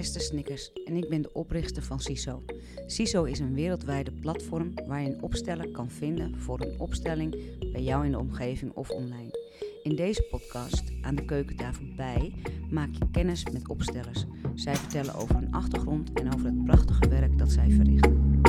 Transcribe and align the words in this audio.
Esther 0.00 0.20
Snickers 0.20 0.72
en 0.84 0.96
ik 0.96 1.08
ben 1.08 1.22
de 1.22 1.32
oprichter 1.32 1.82
van 1.82 2.00
CISO. 2.00 2.42
CISO 2.86 3.24
is 3.24 3.38
een 3.38 3.54
wereldwijde 3.54 4.12
platform 4.12 4.72
waar 4.86 5.00
je 5.00 5.08
een 5.08 5.22
opsteller 5.22 5.70
kan 5.70 5.90
vinden 5.90 6.40
voor 6.40 6.60
een 6.60 6.80
opstelling 6.80 7.58
bij 7.72 7.82
jou 7.82 8.04
in 8.04 8.10
de 8.10 8.18
omgeving 8.18 8.72
of 8.72 8.90
online. 8.90 9.38
In 9.82 9.96
deze 9.96 10.22
podcast, 10.22 10.92
aan 11.02 11.14
de 11.14 11.24
keukentafel 11.24 11.84
bij, 11.96 12.34
maak 12.70 12.88
je 12.92 13.10
kennis 13.12 13.44
met 13.44 13.68
opstellers. 13.68 14.24
Zij 14.54 14.76
vertellen 14.76 15.14
over 15.14 15.34
hun 15.34 15.52
achtergrond 15.52 16.12
en 16.12 16.34
over 16.34 16.46
het 16.46 16.64
prachtige 16.64 17.08
werk 17.08 17.38
dat 17.38 17.50
zij 17.50 17.70
verrichten. 17.70 18.40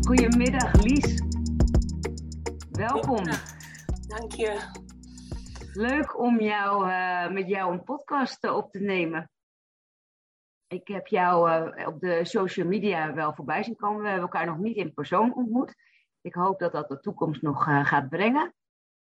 Goedemiddag 0.00 0.82
Lies. 0.82 1.22
Welkom. 2.70 3.24
Dank 4.06 4.32
je. 4.32 4.82
Leuk 5.72 6.18
om 6.18 6.40
jou, 6.40 6.88
uh, 6.88 7.30
met 7.30 7.48
jou 7.48 7.72
een 7.72 7.84
podcast 7.84 8.50
op 8.50 8.72
te 8.72 8.80
nemen. 8.80 9.32
Ik 10.74 10.88
heb 10.88 11.06
jou 11.06 11.50
uh, 11.50 11.86
op 11.86 12.00
de 12.00 12.24
social 12.24 12.66
media 12.66 13.14
wel 13.14 13.34
voorbij 13.34 13.62
zien 13.62 13.76
komen. 13.76 14.02
We 14.02 14.08
hebben 14.08 14.28
elkaar 14.30 14.46
nog 14.46 14.58
niet 14.58 14.76
in 14.76 14.94
persoon 14.94 15.34
ontmoet. 15.34 15.74
Ik 16.20 16.34
hoop 16.34 16.58
dat 16.58 16.72
dat 16.72 16.88
de 16.88 17.00
toekomst 17.00 17.42
nog 17.42 17.62
gaat 17.62 18.08
brengen. 18.08 18.54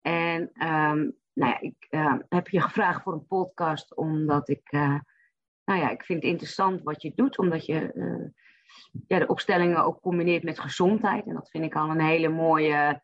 En 0.01 0.41
um, 0.41 1.17
nou 1.33 1.51
ja, 1.51 1.59
ik 1.59 1.87
heb 2.29 2.47
je 2.47 2.61
gevraagd 2.61 3.03
voor 3.03 3.13
een 3.13 3.27
podcast 3.27 3.95
omdat 3.95 4.49
ik, 4.49 4.71
nou 4.71 5.79
ja, 5.79 5.89
ik 5.89 6.03
vind 6.03 6.23
het 6.23 6.31
interessant 6.31 6.83
wat 6.83 7.01
je 7.01 7.11
doet, 7.15 7.37
omdat 7.37 7.65
je 7.65 7.93
ja, 9.07 9.19
de 9.19 9.27
opstellingen 9.27 9.83
ook 9.83 10.01
combineert 10.01 10.43
met 10.43 10.59
gezondheid. 10.59 11.25
En 11.25 11.33
dat 11.33 11.49
vind 11.49 11.63
ik 11.63 11.75
al 11.75 11.89
een 11.89 12.01
hele 12.01 12.29
mooie 12.29 13.01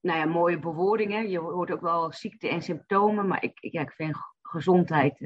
nou 0.00 0.18
ja, 0.18 0.24
mooie 0.24 0.58
bewoordingen. 0.58 1.30
Je 1.30 1.38
hoort 1.38 1.70
ook 1.70 1.80
wel 1.80 2.12
ziekte 2.12 2.48
en 2.48 2.62
symptomen, 2.62 3.26
maar 3.26 3.42
ik, 3.42 3.58
ja, 3.60 3.80
ik 3.80 3.92
vind 3.92 4.16
gezondheid, 4.42 5.20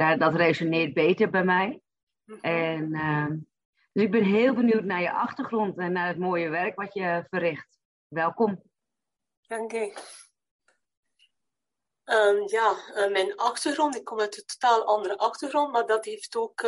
daar, 0.00 0.18
dat 0.18 0.34
resoneert 0.34 0.94
beter 0.94 1.30
bij 1.30 1.44
mij. 1.44 1.80
En, 2.40 2.94
uh, 2.94 3.26
dus 3.92 4.02
ik 4.02 4.10
ben 4.10 4.24
heel 4.24 4.54
benieuwd 4.54 4.84
naar 4.84 5.00
je 5.00 5.12
achtergrond 5.12 5.78
en 5.78 5.92
naar 5.92 6.08
het 6.08 6.18
mooie 6.18 6.48
werk 6.48 6.76
wat 6.76 6.94
je 6.94 7.24
verricht. 7.28 7.78
Welkom. 8.08 8.62
Dank 9.46 9.72
je. 9.72 9.98
Um, 12.04 12.48
ja, 12.48 12.76
uh, 12.94 13.10
mijn 13.10 13.36
achtergrond, 13.36 13.96
ik 13.96 14.04
kom 14.04 14.20
uit 14.20 14.36
een 14.36 14.44
totaal 14.44 14.84
andere 14.84 15.18
achtergrond, 15.18 15.72
maar 15.72 15.86
dat 15.86 16.04
heeft 16.04 16.36
ook 16.36 16.62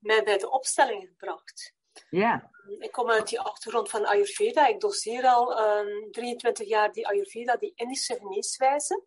mij 0.00 0.22
bij 0.24 0.38
de 0.38 0.50
opstelling 0.50 1.08
gebracht. 1.08 1.74
Ja. 2.10 2.50
Ik 2.78 2.92
kom 2.92 3.10
uit 3.10 3.28
die 3.28 3.40
achtergrond 3.40 3.90
van 3.90 4.06
Ayurveda. 4.06 4.66
Ik 4.66 4.80
doseer 4.80 5.24
al 5.24 5.78
um, 5.78 6.10
23 6.10 6.68
jaar 6.68 6.92
die 6.92 7.08
Ayurveda, 7.08 7.56
die 7.56 7.72
Indische 7.74 8.14
geneeswijze. 8.14 9.04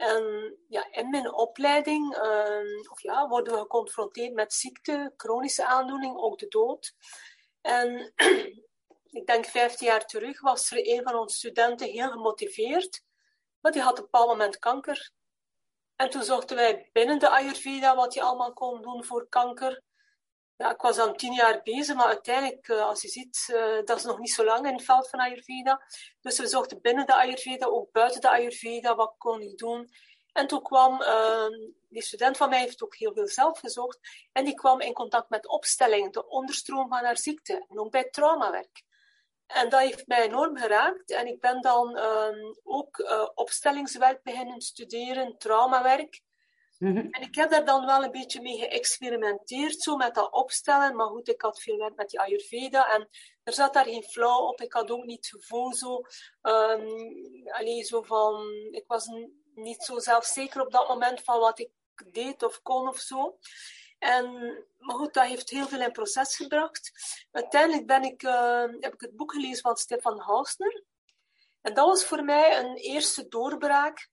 En 0.00 0.56
ja, 0.68 0.92
in 0.92 1.10
mijn 1.10 1.32
opleiding 1.32 2.16
um, 2.16 2.90
of 2.90 3.02
ja, 3.02 3.28
worden 3.28 3.52
we 3.52 3.58
geconfronteerd 3.58 4.34
met 4.34 4.52
ziekte, 4.52 5.12
chronische 5.16 5.66
aandoening, 5.66 6.16
ook 6.16 6.38
de 6.38 6.48
dood. 6.48 6.94
En 7.60 8.12
ik 9.20 9.26
denk 9.26 9.46
15 9.46 9.86
jaar 9.86 10.06
terug 10.06 10.40
was 10.40 10.70
er 10.70 10.88
een 10.88 11.02
van 11.02 11.14
onze 11.14 11.36
studenten 11.36 11.88
heel 11.88 12.10
gemotiveerd, 12.10 13.02
maar 13.60 13.72
die 13.72 13.82
had 13.82 13.92
op 13.92 13.98
een 13.98 14.04
bepaald 14.10 14.28
moment 14.28 14.58
kanker. 14.58 15.10
En 15.96 16.10
toen 16.10 16.22
zochten 16.22 16.56
wij 16.56 16.88
binnen 16.92 17.18
de 17.18 17.28
Ayurveda 17.28 17.96
wat 17.96 18.14
je 18.14 18.22
allemaal 18.22 18.52
kon 18.52 18.82
doen 18.82 19.04
voor 19.04 19.28
kanker 19.28 19.82
ja, 20.60 20.70
ik 20.70 20.80
was 20.80 20.96
dan 20.96 21.16
tien 21.16 21.32
jaar 21.32 21.60
bezig, 21.62 21.96
maar 21.96 22.06
uiteindelijk, 22.06 22.68
uh, 22.68 22.86
als 22.86 23.02
je 23.02 23.08
ziet, 23.08 23.48
uh, 23.50 23.84
dat 23.84 23.96
is 23.96 24.04
nog 24.04 24.18
niet 24.18 24.32
zo 24.32 24.44
lang 24.44 24.66
in 24.66 24.72
het 24.72 24.84
veld 24.84 25.08
van 25.08 25.20
Ayurveda. 25.20 25.82
Dus 26.20 26.38
we 26.38 26.46
zochten 26.46 26.80
binnen 26.80 27.06
de 27.06 27.14
Ayurveda, 27.14 27.66
ook 27.66 27.92
buiten 27.92 28.20
de 28.20 28.30
Ayurveda, 28.30 28.94
wat 28.94 29.14
kon 29.18 29.40
ik 29.40 29.58
doen. 29.58 29.90
En 30.32 30.46
toen 30.46 30.62
kwam, 30.62 31.00
uh, 31.02 31.46
die 31.88 32.02
student 32.02 32.36
van 32.36 32.48
mij 32.48 32.60
heeft 32.60 32.82
ook 32.82 32.96
heel 32.96 33.12
veel 33.12 33.28
zelf 33.28 33.58
gezocht, 33.58 33.98
en 34.32 34.44
die 34.44 34.54
kwam 34.54 34.80
in 34.80 34.92
contact 34.92 35.30
met 35.30 35.48
opstellingen, 35.48 36.12
de 36.12 36.28
onderstroom 36.28 36.88
van 36.88 37.04
haar 37.04 37.18
ziekte, 37.18 37.64
en 37.68 37.78
ook 37.78 37.90
bij 37.90 38.10
traumawerk. 38.10 38.82
En 39.46 39.68
dat 39.68 39.80
heeft 39.80 40.06
mij 40.06 40.22
enorm 40.22 40.56
geraakt. 40.56 41.10
En 41.10 41.26
ik 41.26 41.40
ben 41.40 41.60
dan 41.60 41.96
ehm, 41.96 42.54
ook 42.62 42.98
uh, 42.98 43.28
opstellingswerk 43.34 44.22
beginnen 44.22 44.60
studeren, 44.60 45.38
traumawerk. 45.38 46.20
Mhm. 46.80 47.06
En 47.10 47.22
ik 47.22 47.34
heb 47.34 47.50
daar 47.50 47.64
dan 47.64 47.86
wel 47.86 48.04
een 48.04 48.10
beetje 48.10 48.40
mee 48.40 48.58
geëxperimenteerd, 48.58 49.82
zo 49.82 49.96
met 49.96 50.14
dat 50.14 50.32
opstellen. 50.32 50.96
Maar 50.96 51.06
goed, 51.06 51.28
ik 51.28 51.42
had 51.42 51.62
veel 51.62 51.76
werk 51.76 51.96
met 51.96 52.10
die 52.10 52.20
Ayurveda 52.20 52.94
en 52.94 53.08
er 53.42 53.52
zat 53.52 53.74
daar 53.74 53.84
geen 53.84 54.02
flauw 54.02 54.46
op. 54.46 54.60
Ik 54.60 54.72
had 54.72 54.90
ook 54.90 55.04
niet 55.04 55.30
het 55.30 55.42
gevoel 55.42 55.74
zo, 55.74 55.96
um, 56.42 57.48
allee, 57.48 57.84
zo 57.84 58.02
van, 58.02 58.46
ik 58.70 58.84
was 58.86 59.06
niet 59.54 59.82
zo 59.82 59.98
zelfzeker 59.98 60.60
op 60.60 60.72
dat 60.72 60.88
moment 60.88 61.20
van 61.22 61.38
wat 61.38 61.58
ik 61.58 61.70
deed 62.12 62.42
of 62.42 62.62
kon 62.62 62.88
of 62.88 62.98
zo. 62.98 63.38
En, 63.98 64.32
maar 64.78 64.96
goed, 64.96 65.14
dat 65.14 65.24
heeft 65.24 65.50
heel 65.50 65.66
veel 65.66 65.80
in 65.80 65.92
proces 65.92 66.36
gebracht. 66.36 66.92
Uiteindelijk 67.30 67.86
ben 67.86 68.02
ik, 68.02 68.22
uh, 68.22 68.64
heb 68.78 68.94
ik 68.94 69.00
het 69.00 69.16
boek 69.16 69.32
gelezen 69.32 69.62
van 69.62 69.76
Stefan 69.76 70.20
Hausner. 70.20 70.84
En 71.60 71.74
dat 71.74 71.86
was 71.86 72.04
voor 72.04 72.24
mij 72.24 72.58
een 72.58 72.76
eerste 72.76 73.28
doorbraak 73.28 74.08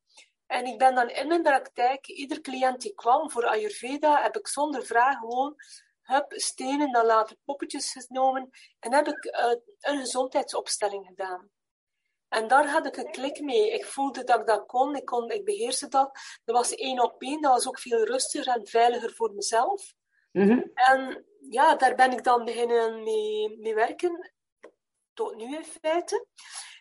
en 0.47 0.65
ik 0.65 0.77
ben 0.77 0.95
dan 0.95 1.09
in 1.09 1.27
mijn 1.27 1.43
praktijk, 1.43 2.07
ieder 2.07 2.41
cliënt 2.41 2.81
die 2.81 2.93
kwam 2.93 3.31
voor 3.31 3.45
Ayurveda, 3.45 4.21
heb 4.21 4.37
ik 4.37 4.47
zonder 4.47 4.85
vraag 4.85 5.17
gewoon 5.17 5.55
heb 6.07 6.25
stenen, 6.29 6.91
dan 6.91 7.05
later 7.05 7.37
poppetjes 7.45 7.91
genomen 7.91 8.49
en 8.79 8.93
heb 8.93 9.07
ik 9.07 9.25
uh, 9.25 9.53
een 9.79 9.99
gezondheidsopstelling 9.99 11.05
gedaan. 11.05 11.49
En 12.27 12.47
daar 12.47 12.67
had 12.69 12.85
ik 12.85 12.97
een 12.97 13.11
klik 13.11 13.41
mee. 13.41 13.71
Ik 13.71 13.85
voelde 13.85 14.23
dat 14.23 14.39
ik 14.39 14.45
dat 14.45 14.65
kon, 14.65 14.95
ik, 14.95 15.05
kon, 15.05 15.29
ik 15.29 15.45
beheerste 15.45 15.87
dat. 15.87 16.19
Dat 16.45 16.55
was 16.55 16.75
één 16.75 17.03
op 17.03 17.21
één, 17.21 17.41
dat 17.41 17.51
was 17.51 17.67
ook 17.67 17.79
veel 17.79 18.05
rustiger 18.05 18.55
en 18.55 18.67
veiliger 18.67 19.13
voor 19.13 19.33
mezelf. 19.33 19.93
Mm-hmm. 20.31 20.71
En 20.73 21.25
ja, 21.49 21.75
daar 21.75 21.95
ben 21.95 22.11
ik 22.11 22.23
dan 22.23 22.45
beginnen 22.45 23.03
mee, 23.03 23.57
mee 23.59 23.75
werken, 23.75 24.33
tot 25.13 25.35
nu 25.35 25.55
in 25.55 25.65
feite. 25.65 26.25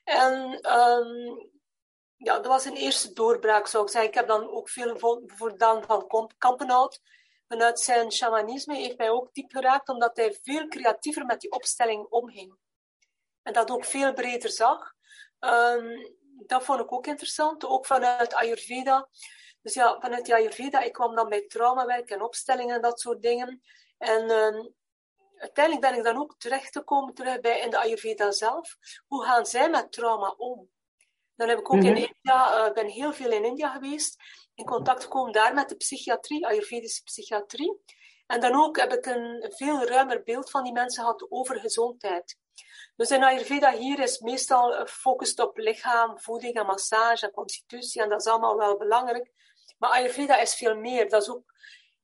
En 0.04 0.60
um, 0.78 1.50
ja, 2.16 2.34
dat 2.34 2.46
was 2.46 2.64
een 2.64 2.76
eerste 2.76 3.12
doorbraak, 3.12 3.66
zou 3.66 3.84
ik 3.84 3.90
zeggen. 3.90 4.10
Ik 4.10 4.16
heb 4.16 4.28
dan 4.28 4.48
ook 4.48 4.68
veel 4.68 5.22
gedaan 5.36 5.84
van 5.84 6.32
Kampenhout. 6.38 7.00
Vanuit 7.48 7.80
zijn 7.80 8.12
shamanisme 8.12 8.74
heeft 8.74 8.98
mij 8.98 9.10
ook 9.10 9.34
diep 9.34 9.50
geraakt, 9.50 9.88
omdat 9.88 10.16
hij 10.16 10.38
veel 10.42 10.68
creatiever 10.68 11.26
met 11.26 11.40
die 11.40 11.50
opstelling 11.50 12.06
omging. 12.08 12.56
En 13.42 13.52
dat 13.52 13.70
ook 13.70 13.84
veel 13.84 14.12
breder 14.12 14.50
zag. 14.50 14.94
Um, 15.40 16.16
dat 16.46 16.64
vond 16.64 16.80
ik 16.80 16.92
ook 16.92 17.06
interessant, 17.06 17.64
ook 17.64 17.86
vanuit 17.86 18.34
Ayurveda. 18.34 19.08
Dus 19.62 19.74
ja, 19.74 20.00
vanuit 20.00 20.24
die 20.24 20.34
Ayurveda, 20.34 20.80
ik 20.80 20.92
kwam 20.92 21.14
dan 21.14 21.28
bij 21.28 21.46
traumawerk 21.46 22.10
en 22.10 22.22
opstellingen 22.22 22.74
en 22.74 22.82
dat 22.82 23.00
soort 23.00 23.22
dingen. 23.22 23.62
En 23.98 24.30
um, 24.30 24.74
uiteindelijk 25.36 25.86
ben 25.86 25.98
ik 25.98 26.04
dan 26.04 26.16
ook 26.16 26.34
terechtgekomen 26.38 27.14
terug 27.14 27.40
bij 27.40 27.60
in 27.60 27.70
de 27.70 27.78
Ayurveda 27.78 28.30
zelf. 28.30 28.76
Hoe 29.06 29.24
gaan 29.24 29.46
zij 29.46 29.70
met 29.70 29.92
trauma 29.92 30.34
om? 30.36 30.70
Dan 31.36 31.48
heb 31.48 31.58
ik 31.58 31.72
ook 31.72 31.82
in 31.82 31.96
India, 31.96 32.66
uh, 32.66 32.72
ben 32.72 32.86
heel 32.86 33.12
veel 33.12 33.30
in 33.30 33.44
India 33.44 33.72
geweest, 33.72 34.16
in 34.54 34.64
contact 34.64 35.02
gekomen 35.02 35.32
daar 35.32 35.54
met 35.54 35.68
de 35.68 35.76
psychiatrie, 35.76 36.46
Ayurvedische 36.46 37.02
psychiatrie. 37.02 37.80
En 38.26 38.40
dan 38.40 38.54
ook 38.54 38.76
heb 38.76 38.92
ik 38.92 39.06
een 39.06 39.52
veel 39.56 39.84
ruimer 39.84 40.22
beeld 40.22 40.50
van 40.50 40.64
die 40.64 40.72
mensen 40.72 41.02
gehad 41.02 41.26
over 41.30 41.60
gezondheid. 41.60 42.38
Dus 42.96 43.10
in 43.10 43.24
Ayurveda 43.24 43.72
hier 43.72 43.98
is 43.98 44.18
meestal 44.20 44.72
gefocust 44.72 45.38
op 45.40 45.56
lichaam, 45.56 46.20
voeding 46.20 46.54
en 46.54 46.66
massage 46.66 47.26
en 47.26 47.32
constitutie. 47.32 48.02
En 48.02 48.08
dat 48.08 48.20
is 48.20 48.26
allemaal 48.26 48.56
wel 48.56 48.76
belangrijk. 48.76 49.30
Maar 49.78 49.90
Ayurveda 49.90 50.38
is 50.38 50.54
veel 50.54 50.76
meer. 50.76 51.08
Dat 51.08 51.22
is 51.22 51.30
ook 51.30 51.54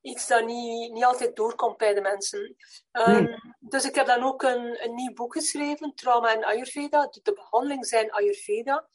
iets 0.00 0.26
dat 0.26 0.44
niet, 0.44 0.92
niet 0.92 1.04
altijd 1.04 1.36
doorkomt 1.36 1.76
bij 1.76 1.94
de 1.94 2.00
mensen. 2.00 2.56
Um, 2.92 3.24
Nee. 3.24 3.36
Dus 3.58 3.84
ik 3.84 3.94
heb 3.94 4.06
dan 4.06 4.22
ook 4.22 4.42
een, 4.42 4.84
een 4.84 4.94
nieuw 4.94 5.12
boek 5.12 5.32
geschreven, 5.32 5.94
Trauma 5.94 6.34
en 6.34 6.44
Ayurveda. 6.44 7.06
De, 7.06 7.20
de 7.22 7.32
behandeling 7.32 7.86
zijn 7.86 8.12
Ayurveda. 8.12 8.88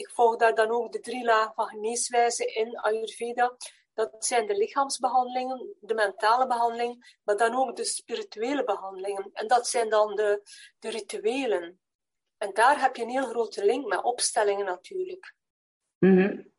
Ik 0.00 0.10
volg 0.10 0.36
daar 0.36 0.54
dan 0.54 0.70
ook 0.70 0.92
de 0.92 1.00
drie 1.00 1.24
lagen 1.24 1.54
van 1.54 1.66
geneeswijze 1.66 2.44
in 2.44 2.78
Ayurveda. 2.78 3.56
Dat 3.94 4.24
zijn 4.24 4.46
de 4.46 4.56
lichaamsbehandelingen, 4.56 5.74
de 5.80 5.94
mentale 5.94 6.46
behandeling, 6.46 7.18
maar 7.24 7.36
dan 7.36 7.56
ook 7.56 7.76
de 7.76 7.84
spirituele 7.84 8.64
behandelingen. 8.64 9.30
En 9.32 9.46
dat 9.46 9.66
zijn 9.66 9.88
dan 9.88 10.14
de, 10.14 10.42
de 10.78 10.90
rituelen. 10.90 11.80
En 12.38 12.50
daar 12.52 12.80
heb 12.80 12.96
je 12.96 13.02
een 13.02 13.08
heel 13.08 13.28
grote 13.28 13.64
link 13.64 13.86
met 13.86 14.02
opstellingen 14.02 14.64
natuurlijk. 14.64 15.34
Mm-hmm. 15.98 16.52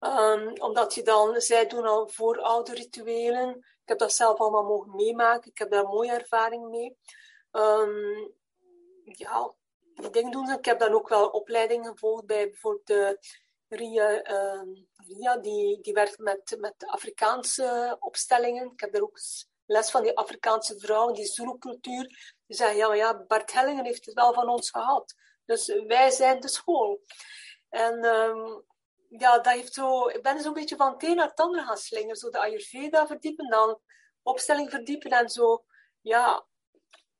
Um, 0.00 0.60
omdat 0.60 0.94
je 0.94 1.02
dan, 1.02 1.40
zij 1.40 1.66
doen 1.66 1.86
al 1.86 2.08
vooroude 2.08 2.74
rituelen. 2.74 3.56
Ik 3.58 3.88
heb 3.88 3.98
dat 3.98 4.12
zelf 4.12 4.38
allemaal 4.38 4.64
mogen 4.64 4.94
meemaken. 4.96 5.50
Ik 5.50 5.58
heb 5.58 5.70
daar 5.70 5.84
mooie 5.84 6.12
ervaring 6.12 6.68
mee. 6.68 6.96
Um, 7.50 8.32
ja, 9.04 9.54
die 10.00 10.10
dingen 10.10 10.32
doen. 10.32 10.50
Ik 10.50 10.64
heb 10.64 10.78
dan 10.78 10.92
ook 10.92 11.08
wel 11.08 11.28
opleidingen 11.28 11.90
gevolgd 11.90 12.26
bij 12.26 12.48
bijvoorbeeld 12.48 13.18
Ria, 13.68 14.30
um, 14.32 14.88
Ria 14.96 15.36
die, 15.36 15.80
die 15.80 15.92
werkt 15.92 16.18
met, 16.18 16.56
met 16.58 16.74
Afrikaanse 16.86 17.96
opstellingen. 18.00 18.72
Ik 18.72 18.80
heb 18.80 18.92
daar 18.92 19.02
ook 19.02 19.18
les 19.66 19.90
van 19.90 20.02
die 20.02 20.16
Afrikaanse 20.16 20.78
vrouwen, 20.78 21.14
die 21.14 21.24
Zulu-cultuur. 21.24 22.34
Die 22.46 22.56
zeggen, 22.56 22.76
ja, 22.76 22.94
ja, 22.94 23.24
Bart 23.26 23.52
Hellingen 23.52 23.84
heeft 23.84 24.06
het 24.06 24.14
wel 24.14 24.32
van 24.32 24.48
ons 24.48 24.70
gehad. 24.70 25.14
Dus 25.44 25.66
wij 25.86 26.10
zijn 26.10 26.40
de 26.40 26.48
school. 26.48 27.00
En 27.68 28.04
um, 28.04 28.64
ja, 29.08 29.38
dat 29.38 29.52
heeft 29.52 29.74
zo, 29.74 30.08
ik 30.08 30.22
ben 30.22 30.40
zo'n 30.40 30.52
beetje 30.52 30.76
van 30.76 30.92
het 30.92 31.02
een 31.02 31.16
naar 31.16 31.28
het 31.28 31.40
andere 31.40 31.64
gaan 31.64 31.76
slingeren. 31.76 32.16
Zo 32.16 32.30
de 32.30 32.38
Ayurveda 32.38 33.06
verdiepen, 33.06 33.48
dan 33.48 33.80
opstelling 34.22 34.70
verdiepen 34.70 35.10
en 35.10 35.28
zo. 35.28 35.64
Ja. 36.00 36.48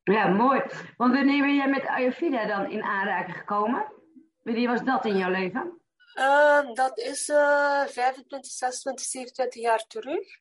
Ja, 0.03 0.27
mooi. 0.27 0.63
Want 0.97 1.15
wanneer 1.15 1.43
ben 1.43 1.55
jij 1.55 1.69
met 1.69 1.87
Ayurveda 1.87 2.47
dan 2.47 2.71
in 2.71 2.83
aanraking 2.83 3.37
gekomen? 3.37 3.93
Wanneer 4.43 4.69
was 4.69 4.83
dat 4.83 5.05
in 5.05 5.17
jouw 5.17 5.31
leven? 5.31 5.81
Uh, 6.15 6.73
dat 6.73 6.99
is 6.99 7.29
uh, 7.29 7.85
25, 7.87 8.53
26, 8.53 9.07
27 9.07 9.63
jaar 9.63 9.85
terug. 9.87 10.39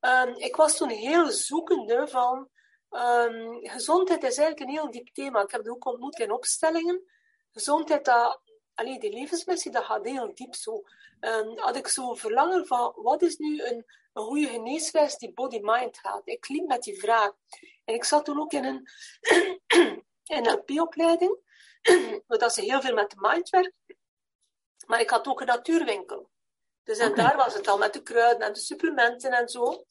Uh, 0.00 0.36
ik 0.36 0.56
was 0.56 0.76
toen 0.76 0.88
heel 0.88 1.30
zoekende 1.30 2.08
van... 2.08 2.48
Um, 2.90 3.58
gezondheid 3.68 4.22
is 4.22 4.38
eigenlijk 4.38 4.60
een 4.60 4.76
heel 4.76 4.90
diep 4.90 5.08
thema. 5.08 5.42
Ik 5.42 5.50
heb 5.50 5.60
het 5.60 5.70
ook 5.70 5.86
ontmoet 5.86 6.18
in 6.18 6.32
opstellingen. 6.32 7.02
Gezondheid, 7.52 8.04
dat, 8.04 8.40
allee, 8.80 8.98
die 8.98 9.12
levensmissie, 9.12 9.70
dat 9.70 9.84
gaat 9.84 10.04
heel 10.04 10.34
diep 10.34 10.54
zo. 10.54 10.82
Um, 11.20 11.58
had 11.58 11.76
ik 11.76 11.88
zo 11.88 12.14
verlangen 12.14 12.66
van, 12.66 12.92
wat 12.96 13.22
is 13.22 13.36
nu 13.36 13.62
een, 13.62 13.86
een 14.12 14.22
goede 14.22 14.46
geneeswijs 14.46 15.16
die 15.16 15.32
body-mind 15.32 15.98
gaat? 15.98 16.22
Ik 16.24 16.48
liep 16.48 16.66
met 16.66 16.82
die 16.82 17.00
vraag. 17.00 17.32
En 17.84 17.94
ik 17.94 18.04
zat 18.04 18.24
toen 18.24 18.40
ook 18.40 18.52
in 18.52 18.64
een 18.64 18.88
NLP-opleiding, 20.42 21.38
dat 22.26 22.54
ze 22.54 22.60
heel 22.60 22.80
veel 22.80 22.94
met 22.94 23.10
de 23.10 23.16
mind 23.18 23.50
werkt. 23.50 23.74
Maar 24.86 25.00
ik 25.00 25.10
had 25.10 25.26
ook 25.26 25.40
een 25.40 25.46
natuurwinkel. 25.46 26.30
Dus 26.82 26.98
en 26.98 27.14
daar 27.14 27.36
was 27.36 27.54
het 27.54 27.68
al 27.68 27.78
met 27.78 27.92
de 27.92 28.02
kruiden 28.02 28.46
en 28.46 28.52
de 28.52 28.58
supplementen 28.58 29.32
en 29.32 29.48
zo. 29.48 29.84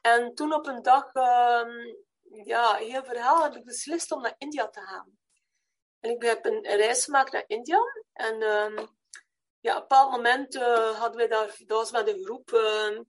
En 0.00 0.34
toen 0.34 0.54
op 0.54 0.66
een 0.66 0.82
dag, 0.82 1.14
um, 1.14 1.96
ja, 2.44 2.74
heel 2.74 3.04
verhaal, 3.04 3.42
heb 3.42 3.56
ik 3.56 3.64
beslist 3.64 4.12
om 4.12 4.22
naar 4.22 4.34
India 4.38 4.68
te 4.68 4.80
gaan. 4.80 5.19
En 6.00 6.10
ik 6.10 6.22
heb 6.22 6.44
een, 6.44 6.62
reis 6.62 7.04
gemaakt 7.04 7.32
naar 7.32 7.44
India. 7.46 7.80
En 8.12 8.42
um, 8.42 8.88
ja, 9.60 9.76
op 9.76 9.82
een 9.82 9.88
bepaald 9.88 10.10
moment 10.10 10.54
uh, 10.54 10.98
hadden 10.98 11.20
we 11.20 11.28
daar, 11.28 11.46
dat 11.46 11.78
was 11.78 11.90
met 11.90 12.08
een 12.08 12.24
groep 12.24 12.50
uh, 12.50 13.00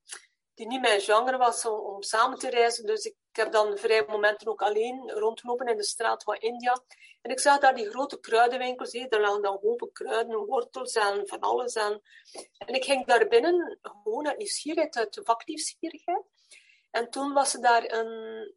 die 0.53 0.67
niet 0.67 0.81
mijn 0.81 1.01
genre 1.01 1.38
was 1.38 1.65
om, 1.65 2.01
samen 2.01 2.38
te 2.38 2.49
reizen. 2.49 2.85
Dus 2.85 3.05
ik 3.05 3.15
heb 3.31 3.51
dan 3.51 3.77
vrij 3.77 4.05
momenten 4.07 4.47
ook 4.47 4.61
alleen 4.61 5.11
rondgelopen 5.11 5.67
in 5.67 5.77
de 5.77 5.83
straat 5.83 6.23
van 6.23 6.35
India. 6.35 6.81
En 7.21 7.31
ik 7.31 7.39
zag 7.39 7.59
daar 7.59 7.75
die 7.75 7.89
grote 7.89 8.19
kruidenwinkels. 8.19 8.91
Hé, 8.91 9.07
daar 9.07 9.21
lagen 9.21 9.41
dan 9.41 9.59
hopen 9.61 9.91
kruiden, 9.91 10.45
wortels 10.45 10.93
en 10.93 11.27
van 11.27 11.39
alles 11.39 11.77
aan. 11.77 12.01
En 12.57 12.73
ik 12.73 12.83
ging 12.83 13.05
daar 13.05 13.27
binnen, 13.27 13.79
gewoon 13.81 14.27
uit 14.27 14.38
nieuwsgierigheid, 14.38 14.97
uit 14.97 15.21
vaknieuwsgierigheid. 15.23 16.23
En 16.91 17.09
toen 17.09 17.33
was 17.33 17.53
er 17.53 17.61
daar 17.61 17.91
een, 17.91 18.53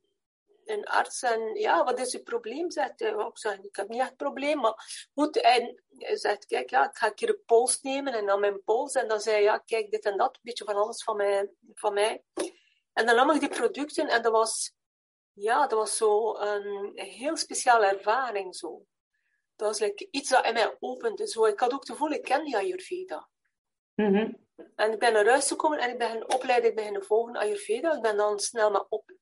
een 0.64 0.84
arts 0.84 1.22
en 1.22 1.54
ja, 1.54 1.84
wat 1.84 1.98
is 1.98 2.14
uw 2.14 2.22
probleem? 2.22 2.70
Zegt 2.70 3.00
hij. 3.00 3.10
Ik 3.10 3.38
zeg, 3.38 3.58
ik 3.58 3.76
heb 3.76 3.88
niet 3.88 4.00
echt 4.00 4.16
probleem, 4.16 4.60
maar 4.60 5.08
goed. 5.14 5.40
En 5.40 5.82
hij 5.88 6.16
zegt, 6.16 6.46
kijk, 6.46 6.70
ja, 6.70 6.88
ik 6.88 6.96
ga 6.96 7.06
een 7.06 7.14
keer 7.14 7.28
een 7.28 7.42
pols 7.46 7.80
nemen 7.80 8.12
en 8.12 8.26
dan 8.26 8.40
mijn 8.40 8.62
pols. 8.64 8.94
En 8.94 9.08
dan 9.08 9.20
zei 9.20 9.34
hij, 9.34 9.44
ja, 9.44 9.58
kijk, 9.58 9.90
dit 9.90 10.04
en 10.04 10.16
dat, 10.16 10.34
een 10.34 10.40
beetje 10.42 10.64
van 10.64 10.76
alles 10.76 11.02
van 11.02 11.16
mij. 11.16 11.50
Van 11.74 11.94
mij. 11.94 12.22
En 12.92 13.06
dan 13.06 13.16
nam 13.16 13.30
ik 13.30 13.40
die 13.40 13.48
producten 13.48 14.08
en 14.08 14.22
dat 14.22 14.32
was, 14.32 14.74
ja, 15.32 15.66
dat 15.66 15.78
was 15.78 15.96
zo 15.96 16.34
een, 16.34 16.92
heel 16.94 17.36
speciale 17.36 17.86
ervaring 17.86 18.56
zo. 18.56 18.86
Dat 19.56 19.68
was 19.68 19.78
like, 19.78 20.08
iets 20.10 20.28
dat 20.28 20.46
in 20.46 20.52
mij 20.52 20.76
opende. 20.80 21.28
Zo. 21.28 21.44
Ik 21.44 21.60
had 21.60 21.72
ook 21.72 21.84
te 21.84 21.94
voelen, 21.94 22.18
ik 22.18 22.24
ken 22.24 22.44
die 22.44 22.56
Ayurveda. 22.56 23.28
Mm 23.94 24.42
En 24.74 24.92
ik 24.92 24.98
ben 24.98 25.12
naar 25.12 25.28
huis 25.28 25.48
gekomen 25.48 25.78
en 25.78 25.90
ik 25.90 25.98
ben 25.98 26.10
een 26.10 26.32
opleiding 26.34 26.74
beginnen 26.74 27.04
volgen 27.04 27.36
Ayurveda. 27.36 27.94
Ik 27.94 28.02
ben 28.02 28.16
dan 28.16 28.38
snel 28.38 28.70
maar 28.70 28.84
op, 28.88 29.13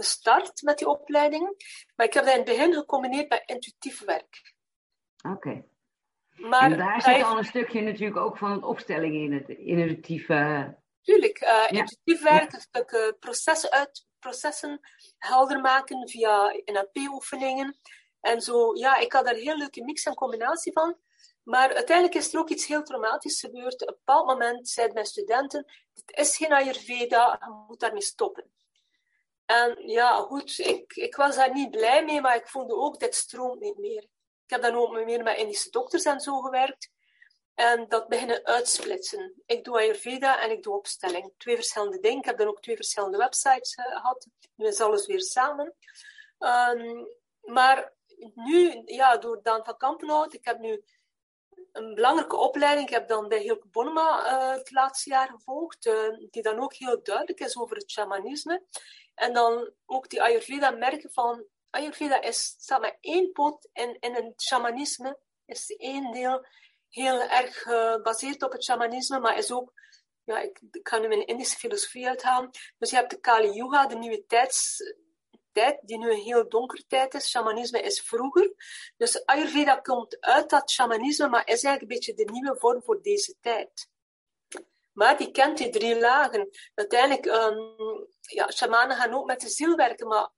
gestart 0.00 0.62
met 0.62 0.78
die 0.78 0.88
opleiding. 0.88 1.42
Maar 1.96 2.06
ik 2.06 2.14
heb 2.14 2.24
dat 2.24 2.32
in 2.32 2.40
het 2.40 2.48
begin 2.48 2.74
gecombineerd 2.74 3.28
met 3.28 3.42
intuïtief 3.46 4.04
werk. 4.04 4.54
Oké. 5.28 5.64
Maar 6.36 6.70
en 6.70 6.78
daar 6.78 7.02
zit 7.02 7.22
al 7.22 7.38
een 7.38 7.44
stukje 7.44 7.80
natuurlijk 7.80 8.20
ook 8.20 8.36
van 8.36 8.50
het 8.50 8.62
opstelling 8.62 9.14
in, 9.14 9.32
het 9.32 9.48
intuïtieve... 9.48 10.78
Tuurlijk, 11.02 11.42
uh, 11.42 11.78
intuïtief 11.78 12.22
werk, 12.22 12.52
een 12.52 12.60
stuk 12.60 12.90
uh, 12.90 13.08
processen, 13.20 13.70
uit, 13.70 14.06
processen 14.18 14.80
helder 15.18 15.60
maken 15.60 16.08
via 16.08 16.54
NLP-oefeningen. 16.64 17.78
En 18.20 18.40
zo, 18.40 18.74
ja, 18.74 18.96
ik 18.96 19.12
had 19.12 19.24
daar 19.24 19.34
een 19.34 19.40
heel 19.40 19.56
leuke 19.56 19.84
mix 19.84 20.04
en 20.04 20.14
combinatie 20.14 20.72
van. 20.72 20.96
Maar 21.42 21.74
uiteindelijk 21.74 22.16
is 22.16 22.34
er 22.34 22.40
ook 22.40 22.48
iets 22.48 22.66
heel 22.66 22.82
traumatisch 22.82 23.40
gebeurd. 23.40 23.82
Op 23.82 23.88
een 23.88 23.94
bepaald 24.04 24.26
moment 24.26 24.68
zeiden 24.68 24.94
mijn 24.94 25.06
studenten, 25.06 25.66
dit 25.94 26.16
is 26.16 26.36
geen 26.36 26.52
Ayurveda, 26.52 27.38
je 27.40 27.64
moet 27.66 27.80
daarmee 27.80 28.02
stoppen. 28.02 28.50
En 29.50 29.88
ja, 29.88 30.16
goed, 30.16 30.58
ik, 30.58 30.92
ik 30.92 31.16
was 31.16 31.36
daar 31.36 31.52
niet 31.52 31.70
blij 31.70 32.04
mee, 32.04 32.20
maar 32.20 32.36
ik 32.36 32.48
voelde 32.48 32.74
ook, 32.74 32.98
dit 32.98 33.14
stroomt 33.14 33.60
niet 33.60 33.78
meer. 33.78 34.02
Ik 34.44 34.50
heb 34.50 34.62
dan 34.62 34.74
ook 34.74 35.04
meer 35.04 35.22
met 35.22 35.36
Indische 35.36 35.70
dokters 35.70 36.04
en 36.04 36.20
zo 36.20 36.40
gewerkt. 36.40 36.90
En 37.54 37.88
dat 37.88 38.08
beginnen 38.08 38.44
uitsplitsen. 38.44 39.42
Ik 39.46 39.64
doe 39.64 39.76
Ayurveda 39.76 40.40
en 40.40 40.50
ik 40.50 40.62
doe 40.62 40.74
opstelling. 40.74 41.32
Twee 41.36 41.54
verschillende 41.54 42.00
dingen. 42.00 42.18
Ik 42.18 42.24
heb 42.24 42.38
dan 42.38 42.46
ook 42.46 42.62
twee 42.62 42.76
verschillende 42.76 43.16
websites 43.16 43.76
uh, 43.76 43.84
gehad. 43.84 44.26
Nu 44.54 44.66
is 44.66 44.80
alles 44.80 45.06
weer 45.06 45.20
samen. 45.20 45.74
Um, 46.38 47.08
maar 47.40 47.94
nu, 48.34 48.82
ja, 48.84 49.16
door 49.16 49.42
Daan 49.42 49.64
van 49.64 49.76
Kampenhout, 49.76 50.34
ik 50.34 50.44
heb 50.44 50.58
nu 50.58 50.84
een 51.72 51.94
belangrijke 51.94 52.36
opleiding. 52.36 52.88
Ik 52.88 52.94
heb 52.94 53.08
dan 53.08 53.28
bij 53.28 53.38
Hilke 53.38 53.68
Bonnema 53.68 54.32
uh, 54.32 54.58
het 54.58 54.70
laatste 54.70 55.10
jaar 55.10 55.28
gevolgd, 55.28 55.86
uh, 55.86 56.16
die 56.30 56.42
dan 56.42 56.60
ook 56.60 56.74
heel 56.74 57.02
duidelijk 57.02 57.40
is 57.40 57.58
over 57.58 57.76
het 57.76 57.90
shamanisme. 57.90 58.64
En 59.20 59.32
dan 59.32 59.72
ook 59.86 60.08
die 60.08 60.22
Ayurveda 60.22 60.70
merken 60.70 61.12
van, 61.12 61.44
Ayurveda 61.70 62.22
is, 62.22 62.54
staat 62.58 62.80
met 62.80 62.96
één 63.00 63.32
poot 63.32 63.68
in, 63.72 63.96
in 64.00 64.14
het 64.14 64.42
shamanisme, 64.42 65.18
is 65.46 65.76
één 65.76 66.12
deel 66.12 66.46
heel 66.88 67.20
erg 67.20 67.62
gebaseerd 67.62 68.42
op 68.42 68.52
het 68.52 68.64
shamanisme, 68.64 69.20
maar 69.20 69.38
is 69.38 69.52
ook, 69.52 69.72
ja, 70.24 70.38
ik, 70.38 70.60
ik 70.70 70.88
ga 70.88 70.98
nu 70.98 71.08
mijn 71.08 71.26
Indische 71.26 71.58
filosofie 71.58 72.08
uithalen. 72.08 72.50
Dus 72.78 72.90
je 72.90 72.96
hebt 72.96 73.10
de 73.10 73.20
Kali 73.20 73.50
Yuga, 73.50 73.86
de 73.86 73.96
nieuwe 73.96 74.24
tijds, 74.26 74.76
tijd, 75.52 75.78
die 75.82 75.98
nu 75.98 76.10
een 76.10 76.22
heel 76.22 76.48
donkere 76.48 76.84
tijd 76.86 77.14
is. 77.14 77.28
Shamanisme 77.28 77.80
is 77.80 78.00
vroeger. 78.00 78.54
Dus 78.96 79.24
Ayurveda 79.24 79.76
komt 79.76 80.20
uit 80.20 80.50
dat 80.50 80.70
shamanisme, 80.70 81.28
maar 81.28 81.46
is 81.46 81.62
eigenlijk 81.64 81.82
een 81.82 81.88
beetje 81.88 82.14
de 82.14 82.32
nieuwe 82.32 82.58
vorm 82.58 82.82
voor 82.82 83.02
deze 83.02 83.34
tijd. 83.40 83.88
Maar 85.00 85.16
die 85.16 85.30
kent 85.30 85.58
die 85.58 85.70
drie 85.70 85.98
lagen. 85.98 86.48
Uiteindelijk, 86.74 87.26
um, 87.26 87.76
ja, 88.20 88.50
shamanen 88.50 88.96
gaan 88.96 89.14
ook 89.14 89.26
met 89.26 89.40
de 89.40 89.48
ziel 89.48 89.76
werken, 89.76 90.08
maar 90.08 90.30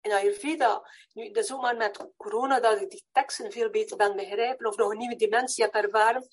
in 0.00 0.12
Ayurveda, 0.12 0.90
nu, 1.12 1.30
dat 1.30 1.44
is 1.44 1.52
ook 1.52 1.60
maar 1.60 1.76
met 1.76 2.06
corona 2.16 2.60
dat 2.60 2.80
ik 2.80 2.90
die 2.90 3.04
teksten 3.12 3.52
veel 3.52 3.70
beter 3.70 3.96
ben 3.96 4.16
begrijpen 4.16 4.66
of 4.66 4.76
nog 4.76 4.90
een 4.90 4.98
nieuwe 4.98 5.16
dimensie 5.16 5.64
heb 5.64 5.74
ervaren. 5.74 6.28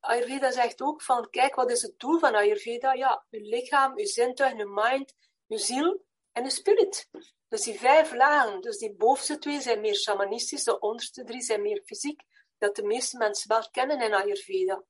Ayurveda 0.00 0.50
zegt 0.50 0.82
ook 0.82 1.02
van, 1.02 1.30
kijk, 1.30 1.54
wat 1.54 1.70
is 1.70 1.82
het 1.82 1.98
doel 1.98 2.18
van 2.18 2.34
Ayurveda? 2.34 2.92
Ja, 2.92 3.26
uw 3.30 3.40
lichaam, 3.42 3.98
uw 3.98 4.06
zintuigen, 4.06 4.60
uw 4.60 4.72
mind, 4.72 5.12
uw 5.48 5.56
ziel 5.56 6.04
en 6.32 6.42
uw 6.42 6.50
spirit. 6.50 7.08
Dus 7.48 7.62
die 7.62 7.78
vijf 7.78 8.12
lagen, 8.12 8.60
dus 8.60 8.78
die 8.78 8.94
bovenste 8.94 9.38
twee 9.38 9.60
zijn 9.60 9.80
meer 9.80 9.96
shamanistisch, 9.96 10.64
de 10.64 10.78
onderste 10.78 11.24
drie 11.24 11.42
zijn 11.42 11.62
meer 11.62 11.82
fysiek, 11.84 12.22
dat 12.58 12.76
de 12.76 12.82
meeste 12.82 13.16
mensen 13.16 13.48
wel 13.48 13.68
kennen 13.70 14.00
in 14.00 14.14
Ayurveda. 14.14 14.84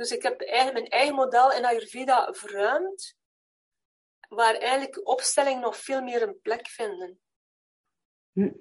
Dus 0.00 0.10
ik 0.10 0.22
heb 0.22 0.40
eigenlijk 0.40 0.72
mijn 0.72 1.00
eigen 1.00 1.14
model 1.14 1.52
in 1.52 1.64
Ayurveda 1.64 2.32
verruimd, 2.32 3.16
waar 4.28 4.54
eigenlijk 4.54 5.08
opstellingen 5.08 5.60
nog 5.60 5.76
veel 5.76 6.02
meer 6.02 6.22
een 6.22 6.40
plek 6.40 6.68
vinden. 6.68 7.20
Hm. 8.32 8.52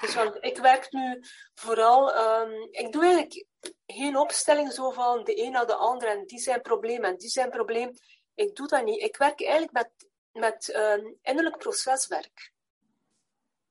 Dus 0.00 0.14
want 0.14 0.36
ik 0.40 0.56
werk 0.56 0.92
nu 0.92 1.22
vooral, 1.54 2.16
um, 2.16 2.68
ik 2.70 2.92
doe 2.92 3.04
eigenlijk 3.04 3.46
geen 3.86 4.16
opstelling 4.16 4.72
zo 4.72 4.90
van 4.90 5.24
de 5.24 5.42
een 5.42 5.52
naar 5.52 5.66
de 5.66 5.74
ander 5.74 6.08
en 6.08 6.26
die 6.26 6.38
zijn 6.38 6.60
probleem 6.60 7.04
en 7.04 7.16
die 7.16 7.28
zijn 7.28 7.50
probleem. 7.50 7.92
Ik 8.34 8.56
doe 8.56 8.66
dat 8.66 8.84
niet. 8.84 9.02
Ik 9.02 9.16
werk 9.16 9.42
eigenlijk 9.42 9.72
met, 9.72 9.90
met 10.32 10.74
um, 10.74 11.18
innerlijk 11.22 11.58
proceswerk. 11.58 12.52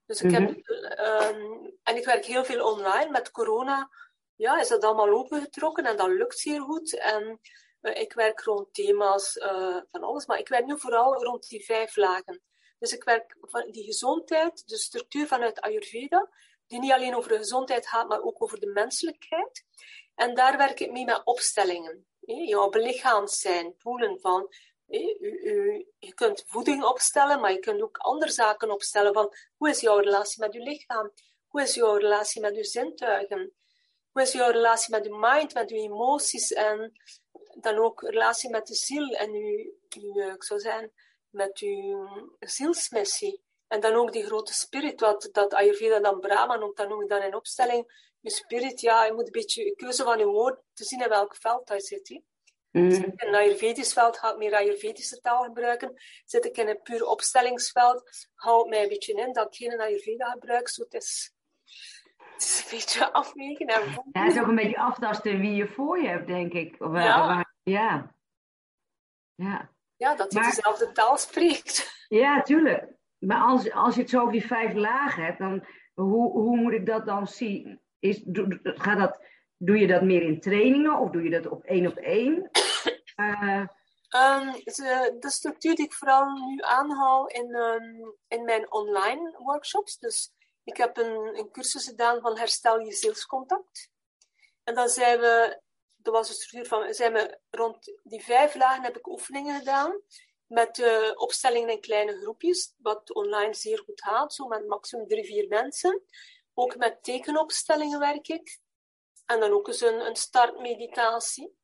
Dus 0.05 0.22
ik 0.22 0.32
heb, 0.32 0.50
um, 0.50 1.77
en 1.84 1.96
ik 1.96 2.05
werk 2.05 2.25
heel 2.25 2.46
veel 2.46 2.72
online 2.72 3.10
met 3.10 3.32
corona. 3.32 3.89
Ja, 4.36 4.60
is 4.60 4.68
dat 4.68 4.84
allemaal 4.84 5.10
opengetrokken 5.10 5.86
en 5.86 5.98
dat 5.98 6.08
lukt 6.08 6.39
zeer 6.39 6.62
goed. 6.62 6.98
En 6.98 7.39
uh, 7.82 8.01
ik 8.01 8.13
werk 8.13 8.42
rond 8.42 8.74
thema's 8.74 9.36
uh, 9.36 9.77
van 9.92 10.04
alles, 10.04 10.25
maar 10.25 10.39
ik 10.39 10.48
werk 10.48 10.65
nu 10.65 10.80
vooral 10.80 11.24
rond 11.24 11.48
die 11.48 11.65
vijf 11.65 11.96
lagen. 11.96 12.42
Dus 12.80 12.94
ik 12.94 13.04
werk 13.04 13.38
van 13.42 13.72
die 13.72 13.84
gezondheid, 13.84 14.68
de 14.68 14.77
structuur 14.77 15.27
vanuit 15.27 15.62
Ayurveda, 15.62 16.30
die 16.68 16.80
niet 16.80 16.92
alleen 16.92 17.15
over 17.15 17.30
de 17.30 17.38
gezondheid 17.38 17.88
gaat, 17.88 18.08
maar 18.08 18.22
ook 18.22 18.44
over 18.44 18.60
de 18.60 18.68
menselijkheid. 18.68 19.65
En 20.15 20.36
daar 20.36 20.58
werk 20.58 20.80
ik 20.80 20.92
mee 20.92 21.06
met 21.06 21.22
opstellingen. 21.24 22.08
Jouw 22.25 22.70
belichaamd 22.70 23.32
zijn, 23.32 23.74
voelen 23.77 24.20
van 24.20 24.50
je 26.00 26.13
kunt 26.15 26.44
voeding 26.48 26.84
opstellen, 26.84 27.39
maar 27.39 27.51
je 27.51 27.60
kunt 27.60 27.82
ook 27.82 27.98
andere 27.98 28.32
zaken 28.32 28.72
opstellen. 28.72 29.13
Van 29.13 29.34
hoe 29.58 29.70
is 29.70 29.80
jouw 29.80 30.00
relatie 30.00 30.42
met 30.42 30.54
je 30.54 30.60
lichaam? 30.60 31.12
Hoe 31.48 31.62
is 31.62 31.75
jouw 31.75 31.96
relatie 31.96 32.42
met 32.42 32.56
je 32.56 32.63
zintuigen? 32.63 33.54
Hoe 34.15 34.24
is 34.24 34.31
jouw 34.31 34.51
relatie 34.51 34.95
met 34.95 35.05
je 35.05 35.15
mind, 35.19 35.53
met 35.53 35.69
je 35.69 35.75
emoties 35.75 36.53
en 36.53 36.91
dan 37.55 37.77
ook 37.77 38.01
relatie 38.01 38.50
met 38.50 38.67
de 38.67 38.75
ziel 38.75 39.10
en 39.10 39.34
je, 39.34 39.74
je 39.89 40.31
ik 40.36 40.43
zou 40.43 40.60
zeggen, 40.60 40.91
met 41.29 41.60
je 41.60 42.07
zielsmissie. 42.39 43.41
En 43.67 43.79
dan 43.79 43.93
ook 43.93 44.12
die 44.12 44.25
grote 44.25 44.53
spirit, 44.53 45.00
wat 45.00 45.29
dat 45.31 45.53
Ayurveda 45.53 46.00
dan 46.00 46.19
Brahma 46.19 46.55
noemt, 46.55 46.77
dan 46.77 46.88
noem 46.88 47.01
ik 47.01 47.10
dan 47.10 47.22
in 47.22 47.36
opstelling. 47.36 48.12
Je 48.19 48.29
spirit, 48.29 48.81
ja, 48.81 49.05
je 49.05 49.13
moet 49.13 49.25
een 49.25 49.31
beetje 49.31 49.75
keuze 49.75 50.03
van 50.03 50.17
je 50.17 50.25
woord 50.25 50.60
te 50.74 50.84
zien 50.84 51.01
in 51.01 51.10
welk 51.10 51.36
veld 51.36 51.69
hij 51.69 51.79
zit. 51.79 52.22
Mm. 52.72 52.91
Zit 52.91 53.05
ik 53.05 53.22
in 53.22 53.27
een 53.27 53.36
Ayurvedisch 53.36 53.93
veld, 53.93 54.17
ga 54.17 54.31
ik 54.31 54.38
meer 54.38 54.53
Ayurvedische 54.53 55.19
taal 55.19 55.43
gebruiken. 55.43 55.93
Zit 56.25 56.45
ik 56.45 56.57
in 56.57 56.67
een 56.67 56.81
puur 56.81 57.05
opstellingsveld, 57.05 58.03
hou 58.34 58.63
ik 58.63 58.69
mij 58.69 58.84
een 58.84 58.89
beetje 58.89 59.13
in 59.13 59.34
dat 59.34 59.45
ik 59.45 59.55
geen 59.55 59.79
Ayurveda 59.79 60.29
gebruik. 60.31 60.69
Zo, 60.69 60.84
het, 60.84 60.93
is, 60.93 61.35
het 62.36 62.44
is 62.44 62.62
een 62.63 62.77
beetje 62.77 63.13
afwegen. 63.13 63.68
En 63.68 63.82
ja, 64.12 64.24
het 64.24 64.34
is 64.34 64.42
ook 64.42 64.48
een 64.48 64.56
beetje 64.56 64.77
aftasten 64.77 65.39
wie 65.39 65.56
je 65.56 65.68
voor 65.68 66.01
je 66.01 66.08
hebt, 66.08 66.27
denk 66.27 66.54
ik. 66.54 66.75
Of, 66.80 66.94
ja. 66.94 67.46
ja. 67.63 68.13
Ja. 69.36 69.70
ja, 69.98 70.15
dat 70.15 70.34
hij 70.34 70.44
dezelfde 70.44 70.92
taal 70.92 71.18
spreekt. 71.18 72.04
Ja, 72.08 72.42
tuurlijk. 72.42 72.94
Maar 73.18 73.42
als, 73.42 73.72
als 73.72 73.96
je 73.96 74.01
het 74.01 74.10
zo 74.10 74.20
over 74.20 74.32
die 74.32 74.46
vijf 74.46 74.74
lagen 74.74 75.24
hebt, 75.24 75.39
dan 75.39 75.65
hoe, 75.94 76.32
hoe 76.32 76.58
moet 76.58 76.74
ik 76.74 76.86
dat 76.86 77.06
dan 77.06 77.27
zien? 77.27 77.82
Is, 78.00 78.22
do, 78.24 78.46
gaat 78.62 78.98
dat, 78.98 79.20
doe 79.58 79.77
je 79.77 79.88
dat 79.88 80.01
meer 80.01 80.22
in 80.22 80.39
trainingen 80.39 81.00
of 81.00 81.10
doe 81.10 81.24
je 81.24 81.30
dat 81.30 81.48
op 81.48 81.63
één 81.63 81.88
op 81.88 81.96
één? 81.96 82.50
Uh, 83.15 83.60
um, 84.22 84.51
de, 84.63 85.15
de, 85.20 85.30
structuur 85.30 85.75
die 85.75 85.86
ik 85.86 85.94
vooral 85.94 86.25
nu 86.25 86.58
aanhaal 86.62 87.27
in, 87.27 87.56
um, 87.56 88.15
in 88.27 88.44
mijn 88.44 88.72
online 88.72 89.36
workshops. 89.38 89.98
Dus 89.98 90.32
ik 90.65 90.77
heb 90.77 90.98
een, 90.98 91.38
een 91.38 91.51
cursus 91.51 91.86
gedaan 91.86 92.22
van 92.22 92.38
herstel 92.38 92.79
je 92.79 92.93
zielscontact. 92.93 93.89
En 94.63 94.75
dan 94.75 94.89
zijn 94.89 95.19
we, 95.19 95.62
dat 95.95 96.13
was 96.13 96.27
de 96.27 96.34
structuur 96.34 96.65
van, 96.67 96.93
zijn 96.93 97.13
we 97.13 97.39
rond 97.50 98.00
die 98.03 98.24
vijf 98.24 98.55
lagen 98.55 98.84
heb 98.84 98.98
ik 98.98 99.07
oefeningen 99.07 99.57
gedaan. 99.57 100.01
Met 100.45 100.77
uh, 100.77 101.12
opstellingen 101.15 101.69
in 101.69 101.81
kleine 101.81 102.17
groepjes, 102.22 102.74
wat 102.77 103.13
online 103.13 103.53
zeer 103.53 103.79
goed 103.79 104.01
gaat, 104.01 104.34
zo 104.34 104.48
met 104.48 104.67
maximum 104.67 105.07
drie, 105.07 105.25
vier 105.25 105.48
mensen. 105.48 106.03
Ook 106.53 106.75
met 106.75 107.03
tekenopstellingen 107.03 108.00
werk 108.00 108.27
ik. 108.27 108.60
En 109.25 109.39
dan 109.39 109.51
ook 109.51 109.67
eens 109.67 109.81
een, 109.81 110.05
een 110.05 110.15
startmeditatie. 110.15 111.55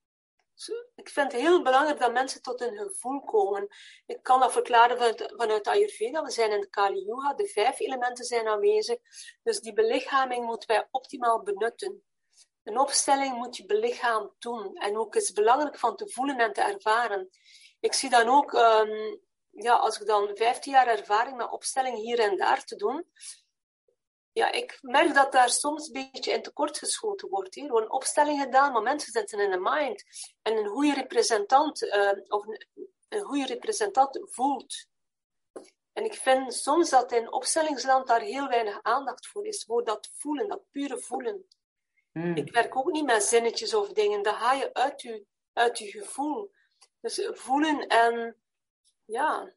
Ik 0.96 1.10
vind 1.10 1.32
het 1.32 1.42
heel 1.42 1.64
belangrijk 1.64 2.00
dat 2.00 2.14
mensen 2.14 2.42
tot 2.42 2.60
hun 2.60 2.78
gevoel 2.78 3.22
komen. 3.22 3.68
Ik 4.06 4.24
kan 4.24 4.40
dat 4.40 4.52
verklaren 4.52 4.98
vanuit, 4.98 5.34
vanuit 5.36 5.68
Ayurveda. 5.68 6.24
We 6.24 6.32
zijn 6.32 6.52
in 6.52 6.62
de 6.62 6.70
Kali 6.70 7.06
Yuga, 7.06 7.34
de 7.34 7.48
vijf 7.48 7.80
elementen 7.80 8.26
zijn 8.26 8.48
aanwezig. 8.48 8.98
Dus 9.44 9.60
die 9.60 9.74
belichaming 9.74 10.46
moeten 10.46 10.68
wij 10.68 10.88
optimaal 10.92 11.44
benutten. 11.44 12.04
Een 12.64 12.80
opstelling 12.80 13.38
moet 13.38 13.58
je 13.58 13.66
belichaam 13.66 14.36
doen. 14.40 14.76
En 14.76 14.98
ook 14.98 15.16
is 15.16 15.32
belangrijk 15.32 15.80
van 15.80 15.96
te 15.96 16.10
voelen 16.10 16.38
en 16.38 16.54
te 16.54 16.62
ervaren. 16.62 17.30
Ik 17.80 17.94
zie 17.94 18.10
dan 18.10 18.30
ook, 18.30 18.54
um, 18.54 19.22
ja, 19.52 19.76
als 19.76 20.00
ik 20.00 20.08
dan 20.08 20.32
15 20.34 20.72
jaar 20.72 20.88
ervaring 20.88 21.38
met 21.38 21.52
opstelling 21.52 21.98
hier 21.98 22.20
en 22.20 22.38
daar 22.38 22.64
te 22.64 22.76
doen, 22.76 23.06
ja, 24.34 24.52
ik 24.52 24.78
merk 24.82 25.14
dat 25.14 25.32
daar 25.32 25.50
soms 25.50 25.88
een 25.88 26.10
beetje 26.12 26.32
in 26.32 26.42
tekort 26.42 26.78
geschoten 26.78 27.30
wordt. 27.30 27.56
Hier 27.56 27.70
wordt 27.70 27.86
een 27.86 27.92
opstelling 27.92 28.42
gedaan, 28.42 28.72
maar 28.72 28.82
mensen 28.82 29.12
zitten 29.12 29.40
in 29.40 29.52
de 29.52 29.60
mind. 29.60 30.04
En 30.42 30.58
een 30.58 30.68
goede 30.68 30.94
representant, 30.94 31.82
uh, 31.82 32.12
of 32.28 32.48
een, 32.48 32.68
een 33.10 33.22
goede 33.22 33.46
representant 33.46 34.20
voelt. 34.24 34.90
En 35.94 36.06
ik 36.06 36.14
vind 36.14 36.54
soms 36.54 36.90
dat 36.90 37.12
in 37.12 37.32
opstellingsland 37.32 38.08
daar 38.08 38.22
heel 38.22 38.48
weinig 38.48 38.82
aandacht 38.82 39.28
voor 39.28 39.46
is, 39.46 39.64
voor 39.64 39.84
dat 39.84 40.12
voelen, 40.14 40.48
dat 40.48 40.64
pure 40.72 40.98
voelen. 40.98 41.48
Hmm. 42.12 42.36
Ik 42.36 42.52
werk 42.52 42.76
ook 42.76 42.92
niet 42.92 43.06
met 43.06 43.24
zinnetjes 43.24 43.74
of 43.74 43.88
dingen, 43.88 44.22
dat 44.22 44.36
ga 44.36 44.54
je 44.54 44.74
uit 44.74 45.02
je, 45.02 45.26
uit 45.54 45.78
je 45.78 45.88
gevoel. 45.88 46.52
Dus 47.00 47.30
voelen 47.32 47.88
en, 47.88 48.42
ja, 49.06 49.54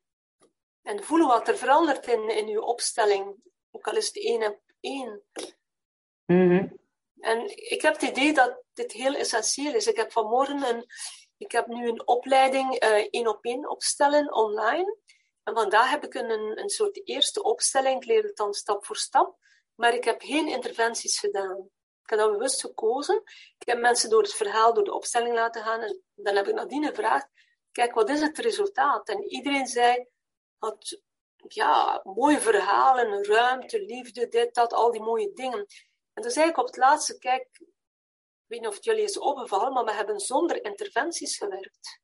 en 0.82 1.04
voelen 1.04 1.26
wat 1.26 1.48
er 1.48 1.56
verandert 1.56 2.06
in, 2.06 2.28
in 2.28 2.48
je 2.48 2.62
opstelling. 2.62 3.42
Ook 3.70 3.88
al 3.88 3.96
is 3.96 4.06
het 4.06 4.48
op 4.48 4.63
één. 4.84 5.22
Mm 6.26 6.78
En 7.20 7.70
ik 7.70 7.82
heb 7.82 7.92
het 7.92 8.02
idee 8.02 8.32
dat 8.32 8.62
dit 8.72 8.92
heel 8.92 9.14
essentieel 9.14 9.74
is. 9.74 9.86
Ik 9.86 9.96
heb 9.96 10.12
vanmorgen 10.12 10.62
een, 10.62 10.86
ik 11.36 11.52
heb 11.52 11.66
nu 11.66 11.88
een 11.88 12.06
opleiding 12.06 12.84
uh, 12.84 13.06
één 13.10 13.26
op 13.26 13.44
één 13.44 13.68
opstellen 13.68 14.34
online. 14.34 14.98
En 15.42 15.54
vandaag 15.54 15.90
heb 15.90 16.04
ik 16.04 16.14
een, 16.14 16.58
een 16.60 16.68
soort 16.68 17.08
eerste 17.08 17.42
opstelling. 17.42 17.96
Ik 17.96 18.08
leer 18.08 18.22
het 18.22 18.36
dan 18.36 18.54
stap 18.54 18.86
voor 18.86 18.96
stap. 18.96 19.38
Maar 19.74 19.94
ik 19.94 20.04
heb 20.04 20.22
geen 20.22 20.48
interventies 20.48 21.18
gedaan. 21.18 21.58
Ik 22.02 22.10
heb 22.10 22.18
dat 22.18 22.30
bewust 22.30 22.60
gekozen. 22.60 23.22
Ik 23.58 23.66
heb 23.68 23.78
mensen 23.78 24.10
door 24.10 24.22
het 24.22 24.34
verhaal, 24.34 24.74
door 24.74 24.84
de 24.84 24.94
opstelling 24.94 25.34
laten 25.34 25.62
gaan. 25.62 25.80
En 25.80 26.02
dan 26.14 26.36
heb 26.36 26.48
ik 26.48 26.54
nadien 26.54 26.84
gevraagd, 26.84 27.28
kijk, 27.72 27.94
wat 27.94 28.08
is 28.08 28.20
het 28.20 28.38
resultaat? 28.38 29.08
En 29.08 29.22
iedereen 29.22 29.66
zei, 29.66 30.06
had 30.58 31.00
ja, 31.52 32.00
mooie 32.04 32.40
verhalen, 32.40 33.24
ruimte, 33.24 33.84
liefde, 33.84 34.28
dit, 34.28 34.54
dat, 34.54 34.72
al 34.72 34.92
die 34.92 35.02
mooie 35.02 35.32
dingen. 35.32 35.66
En 36.12 36.22
toen 36.22 36.30
zei 36.30 36.48
ik 36.48 36.58
op 36.58 36.66
het 36.66 36.76
laatste, 36.76 37.18
kijk, 37.18 37.48
ik 37.52 38.50
weet 38.50 38.60
niet 38.60 38.68
of 38.68 38.74
het 38.74 38.84
jullie 38.84 39.02
is 39.02 39.18
opgevallen, 39.18 39.72
maar 39.72 39.84
we 39.84 39.92
hebben 39.92 40.20
zonder 40.20 40.64
interventies 40.64 41.36
gewerkt. 41.36 42.00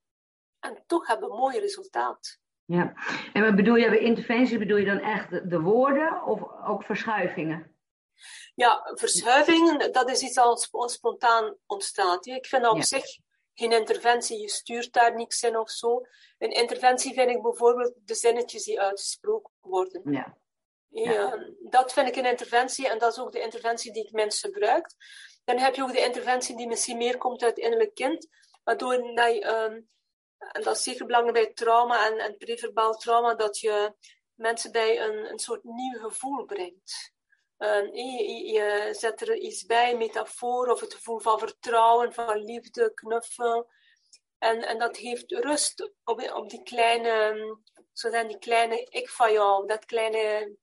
En 0.59 0.85
toch 0.87 1.07
hebben 1.07 1.29
we 1.29 1.35
een 1.35 1.41
mooi 1.41 1.59
resultaat. 1.59 2.39
Ja, 2.65 2.95
en 3.33 3.43
wat 3.43 3.57
bedoel 3.57 3.75
je 3.75 3.89
bij 3.89 3.99
interventies, 3.99 4.59
bedoel 4.59 4.77
je 4.77 4.85
dan 4.85 4.99
echt 4.99 5.31
de, 5.31 5.47
de 5.47 5.61
woorden 5.61 6.25
of 6.25 6.41
ook 6.67 6.83
verschuivingen? 6.83 7.77
Ja, 8.55 8.91
verschuivingen, 8.95 9.93
dat 9.93 10.11
is 10.11 10.23
iets 10.23 10.35
dat 10.35 10.71
spontaan 10.91 11.57
ontstaat. 11.67 12.27
Ik 12.27 12.47
vind 12.47 12.69
op 12.69 12.83
zich 12.83 13.05
geen 13.55 13.73
interventie, 13.73 14.41
je 14.41 14.49
stuurt 14.49 14.93
daar 14.93 15.15
niks 15.15 15.43
in 15.43 15.59
of 15.59 15.71
zo. 15.71 16.07
Een 16.39 16.51
interventie 16.51 17.15
vind 17.15 17.31
ik 17.31 17.43
bijvoorbeeld 17.43 17.93
de 18.05 18.15
zinnetjes 18.15 18.65
die 18.65 18.81
uitgesproken 18.81 19.53
worden. 19.61 20.13
Ja. 20.13 20.37
ja. 20.89 21.47
dat 21.61 21.93
vind 21.93 22.09
ik 22.09 22.17
een 22.17 22.31
interventie 22.31 22.89
en 22.89 22.99
dat 22.99 23.13
is 23.13 23.19
ook 23.19 23.33
de 23.33 23.41
interventie 23.41 23.93
die 23.93 24.05
ik 24.05 24.13
mensen 24.13 24.53
gebruik. 24.53 24.95
Dan 25.45 25.59
heb 25.59 25.75
je 25.75 25.83
ook 25.83 25.93
de 25.93 26.05
interventie 26.05 26.57
die 26.57 26.67
misschien 26.67 26.97
meer 26.97 27.19
komt 27.19 27.43
uit 27.43 27.59
innerlijk 27.59 27.95
kind, 27.95 28.29
waardoor 28.65 29.15
dat 29.15 29.35
je, 29.35 29.47
um, 29.47 29.89
en 30.39 30.63
dat 30.63 30.77
is 30.77 30.83
zeker 30.83 31.07
belangrijk 31.07 31.45
bij 31.45 31.53
trauma 31.55 32.07
en, 32.07 32.19
en 32.19 32.37
preverbaal 32.37 32.97
trauma, 32.97 33.35
dat 33.35 33.59
je 33.59 33.95
mensen 34.35 34.73
bij 34.73 35.01
een, 35.01 35.31
een 35.31 35.39
soort 35.39 35.65
nieuw 35.65 35.99
gevoel 35.99 36.45
brengt. 36.45 37.13
Uh, 37.61 37.95
je, 37.95 38.45
je, 38.53 38.89
zet 38.93 39.21
er 39.21 39.37
iets 39.37 39.67
bij, 39.67 39.97
metafoor 39.97 40.69
of 40.69 40.81
het 40.81 40.95
gevoel 40.95 41.19
van 41.19 41.39
vertrouwen, 41.39 42.13
van 42.13 42.45
liefde, 42.45 42.95
knuffel. 42.95 43.71
En, 44.39 44.63
en 44.63 44.79
dat 44.79 44.99
geeft 44.99 45.31
rust 45.31 45.93
op, 46.05 46.31
op 46.33 46.51
die 46.51 46.63
kleine, 46.63 47.35
zo 47.93 48.11
zijn 48.11 48.29
die 48.29 48.39
kleine 48.39 48.83
ik 48.83 49.09
van 49.09 49.33
jou, 49.33 49.67
dat 49.67 49.85
kleine, 49.85 50.57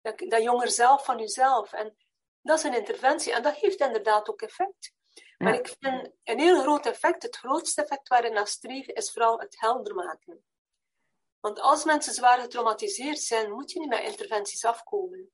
dat, 0.00 0.18
dat 0.18 0.42
jonger 0.42 0.70
zelf 0.70 1.04
van 1.04 1.18
jezelf. 1.18 1.72
En 1.72 1.96
dat 2.42 2.58
is 2.58 2.64
een 2.64 2.76
interventie 2.76 3.32
en 3.32 3.42
dat 3.42 3.54
heeft 3.54 3.80
inderdaad 3.80 4.28
ook 4.28 4.42
effect. 4.42 4.92
Maar 5.38 5.54
ik 5.54 5.74
vind 5.80 6.10
een 6.24 6.38
heel 6.38 6.60
groot 6.62 6.86
effect, 6.86 7.22
het 7.22 7.36
grootste 7.36 7.82
effect 7.82 8.08
waar 8.08 8.24
ik 8.24 8.32
naar 8.32 8.46
streef, 8.46 8.86
is 8.86 9.12
vooral 9.12 9.38
het 9.38 9.60
helder 9.60 9.94
maken. 9.94 10.44
Want 11.40 11.60
als 11.60 11.84
mensen 11.84 12.14
zwaar 12.14 12.40
getraumatiseerd 12.40 13.20
zijn, 13.20 13.52
moet 13.52 13.70
je 13.70 13.80
niet 13.80 13.88
met 13.88 14.02
interventies 14.02 14.64
afkomen. 14.64 15.30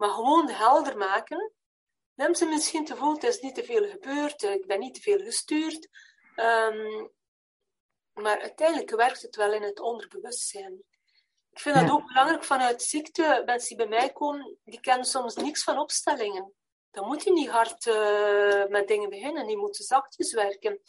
Maar 0.00 0.10
gewoon 0.10 0.50
helder 0.50 0.96
maken. 0.96 1.52
Dan 2.14 2.34
ze 2.34 2.46
misschien 2.46 2.84
te 2.84 2.96
voelen, 2.96 3.14
het 3.14 3.24
is 3.24 3.40
niet 3.40 3.54
te 3.54 3.64
veel 3.64 3.88
gebeurd, 3.88 4.42
ik 4.42 4.66
ben 4.66 4.78
niet 4.78 4.94
te 4.94 5.00
veel 5.00 5.18
gestuurd. 5.18 5.88
Um, 6.36 7.10
maar 8.12 8.40
uiteindelijk 8.40 8.90
werkt 8.90 9.22
het 9.22 9.36
wel 9.36 9.52
in 9.52 9.62
het 9.62 9.80
onderbewustzijn. 9.80 10.82
Ik 11.50 11.58
vind 11.60 11.74
dat 11.74 11.90
ook 11.90 12.06
belangrijk 12.06 12.44
vanuit 12.44 12.82
ziekte. 12.82 13.42
Mensen 13.46 13.68
die 13.68 13.86
bij 13.86 13.98
mij 13.98 14.12
komen, 14.12 14.58
die 14.64 14.80
kennen 14.80 15.06
soms 15.06 15.34
niks 15.34 15.62
van 15.62 15.78
opstellingen. 15.78 16.54
Dan 16.90 17.06
moet 17.06 17.22
je 17.22 17.32
niet 17.32 17.48
hard 17.48 17.86
uh, 17.86 18.66
met 18.66 18.88
dingen 18.88 19.10
beginnen. 19.10 19.46
Die 19.46 19.58
moeten 19.58 19.84
zachtjes 19.84 20.32
werken. 20.32 20.80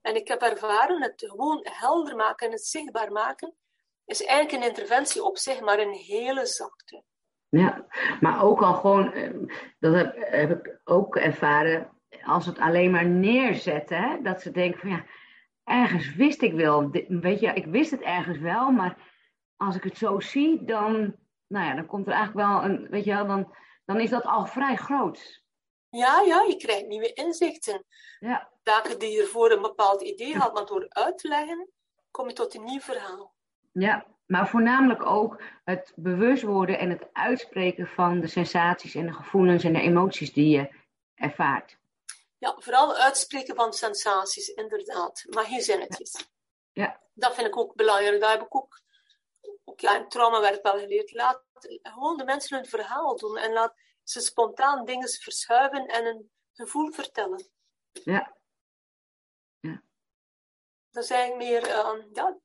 En 0.00 0.14
ik 0.14 0.28
heb 0.28 0.42
ervaren, 0.42 1.02
het 1.02 1.24
gewoon 1.26 1.60
helder 1.62 2.16
maken 2.16 2.46
en 2.46 2.52
het 2.52 2.66
zichtbaar 2.66 3.12
maken, 3.12 3.56
is 4.04 4.22
eigenlijk 4.22 4.62
een 4.62 4.68
interventie 4.68 5.24
op 5.24 5.38
zich, 5.38 5.60
maar 5.60 5.78
een 5.78 5.94
hele 5.94 6.46
zachte. 6.46 7.04
Ja, 7.48 7.86
maar 8.20 8.42
ook 8.42 8.62
al 8.62 8.74
gewoon, 8.74 9.12
eh, 9.12 9.30
dat 9.78 9.94
heb, 9.94 10.14
heb 10.16 10.50
ik 10.50 10.80
ook 10.84 11.16
ervaren, 11.16 11.90
als 12.24 12.46
het 12.46 12.58
alleen 12.58 12.90
maar 12.90 13.06
neerzetten, 13.06 14.02
hè, 14.02 14.22
dat 14.22 14.42
ze 14.42 14.50
denken 14.50 14.80
van 14.80 14.90
ja, 14.90 15.04
ergens 15.64 16.14
wist 16.14 16.42
ik 16.42 16.52
wel, 16.52 16.90
weet 17.08 17.40
je, 17.40 17.52
ik 17.52 17.66
wist 17.66 17.90
het 17.90 18.00
ergens 18.00 18.38
wel, 18.38 18.70
maar 18.70 18.96
als 19.56 19.76
ik 19.76 19.82
het 19.84 19.98
zo 19.98 20.20
zie, 20.20 20.64
dan, 20.64 21.14
nou 21.46 21.66
ja, 21.66 21.74
dan 21.74 21.86
komt 21.86 22.06
er 22.06 22.12
eigenlijk 22.12 22.48
wel 22.48 22.64
een, 22.64 22.88
weet 22.90 23.04
je 23.04 23.14
wel, 23.14 23.26
dan, 23.26 23.54
dan 23.84 24.00
is 24.00 24.10
dat 24.10 24.24
al 24.24 24.46
vrij 24.46 24.76
groot. 24.76 25.42
Ja, 25.90 26.20
ja, 26.20 26.42
je 26.42 26.56
krijgt 26.56 26.86
nieuwe 26.86 27.12
inzichten. 27.12 27.84
Ja. 28.18 28.50
Zaken 28.62 28.98
die 28.98 29.10
je 29.10 29.24
voor 29.24 29.50
een 29.50 29.62
bepaald 29.62 30.02
idee 30.02 30.36
had, 30.36 30.54
maar 30.54 30.66
door 30.66 30.86
uit 30.88 31.18
te 31.18 31.28
leggen, 31.28 31.68
kom 32.10 32.28
je 32.28 32.34
tot 32.34 32.54
een 32.54 32.64
nieuw 32.64 32.80
verhaal. 32.80 33.34
Ja, 33.72 34.06
maar 34.28 34.48
voornamelijk 34.48 35.06
ook 35.06 35.42
het 35.64 35.92
bewust 35.96 36.42
worden 36.42 36.78
en 36.78 36.90
het 36.90 37.08
uitspreken 37.12 37.86
van 37.86 38.20
de 38.20 38.26
sensaties 38.26 38.94
en 38.94 39.06
de 39.06 39.12
gevoelens 39.12 39.64
en 39.64 39.72
de 39.72 39.80
emoties 39.80 40.32
die 40.32 40.48
je 40.48 40.74
ervaart. 41.14 41.78
Ja, 42.38 42.54
vooral 42.58 42.96
uitspreken 42.96 43.54
van 43.54 43.72
sensaties, 43.72 44.48
inderdaad. 44.48 45.24
Maar 45.28 45.44
geen 45.44 45.62
zinnetjes. 45.62 46.28
Ja. 46.72 47.00
Dat 47.14 47.34
vind 47.34 47.46
ik 47.46 47.56
ook 47.56 47.74
belangrijk. 47.74 48.20
Daar 48.20 48.30
heb 48.30 48.42
ik 48.42 48.56
ook, 48.56 48.80
ook 49.64 49.80
ja, 49.80 49.96
in 49.96 50.08
traumawerk 50.08 50.62
wel 50.62 50.78
geleerd. 50.78 51.12
Laat 51.12 51.44
gewoon 51.82 52.16
de 52.16 52.24
mensen 52.24 52.56
hun 52.56 52.66
verhaal 52.66 53.16
doen 53.16 53.36
en 53.36 53.52
laat 53.52 53.74
ze 54.02 54.20
spontaan 54.20 54.84
dingen 54.84 55.08
verschuiven 55.08 55.86
en 55.86 56.06
een 56.06 56.30
gevoel 56.52 56.92
vertellen. 56.92 57.50
Ja. 57.92 58.36
ja. 59.60 59.82
Dat 60.90 61.04
is 61.04 61.10
eigenlijk 61.10 61.50
meer, 61.50 61.68
uh, 61.68 62.04
ja, 62.12 62.38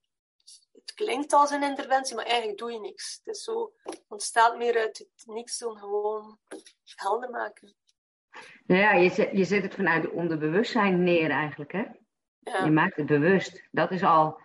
het 0.94 1.06
klinkt 1.06 1.34
als 1.34 1.52
een 1.52 1.64
interventie, 1.64 2.16
maar 2.16 2.26
eigenlijk 2.26 2.58
doe 2.58 2.72
je 2.72 2.80
niks. 2.80 3.22
Het 3.24 3.36
is 3.36 3.44
zo, 3.44 3.74
ontstaat 4.08 4.58
meer 4.58 4.78
uit 4.78 4.98
het 4.98 5.24
niks 5.26 5.58
doen, 5.58 5.78
gewoon 5.78 6.40
helder 6.96 7.30
maken. 7.30 7.76
Nou 8.66 8.82
ja, 8.82 8.94
je 8.94 9.10
zet, 9.10 9.30
je 9.32 9.44
zet 9.44 9.64
het 9.64 9.76
vanuit 9.76 10.04
het 10.04 10.12
onderbewustzijn 10.12 11.04
neer 11.04 11.30
eigenlijk, 11.30 11.72
hè? 11.72 11.84
Ja. 12.40 12.66
Je 12.66 12.72
maakt 12.72 12.96
het 12.96 13.06
bewust. 13.06 13.68
Dat 13.72 13.92
is 13.92 14.04
al, 14.04 14.42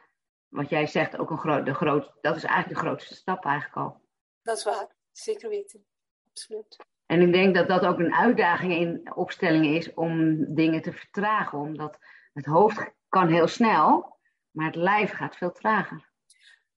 wat 0.48 0.68
jij 0.68 0.86
zegt, 0.86 1.18
ook 1.18 1.30
een 1.30 1.38
groot, 1.38 1.66
de 1.66 1.74
groot, 1.74 2.12
dat 2.20 2.36
is 2.36 2.44
eigenlijk 2.44 2.80
de 2.80 2.86
grootste 2.86 3.14
stap 3.14 3.44
eigenlijk 3.44 3.76
al. 3.76 4.00
Dat 4.42 4.56
is 4.56 4.64
waar, 4.64 4.86
zeker 5.12 5.48
weten. 5.48 5.86
Absoluut. 6.30 6.76
En 7.06 7.20
ik 7.20 7.32
denk 7.32 7.54
dat 7.54 7.68
dat 7.68 7.84
ook 7.84 7.98
een 7.98 8.14
uitdaging 8.14 8.72
in 8.72 9.16
opstellingen 9.16 9.74
is 9.74 9.94
om 9.94 10.44
dingen 10.54 10.82
te 10.82 10.92
vertragen. 10.92 11.58
Omdat 11.58 11.98
het 12.32 12.44
hoofd 12.44 12.90
kan 13.08 13.28
heel 13.28 13.46
snel, 13.46 14.18
maar 14.50 14.66
het 14.66 14.76
lijf 14.76 15.12
gaat 15.12 15.36
veel 15.36 15.52
trager. 15.52 16.10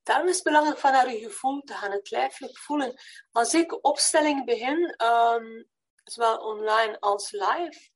Daarom 0.04 0.28
is 0.28 0.36
het 0.36 0.44
belangrijk 0.44 0.78
van 0.78 0.92
naar 0.92 1.12
je 1.12 1.20
gevoel 1.20 1.62
te 1.62 1.74
gaan, 1.74 1.92
het 1.92 2.12
lijfelijk 2.12 2.58
voelen. 2.58 3.02
Als 3.32 3.54
ik 3.54 3.86
opstelling 3.86 4.46
begin, 4.46 4.96
um, 5.06 5.70
zowel 6.04 6.38
online 6.38 7.00
als 7.00 7.32
live, 7.32 7.90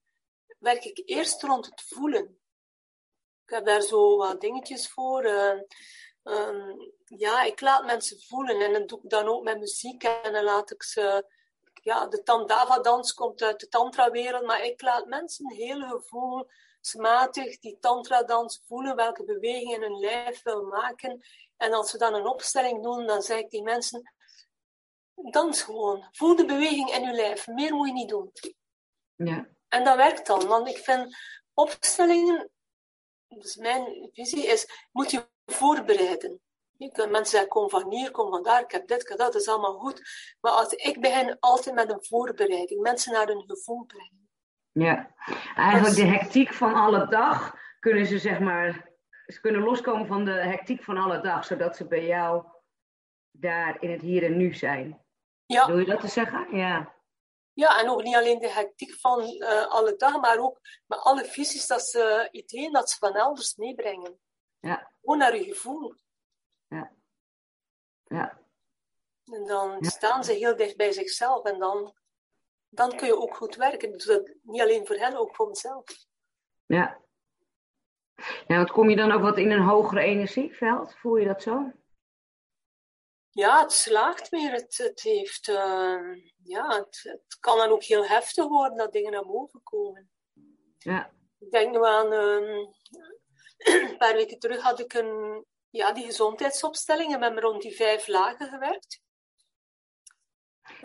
werk 0.59 0.83
ik 0.83 1.01
eerst 1.05 1.41
rond 1.41 1.65
het 1.65 1.81
voelen. 1.88 2.39
Ik 3.45 3.53
heb 3.53 3.65
daar 3.65 3.81
zo 3.81 4.17
wat 4.17 4.41
dingetjes 4.41 4.89
voor. 4.89 5.25
Uh, 5.25 5.59
um, 6.24 6.93
ja, 7.05 7.43
ik 7.43 7.62
laat 7.62 7.85
mensen 7.85 8.21
voelen 8.21 8.62
en 8.62 8.74
dat 8.74 8.88
doe 8.88 9.00
ik 9.03 9.09
dan 9.09 9.27
ook 9.27 9.43
met 9.43 9.59
muziek 9.59 10.03
en 10.03 10.33
dan 10.33 10.43
laat 10.43 10.71
ik 10.71 10.83
ze. 10.83 11.33
Ja, 11.81 12.07
de 12.07 12.24
Tandava-dans 12.24 13.13
komt 13.13 13.41
uit 13.41 13.59
de 13.59 13.67
Tantra-wereld, 13.67 14.45
maar 14.45 14.63
ik 14.63 14.81
laat 14.81 15.05
mensen 15.05 15.51
heel 15.51 15.81
die 17.60 17.77
Tantra-dans 17.80 18.63
voelen, 18.68 18.96
welke 18.96 19.24
bewegingen 19.24 19.82
hun 19.82 20.00
lijf 20.00 20.44
wil 20.44 20.63
maken. 20.63 21.25
En 21.58 21.74
als 21.74 21.92
we 21.92 21.98
dan 21.98 22.13
een 22.13 22.27
opstelling 22.27 22.84
doen, 22.84 23.06
dan 23.06 23.22
zeg 23.22 23.39
ik 23.39 23.50
die 23.50 23.63
mensen: 23.63 24.13
dans 25.13 25.62
gewoon. 25.62 26.08
Voel 26.12 26.36
de 26.36 26.46
beweging 26.46 26.92
in 26.92 27.04
je 27.04 27.12
lijf. 27.12 27.48
Meer 27.48 27.74
moet 27.74 27.88
je 27.88 27.94
niet 27.94 28.10
doen. 28.10 28.32
Ja. 29.15 29.48
En 29.68 29.84
dat 29.84 29.96
werkt 29.96 30.27
dan, 30.27 30.48
want 30.48 30.68
ik 30.68 30.77
vind 30.77 31.18
opstellingen, 31.54 32.50
dus 33.27 33.56
mijn 33.56 34.10
visie 34.13 34.46
is, 34.46 34.88
moet 34.92 35.12
je 35.12 35.30
voorbereiden. 35.46 36.42
Je 36.77 36.92
kunt 36.92 37.12
mensen 37.12 37.32
zeggen, 37.32 37.50
kom 37.50 37.70
van 37.70 37.92
hier, 37.92 38.12
kom 38.12 38.30
van 38.30 38.44
daar, 38.44 38.62
ik 38.62 38.72
heb 38.72 38.88
dit, 38.88 39.01
ik 39.01 39.08
heb 39.08 39.18
dat, 39.18 39.32
dat 39.32 39.42
is 39.42 39.48
allemaal 39.48 39.80
goed. 39.80 40.01
Maar 40.42 40.51
als, 40.51 40.74
ik 40.74 41.01
begin 41.01 41.39
altijd 41.39 41.75
met 41.75 41.89
een 41.89 42.06
voorbereiding, 42.06 42.82
mensen 42.82 43.13
naar 43.13 43.27
hun 43.27 43.44
gevoel 43.48 43.86
brengen. 43.86 44.25
Ja, 44.79 45.15
eigenlijk 45.55 45.96
de 45.96 46.05
hectiek 46.05 46.53
van 46.53 46.74
alle 46.74 47.08
dag 47.08 47.55
kunnen 47.79 48.05
ze 48.05 48.20
zeg 48.20 48.39
maar, 48.39 48.89
ze 49.25 49.41
kunnen 49.41 49.62
loskomen 49.62 50.08
van 50.08 50.25
de 50.25 50.32
hectiek 50.32 50.84
van 50.84 50.98
alle 50.98 51.22
dag, 51.22 51.46
zodat 51.46 51.75
ze 51.75 51.88
bij 51.88 52.05
jou 52.05 52.46
daar 53.32 53.82
in 53.82 53.91
het 53.91 54.01
hier 54.01 54.24
en 54.24 54.38
nu 54.38 54.53
zijn. 54.53 55.03
Ja. 55.46 55.67
Wil 55.67 55.79
je 55.79 55.86
dat 55.86 56.00
te 56.00 56.08
zeggen? 56.08 56.58
Ja. 56.58 56.94
Ja, 57.53 57.79
en 57.79 57.89
ook 57.89 58.03
niet 58.03 58.15
alleen 58.15 58.39
de 58.39 58.50
hectiek 58.50 58.94
van 58.94 59.20
uh, 59.22 59.67
alle 59.67 59.96
dag, 59.96 60.20
maar 60.20 60.38
ook 60.38 60.60
met 60.86 61.00
alle 61.00 61.25
visies, 61.25 61.67
dat 61.67 61.82
ze 61.82 62.27
ideeën 62.32 62.72
dat 62.72 62.89
ze 62.89 62.98
van 62.98 63.15
elders 63.15 63.55
meebrengen. 63.55 64.20
Ja. 64.60 64.91
Gewoon 65.01 65.17
naar 65.17 65.36
je 65.36 65.44
gevoel. 65.44 65.96
Ja. 66.67 66.91
Ja. 68.03 68.39
En 69.25 69.46
dan 69.46 69.86
staan 69.86 70.24
ze 70.24 70.32
heel 70.32 70.55
dicht 70.55 70.77
bij 70.77 70.91
zichzelf 70.91 71.46
en 71.46 71.60
dan, 71.60 71.96
dan 72.75 72.96
kun 72.96 73.08
je 73.08 73.17
ook 73.17 73.36
goed 73.36 73.55
werken. 73.55 73.91
Dus 73.91 74.05
dat 74.05 74.32
niet 74.41 74.62
alleen 74.62 74.88
voor 74.88 74.96
hen, 74.96 75.15
ook 75.15 75.36
voor 75.36 75.48
mezelf. 75.48 75.84
Ja. 76.65 77.03
Ja, 78.48 78.55
want 78.55 78.72
kom 78.72 78.89
je 78.89 78.96
dan 78.96 79.12
ook 79.12 79.22
wat 79.22 79.38
in 79.38 79.51
een 79.51 79.62
hogere 79.62 80.01
energieveld? 80.01 80.95
Voel 80.95 81.17
je 81.17 81.26
dat 81.26 81.41
zo? 81.41 81.71
Ja, 83.30 83.62
het 83.62 83.71
slaagt 83.71 84.32
meer. 84.32 84.52
Het, 84.52 84.78
het 84.78 85.02
heeft, 85.02 85.47
uh, 85.47 86.15
ja, 86.43 86.67
het, 86.67 86.99
het, 87.04 87.38
kan 87.39 87.58
dan 87.58 87.69
ook 87.69 87.84
heel 87.84 88.06
heftig 88.06 88.47
worden 88.47 88.78
dat 88.78 88.93
dingen 88.93 89.12
naar 89.12 89.26
boven 89.26 89.63
komen. 89.63 90.10
Ja. 90.78 91.12
Ik 91.39 91.52
denk 91.52 91.71
nu 91.71 91.86
aan, 91.86 92.12
um, 92.13 92.73
een 93.58 93.97
paar 93.97 94.13
weken 94.13 94.39
terug 94.39 94.62
had 94.62 94.80
ik 94.80 94.93
een, 94.93 95.45
ja, 95.69 95.93
die 95.93 96.06
gezondheidsopstellingen 96.06 97.19
met 97.19 97.34
me 97.34 97.39
rond 97.39 97.62
die 97.62 97.76
vijf 97.76 98.08
lagen 98.08 98.49
gewerkt. 98.49 99.04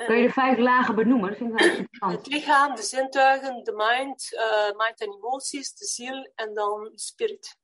Kun 0.06 0.16
je 0.16 0.26
de 0.26 0.32
vijf 0.32 0.58
lagen 0.58 0.94
benoemen? 0.94 1.28
Dat 1.28 1.38
vind 1.38 1.52
ik 1.52 1.58
wel 1.58 1.68
interessant. 1.76 2.12
Het 2.12 2.26
lichaam, 2.26 2.74
de 2.74 2.82
zintuigen, 2.82 3.64
de 3.64 3.72
mind, 3.72 4.32
uh, 4.32 4.78
mind 4.86 5.00
en 5.00 5.12
emoties, 5.12 5.74
de 5.74 5.84
ziel 5.84 6.30
en 6.34 6.54
dan 6.54 6.92
spirit. 6.94 7.58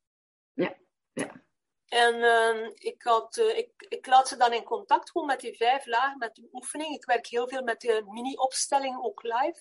Ja, 0.53 0.77
ja. 1.13 1.45
En 1.89 2.15
uh, 2.15 2.71
ik, 2.75 3.03
had, 3.03 3.37
uh, 3.37 3.59
ik, 3.59 3.71
ik 3.89 4.07
laat 4.07 4.29
ze 4.29 4.37
dan 4.37 4.53
in 4.53 4.63
contact 4.63 5.11
komen 5.11 5.29
met 5.29 5.41
die 5.41 5.57
vijf 5.57 5.87
lagen, 5.87 6.19
met 6.19 6.35
de 6.35 6.49
oefening. 6.53 6.95
Ik 6.95 7.05
werk 7.05 7.27
heel 7.27 7.49
veel 7.49 7.63
met 7.63 7.81
de 7.81 8.03
mini-opstelling, 8.07 9.05
ook 9.05 9.23
live. 9.23 9.61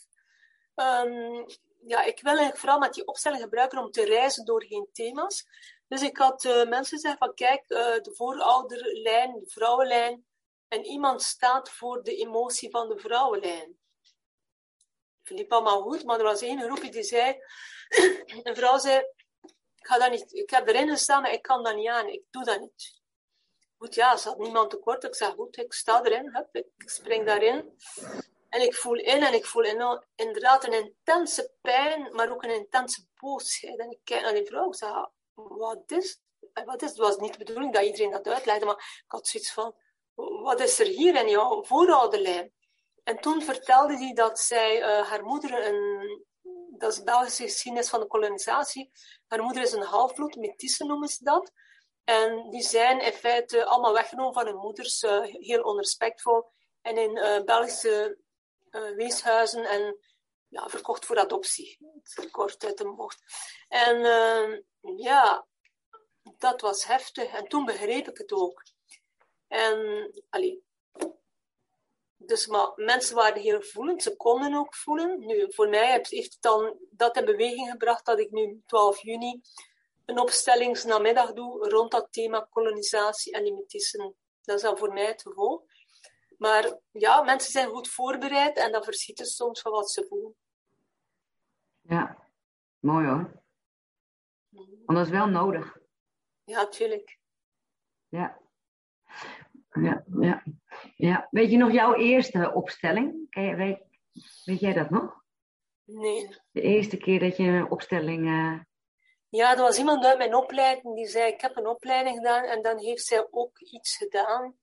Um, 0.75 1.45
ja, 1.85 2.03
ik 2.03 2.19
wil 2.21 2.31
eigenlijk 2.31 2.57
vooral 2.57 2.79
met 2.79 2.93
die 2.93 3.07
opstelling 3.07 3.41
gebruiken 3.41 3.77
om 3.77 3.91
te 3.91 4.05
reizen 4.05 4.45
door 4.45 4.63
geen 4.63 4.89
thema's. 4.93 5.47
Dus 5.87 6.01
ik 6.01 6.17
had 6.17 6.43
uh, 6.43 6.69
mensen 6.69 6.99
zeggen 6.99 7.19
van 7.19 7.33
kijk, 7.33 7.67
de 7.67 8.11
voorouderlijn, 8.15 9.39
de 9.39 9.49
vrouwenlijn. 9.49 10.25
En 10.67 10.85
iemand 10.85 11.21
staat 11.21 11.69
voor 11.69 12.03
de 12.03 12.15
emotie 12.15 12.69
van 12.69 12.89
de 12.89 12.99
vrouwenlijn. 12.99 13.79
Het 15.23 15.37
liep 15.37 15.51
allemaal 15.51 15.81
goed, 15.81 16.03
maar 16.03 16.17
er 16.17 16.23
was 16.23 16.41
één 16.41 16.61
groepje 16.61 16.91
die 16.91 17.03
zei, 17.03 17.37
een 18.43 18.55
vrouw 18.55 18.77
zei, 18.77 18.97
ik, 19.75 19.87
ga 19.87 19.97
dat 19.97 20.11
niet, 20.11 20.33
ik 20.33 20.49
heb 20.49 20.67
erin 20.67 20.89
gestaan, 20.89 21.21
maar 21.21 21.31
ik 21.31 21.41
kan 21.41 21.63
dat 21.63 21.75
niet 21.75 21.87
aan. 21.87 22.07
Ik 22.07 22.23
doe 22.29 22.43
dat 22.43 22.59
niet. 22.59 23.01
Goed, 23.77 23.95
ja, 23.95 24.17
ze 24.17 24.27
had 24.27 24.37
niemand 24.37 24.69
tekort. 24.69 25.03
Ik 25.03 25.15
zeg, 25.15 25.33
goed, 25.33 25.57
ik 25.57 25.73
sta 25.73 26.03
erin. 26.03 26.35
Hup, 26.35 26.55
ik 26.55 26.89
spring 26.89 27.25
daarin. 27.25 27.79
En 28.49 28.61
ik 28.61 28.75
voel 28.75 28.95
in 28.95 29.23
en 29.23 29.33
ik 29.33 29.45
voel 29.45 29.63
in, 29.63 30.03
inderdaad 30.15 30.63
een 30.63 30.73
intense 30.73 31.51
pijn, 31.61 32.15
maar 32.15 32.31
ook 32.31 32.43
een 32.43 32.55
intense 32.55 33.05
boosheid. 33.19 33.79
En 33.79 33.91
ik 33.91 33.99
kijk 34.03 34.21
naar 34.21 34.33
die 34.33 34.45
vrouw. 34.45 34.67
Ik 34.67 34.75
zeg, 34.75 34.89
wat 35.33 35.91
is 35.91 36.19
wat 36.63 36.81
is 36.81 36.89
Het 36.89 36.97
was 36.97 37.17
niet 37.17 37.31
de 37.31 37.37
bedoeling 37.37 37.73
dat 37.73 37.83
iedereen 37.83 38.11
dat 38.11 38.27
uitlegde, 38.27 38.65
maar 38.65 39.01
ik 39.05 39.11
had 39.11 39.27
zoiets 39.27 39.53
van, 39.53 39.75
wat 40.15 40.59
is 40.59 40.79
er 40.79 40.85
hier 40.85 41.15
in 41.15 41.29
jouw 41.29 41.63
voorouderlijn? 41.63 42.53
En 43.03 43.19
toen 43.19 43.41
vertelde 43.41 43.97
hij 43.97 44.13
dat 44.13 44.39
zij 44.39 44.79
uh, 44.79 45.09
haar 45.09 45.23
moeder 45.23 45.67
een 45.67 46.25
dat 46.77 46.91
is 46.91 47.03
Belgische 47.03 47.43
geschiedenis 47.43 47.89
van 47.89 47.99
de 47.99 48.07
kolonisatie. 48.07 48.91
Haar 49.27 49.41
moeder 49.41 49.61
is 49.61 49.71
een 49.71 49.81
halfbloed, 49.81 50.35
metisse 50.35 50.85
noemen 50.85 51.07
ze 51.07 51.23
dat. 51.23 51.51
En 52.03 52.49
die 52.49 52.61
zijn 52.61 52.99
in 52.99 53.13
feite 53.13 53.65
allemaal 53.65 53.93
weggenomen 53.93 54.33
van 54.33 54.45
hun 54.45 54.55
moeders, 54.55 55.03
uh, 55.03 55.21
heel 55.21 55.61
onrespectvol. 55.61 56.51
En 56.81 56.97
in 56.97 57.17
uh, 57.17 57.43
Belgische 57.43 58.23
weeshuizen 58.95 59.63
en 59.65 59.97
ja, 60.47 60.69
verkocht 60.69 61.05
voor 61.05 61.19
adoptie. 61.19 61.77
Kort 62.31 62.65
uit 62.65 62.77
de 62.77 62.93
bocht. 62.93 63.23
En 63.67 63.97
ja, 64.97 65.47
dat 66.37 66.61
was 66.61 66.85
heftig. 66.85 67.33
En 67.33 67.47
toen 67.47 67.65
begreep 67.65 68.07
ik 68.07 68.17
het 68.17 68.31
ook. 68.31 68.63
En, 69.47 70.11
allee, 70.29 70.63
dus 72.17 72.47
maar 72.47 72.71
mensen 72.75 73.15
waren 73.15 73.41
heel 73.41 73.61
voelend, 73.61 74.03
ze 74.03 74.15
konden 74.15 74.53
ook 74.53 74.75
voelen. 74.75 75.19
Nu, 75.19 75.53
voor 75.53 75.69
mij 75.69 75.91
heeft 75.91 76.33
het 76.33 76.37
dan 76.39 76.77
dat 76.89 77.17
in 77.17 77.25
beweging 77.25 77.69
gebracht 77.69 78.05
dat 78.05 78.19
ik 78.19 78.31
nu 78.31 78.61
12 78.65 79.01
juni 79.01 79.41
een 80.05 80.19
opstellingsnamiddag 80.19 81.33
doe 81.33 81.69
rond 81.69 81.91
dat 81.91 82.07
thema 82.11 82.47
kolonisatie 82.49 83.33
en 83.33 83.43
limitissen. 83.43 84.15
Dat 84.41 84.55
is 84.55 84.61
dan 84.61 84.77
voor 84.77 84.93
mij 84.93 85.05
het 85.05 85.21
gevolg. 85.21 85.63
Maar 86.37 86.79
ja, 86.91 87.21
mensen 87.21 87.51
zijn 87.51 87.69
goed 87.69 87.87
voorbereid 87.87 88.57
en 88.57 88.71
dan 88.71 88.83
verschieten 88.83 89.25
soms 89.25 89.61
van 89.61 89.71
wat 89.71 89.91
ze 89.91 90.05
voelen. 90.07 90.35
Ja, 91.81 92.29
mooi 92.79 93.07
hoor. 93.07 93.43
Want 94.85 94.97
dat 94.97 95.05
is 95.05 95.11
wel 95.11 95.27
nodig. 95.27 95.77
Ja, 96.43 96.61
natuurlijk. 96.61 97.19
Ja. 98.07 98.43
Ja, 99.81 100.03
ja. 100.19 100.43
Ja, 100.95 101.27
weet 101.31 101.51
je 101.51 101.57
nog 101.57 101.71
jouw 101.71 101.93
eerste 101.93 102.51
opstelling? 102.53 103.27
weet, 103.29 103.79
weet 104.43 104.59
jij 104.59 104.73
dat 104.73 104.89
nog? 104.89 105.23
Nee. 105.83 106.35
De 106.51 106.61
eerste 106.61 106.97
keer 106.97 107.19
dat 107.19 107.37
je 107.37 107.43
een 107.43 107.71
opstelling. 107.71 108.25
Uh... 108.25 108.59
Ja, 109.29 109.51
er 109.51 109.61
was 109.61 109.77
iemand 109.77 110.05
uit 110.05 110.17
mijn 110.17 110.35
opleiding 110.35 110.95
die 110.95 111.07
zei: 111.07 111.31
Ik 111.31 111.41
heb 111.41 111.57
een 111.57 111.67
opleiding 111.67 112.15
gedaan 112.17 112.43
en 112.43 112.61
dan 112.61 112.79
heeft 112.79 113.05
zij 113.05 113.27
ook 113.31 113.59
iets 113.59 113.97
gedaan. 113.97 114.55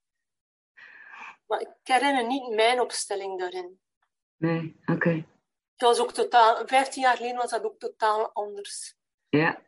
Maar 1.46 1.60
ik 1.60 1.68
herinner 1.82 2.26
niet 2.26 2.54
mijn 2.54 2.80
opstelling 2.80 3.38
daarin. 3.38 3.80
Nee, 4.36 4.76
oké. 4.80 4.92
Okay. 4.92 5.26
Het 5.72 5.90
was 5.90 6.00
ook 6.00 6.12
totaal, 6.12 6.66
15 6.66 7.02
jaar 7.02 7.16
geleden 7.16 7.36
was 7.36 7.50
dat 7.50 7.64
ook 7.64 7.78
totaal 7.78 8.30
anders. 8.32 8.96
Ja, 9.28 9.62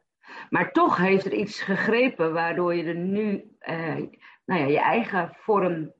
maar 0.50 0.72
toch 0.72 0.96
heeft 0.96 1.24
er 1.24 1.34
iets 1.34 1.60
gegrepen 1.60 2.32
waardoor 2.32 2.74
je 2.74 2.84
er 2.84 2.94
nu 2.94 3.56
uh, 3.60 4.02
nou 4.44 4.60
ja, 4.60 4.66
je 4.66 4.80
eigen 4.80 5.36
vorm 5.40 5.94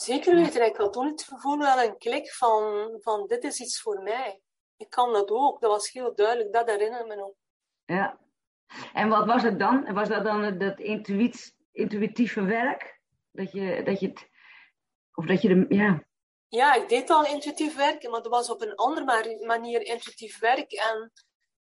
Zeker 0.00 0.34
weten. 0.34 0.66
Ik 0.66 0.76
had 0.76 0.92
toen 0.92 1.06
het 1.06 1.22
gevoel 1.22 1.58
wel 1.58 1.82
een 1.82 1.98
klik 1.98 2.32
van, 2.32 2.90
van 3.00 3.26
dit 3.26 3.44
is 3.44 3.60
iets 3.60 3.80
voor 3.80 4.02
mij. 4.02 4.40
Ik 4.76 4.90
kan 4.90 5.12
dat 5.12 5.30
ook. 5.30 5.60
Dat 5.60 5.70
was 5.70 5.92
heel 5.92 6.14
duidelijk. 6.14 6.52
Dat 6.52 6.68
herinner 6.68 7.06
me 7.06 7.14
nog. 7.14 7.32
Ja. 7.84 8.18
En 8.92 9.08
wat 9.08 9.26
was 9.26 9.42
het 9.42 9.58
dan? 9.58 9.92
Was 9.92 10.08
dat 10.08 10.24
dan 10.24 10.58
dat 10.58 10.78
intuïtieve 11.72 12.42
werk? 12.42 13.00
Dat 13.30 13.52
je, 13.52 13.82
dat 13.84 14.00
je 14.00 14.08
het. 14.08 14.28
Of 15.14 15.26
dat 15.26 15.42
je 15.42 15.48
de. 15.48 15.74
Ja. 15.74 16.04
Ja, 16.48 16.74
ik 16.74 16.88
deed 16.88 17.10
al 17.10 17.24
intuïtief 17.24 17.76
werk, 17.76 18.10
maar 18.10 18.22
dat 18.22 18.32
was 18.32 18.50
op 18.50 18.62
een 18.62 18.74
andere 18.74 19.38
manier 19.46 19.82
intuïtief 19.82 20.38
werk. 20.38 20.72
En 20.72 21.12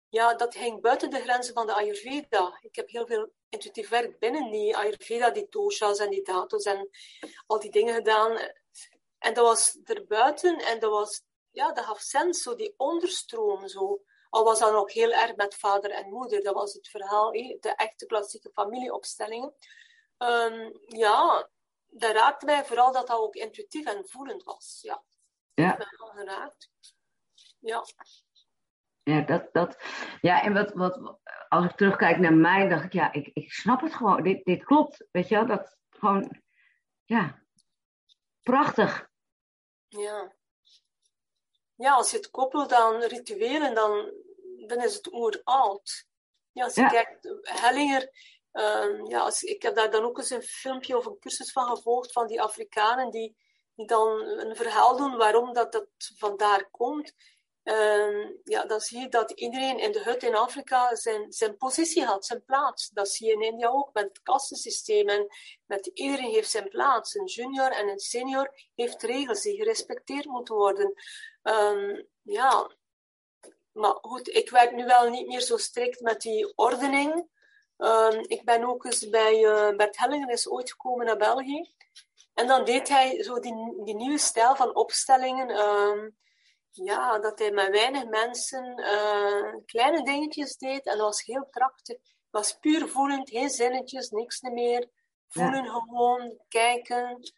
ja, 0.10 0.36
dat 0.36 0.56
ging 0.56 0.82
buiten 0.82 1.10
de 1.10 1.20
grenzen 1.20 1.54
van 1.54 1.66
de 1.66 1.74
Ayurveda. 1.74 2.58
Ik 2.62 2.76
heb 2.76 2.90
heel 2.90 3.08
veel 3.08 3.32
intuïtief 3.50 3.90
werk 3.90 4.20
binnen 4.20 4.52
die 4.52 4.78
Ayurveda, 4.78 5.30
die 5.30 5.48
doshas 5.50 6.00
en 6.00 6.10
die 6.10 6.24
datos 6.24 6.66
en 6.66 6.90
al 7.48 7.60
die 7.60 7.72
dingen 7.72 7.94
gedaan. 7.94 8.38
En 9.18 9.34
dat 9.34 9.46
was 9.46 9.78
erbuiten 9.84 10.58
en 10.58 10.80
dat 10.80 10.92
was, 10.92 11.22
ja, 11.52 11.72
dat 11.74 11.86
gaf 11.86 12.00
sens, 12.00 12.42
zo 12.42 12.56
die 12.56 12.74
onderstroom 12.78 13.68
zo. 13.68 14.04
Al 14.30 14.44
was 14.44 14.60
dat 14.60 14.74
ook 14.74 14.92
heel 14.92 15.12
erg 15.12 15.36
met 15.36 15.56
vader 15.56 15.92
en 15.92 16.10
moeder. 16.10 16.44
Dat 16.44 16.54
was 16.54 16.74
het 16.74 16.88
verhaal, 16.88 17.32
de 17.32 17.74
echte 17.76 18.06
klassieke 18.06 18.52
familieopstellingen. 18.54 19.54
Um, 20.18 20.80
ja, 20.88 21.50
dat 21.88 22.12
raakte 22.12 22.46
mij 22.46 22.66
vooral 22.66 22.92
dat 22.92 23.08
dat 23.08 23.18
ook 23.18 23.36
intuïtief 23.36 23.86
en 23.86 24.08
voelend 24.08 24.44
was. 24.44 24.80
Ja. 24.82 25.04
Ja. 25.54 25.72
Ik 25.72 25.78
ben 25.78 26.10
geraakt. 26.16 26.70
Ja. 27.60 27.86
Ja, 29.06 29.22
dat, 29.22 29.50
dat, 29.52 29.78
ja, 30.22 30.44
en 30.44 30.54
wat, 30.54 30.74
wat, 30.74 31.20
als 31.50 31.66
ik 31.66 31.76
terugkijk 31.76 32.18
naar 32.18 32.34
mij, 32.34 32.70
dacht 32.70 32.84
ik, 32.84 32.94
ja, 32.94 33.12
ik, 33.12 33.30
ik 33.34 33.52
snap 33.52 33.82
het 33.82 33.94
gewoon. 33.94 34.24
Dit, 34.24 34.46
dit 34.46 34.64
klopt, 34.64 35.08
weet 35.12 35.28
je 35.28 35.36
wel? 35.36 35.46
Dat 35.46 35.78
gewoon, 35.90 36.42
ja, 37.04 37.42
prachtig. 38.42 39.10
Ja. 39.88 40.34
Ja, 41.76 41.94
als 41.94 42.12
je 42.12 42.18
het 42.18 42.30
koppelt 42.30 42.74
aan 42.74 43.02
rituelen, 43.02 43.76
dan, 43.76 44.14
dan 44.68 44.82
is 44.82 44.96
het 44.96 45.44
oud. 45.44 46.08
Ja, 46.52 46.64
als 46.64 46.76
je 46.76 46.82
ja. 46.82 46.88
kijkt, 46.88 47.36
Hellinger, 47.42 48.10
um, 48.52 49.06
ja, 49.06 49.20
als, 49.20 49.44
ik 49.44 49.62
heb 49.62 49.76
daar 49.76 49.92
dan 49.92 50.04
ook 50.04 50.18
eens 50.18 50.30
een 50.30 50.44
filmpje 50.44 50.98
of 50.98 51.06
een 51.06 51.20
cursus 51.20 51.52
van 51.52 51.76
gevolgd 51.76 52.12
van 52.12 52.28
die 52.28 52.42
Afrikanen 52.42 53.12
die, 53.12 53.38
die 53.76 53.88
dan 53.88 54.08
een 54.22 54.56
verhaal 54.56 54.98
doen 54.98 55.18
waarom 55.18 55.54
dat, 55.54 55.72
dat 55.72 55.88
vandaar 55.98 56.70
komt. 56.72 57.14
Um, 57.66 58.40
ja, 58.44 58.66
dan 58.66 58.80
zie 58.80 59.00
je 59.00 59.10
dat 59.10 59.32
iedereen 59.32 59.80
in 59.80 59.92
de 59.92 60.04
hut 60.04 60.24
in 60.24 60.36
Afrika 60.36 60.96
zijn, 60.96 61.32
zijn 61.32 61.58
positie 61.58 62.04
had, 62.04 62.26
zijn 62.26 62.44
plaats. 62.46 62.90
Dat 62.90 63.10
zie 63.10 63.28
je 63.28 63.34
in 63.34 63.42
India 63.42 63.68
ook 63.68 63.90
met 63.94 64.04
het 64.04 64.22
kastensysteem. 64.22 65.10
En 65.10 65.28
met 65.66 65.86
iedereen 65.86 66.32
heeft 66.32 66.50
zijn 66.50 66.70
plaats. 66.70 67.16
Een 67.16 67.26
junior 67.26 67.72
en 67.72 67.88
een 67.88 68.00
senior 68.00 68.54
heeft 68.76 69.04
regels 69.04 69.42
die 69.42 69.56
gerespecteerd 69.56 70.26
moeten 70.26 70.56
worden. 70.56 70.94
Um, 71.44 72.08
ja, 72.22 72.72
maar 73.72 73.98
goed, 74.02 74.28
ik 74.28 74.50
werk 74.50 74.72
nu 74.72 74.86
wel 74.86 75.10
niet 75.10 75.28
meer 75.28 75.42
zo 75.42 75.58
strikt 75.58 76.02
met 76.02 76.22
die 76.22 76.58
ordening. 76.58 77.28
Um, 77.78 78.24
ik 78.28 78.44
ben 78.44 78.64
ook 78.64 78.86
eens 78.86 79.10
bij 79.10 79.44
uh, 79.44 79.76
Bert 79.76 79.98
Hellingen 79.98 80.30
is 80.30 80.50
ooit 80.50 80.72
gekomen 80.72 81.06
naar 81.06 81.18
België. 81.18 81.74
En 82.34 82.48
dan 82.48 82.66
deed 82.66 82.88
hij 82.90 83.24
zo 83.24 83.40
die, 83.40 83.84
die 83.84 83.96
nieuwe 83.96 84.18
stijl 84.18 84.56
van 84.56 84.76
opstellingen 84.76 85.50
ja, 86.84 87.20
dat 87.20 87.40
hij 87.40 87.52
met 87.52 87.70
weinig 87.70 88.06
mensen 88.06 88.80
uh, 88.80 89.56
kleine 89.66 90.04
dingetjes 90.04 90.58
deed. 90.58 90.86
En 90.86 90.98
dat 90.98 91.06
was 91.06 91.24
heel 91.24 91.48
prachtig. 91.50 91.96
Het 91.96 92.44
was 92.44 92.58
puur 92.58 92.88
voelend, 92.88 93.30
geen 93.30 93.50
zinnetjes, 93.50 94.10
niks 94.10 94.42
meer. 94.42 94.90
Voelen 95.28 95.66
gewoon, 95.70 96.40
kijken. 96.48 97.34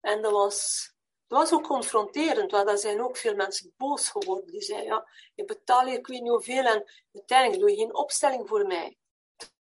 En 0.00 0.22
dat 0.22 0.32
was, 0.32 0.90
dat 1.26 1.38
was 1.38 1.52
ook 1.52 1.66
confronterend, 1.66 2.50
want 2.50 2.66
daar 2.66 2.78
zijn 2.78 3.02
ook 3.02 3.16
veel 3.16 3.34
mensen 3.34 3.74
boos 3.76 4.08
geworden. 4.08 4.50
Die 4.50 4.62
zeiden, 4.62 4.88
ja, 4.88 5.08
je 5.34 5.44
betaalt 5.44 5.88
hier 5.88 5.98
ik 5.98 6.06
weet 6.06 6.20
niet 6.20 6.30
hoeveel 6.30 6.64
en 6.64 6.90
uiteindelijk 7.12 7.60
doe 7.60 7.70
je 7.70 7.76
geen 7.76 7.96
opstelling 7.96 8.48
voor 8.48 8.66
mij. 8.66 8.96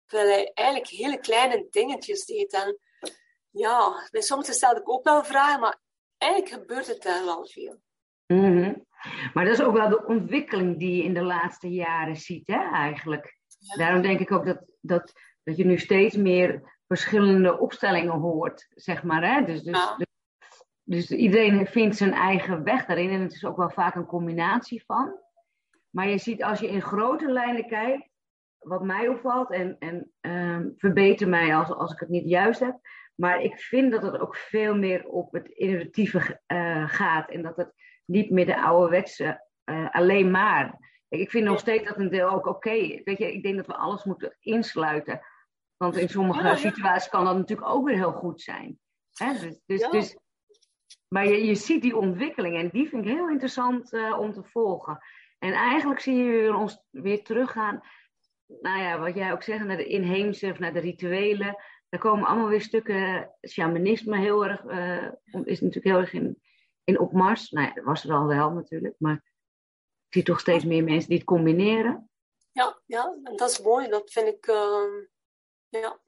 Terwijl 0.06 0.30
hij 0.30 0.52
eigenlijk 0.54 0.89
hele 0.89 1.19
kleine 1.19 1.67
dingetjes 1.69 2.26
deed. 2.26 2.54
En 2.54 2.80
ja, 3.49 4.08
bij 4.12 4.21
sommigen 4.21 4.54
stelde 4.54 4.80
ik 4.80 4.89
ook 4.89 5.04
wel 5.04 5.23
vragen, 5.23 5.60
maar 5.60 5.80
eigenlijk 6.17 6.54
gebeurt 6.54 6.88
het 6.88 7.02
daar 7.02 7.26
wel 7.26 7.47
veel. 7.47 7.82
Mm 8.33 8.85
maar 9.33 9.45
dat 9.45 9.53
is 9.53 9.63
ook 9.63 9.73
wel 9.73 9.89
de 9.89 10.05
ontwikkeling 10.05 10.79
die 10.79 10.95
je 10.95 11.03
in 11.03 11.13
de 11.13 11.23
laatste 11.23 11.67
jaren 11.67 12.15
ziet, 12.15 12.47
hè, 12.47 12.71
eigenlijk. 12.71 13.37
Daarom 13.77 14.01
denk 14.01 14.19
ik 14.19 14.31
ook 14.31 14.45
dat, 14.45 14.65
dat, 14.81 15.13
dat 15.43 15.57
je 15.57 15.65
nu 15.65 15.77
steeds 15.77 16.15
meer 16.15 16.77
verschillende 16.87 17.59
opstellingen 17.59 18.19
hoort, 18.19 18.67
zeg 18.69 19.03
maar. 19.03 19.23
Hè? 19.33 19.45
Dus, 19.45 19.61
dus, 19.63 19.95
dus, 19.97 20.07
dus, 20.83 21.11
iedereen 21.11 21.67
vindt 21.67 21.95
zijn 21.95 22.13
eigen 22.13 22.63
weg 22.63 22.85
daarin 22.85 23.09
en 23.09 23.21
het 23.21 23.33
is 23.33 23.45
ook 23.45 23.57
wel 23.57 23.69
vaak 23.69 23.95
een 23.95 24.05
combinatie 24.05 24.83
van. 24.85 25.19
Maar 25.89 26.07
je 26.07 26.17
ziet 26.17 26.43
als 26.43 26.59
je 26.59 26.67
in 26.69 26.81
grote 26.81 27.31
lijnen 27.31 27.67
kijkt, 27.67 28.09
wat 28.57 28.83
mij 28.83 29.07
opvalt, 29.07 29.51
en, 29.51 29.75
en 29.79 30.11
um, 30.21 30.73
verbeter 30.77 31.29
mij 31.29 31.55
als, 31.55 31.69
als 31.69 31.93
ik 31.93 31.99
het 31.99 32.09
niet 32.09 32.29
juist 32.29 32.59
heb, 32.59 32.79
maar 33.15 33.41
ik 33.41 33.59
vind 33.59 33.91
dat 33.91 34.01
het 34.01 34.19
ook 34.19 34.35
veel 34.35 34.75
meer 34.75 35.05
op 35.05 35.33
het 35.33 35.47
innovatieve 35.47 36.41
uh, 36.47 36.89
gaat 36.89 37.29
en 37.29 37.41
dat 37.41 37.55
het 37.55 37.73
niet 38.05 38.29
meer 38.29 38.45
de 38.45 38.61
ouderwetse 38.61 39.47
uh, 39.65 39.89
alleen 39.91 40.31
maar. 40.31 40.91
Ik 41.07 41.29
vind 41.29 41.45
nog 41.45 41.59
steeds 41.59 41.87
dat 41.87 41.97
een 41.97 42.09
deel 42.09 42.29
ook 42.29 42.45
oké. 42.45 43.01
Weet 43.03 43.17
je, 43.17 43.33
ik 43.33 43.43
denk 43.43 43.55
dat 43.55 43.67
we 43.67 43.75
alles 43.75 44.03
moeten 44.03 44.37
insluiten. 44.39 45.21
Want 45.77 45.97
in 45.97 46.09
sommige 46.09 46.55
situaties 46.55 47.09
kan 47.09 47.25
dat 47.25 47.37
natuurlijk 47.37 47.69
ook 47.69 47.87
weer 47.87 47.95
heel 47.95 48.11
goed 48.11 48.41
zijn. 48.41 48.79
Hè? 49.13 49.33
Dus, 49.33 49.59
dus, 49.65 49.89
dus, 49.89 50.17
maar 51.07 51.27
je, 51.27 51.45
je 51.45 51.55
ziet 51.55 51.81
die 51.81 51.97
ontwikkeling 51.97 52.57
en 52.57 52.69
die 52.69 52.89
vind 52.89 53.05
ik 53.05 53.11
heel 53.11 53.29
interessant 53.29 53.93
uh, 53.93 54.19
om 54.19 54.33
te 54.33 54.43
volgen. 54.43 54.99
En 55.39 55.53
eigenlijk 55.53 55.99
zie 55.99 56.15
je 56.15 56.55
ons 56.55 56.83
weer 56.89 57.23
teruggaan, 57.23 57.81
nou 58.61 58.81
ja, 58.81 58.99
wat 58.99 59.15
jij 59.15 59.31
ook 59.31 59.43
zegt, 59.43 59.65
naar 59.65 59.77
de 59.77 59.87
inheemse 59.87 60.51
of 60.51 60.59
naar 60.59 60.73
de 60.73 60.79
rituelen. 60.79 61.55
Daar 61.89 61.99
komen 61.99 62.27
allemaal 62.27 62.47
weer 62.47 62.61
stukken 62.61 63.31
shamanisme 63.47 64.17
heel 64.17 64.45
erg, 64.45 64.63
uh, 64.63 65.11
is 65.43 65.61
natuurlijk 65.61 65.85
heel 65.85 65.99
erg 65.99 66.13
in, 66.13 66.41
in 66.83 66.99
opmars. 66.99 67.49
Nou 67.49 67.67
ja, 67.67 67.73
dat 67.73 67.83
was 67.83 68.03
er 68.03 68.13
al 68.13 68.27
wel 68.27 68.51
natuurlijk, 68.51 68.95
maar 68.97 69.15
ik 70.07 70.13
zie 70.13 70.23
toch 70.23 70.39
steeds 70.39 70.63
meer 70.63 70.83
mensen 70.83 71.09
die 71.09 71.17
het 71.17 71.27
combineren. 71.27 72.09
Ja, 72.51 72.81
ja 72.85 73.17
en 73.23 73.35
dat 73.35 73.49
is 73.49 73.61
mooi. 73.61 73.87
Dat 73.87 74.11
vind 74.11 74.27
ik, 74.27 74.47
uh, 74.47 75.05
ja. 75.69 76.01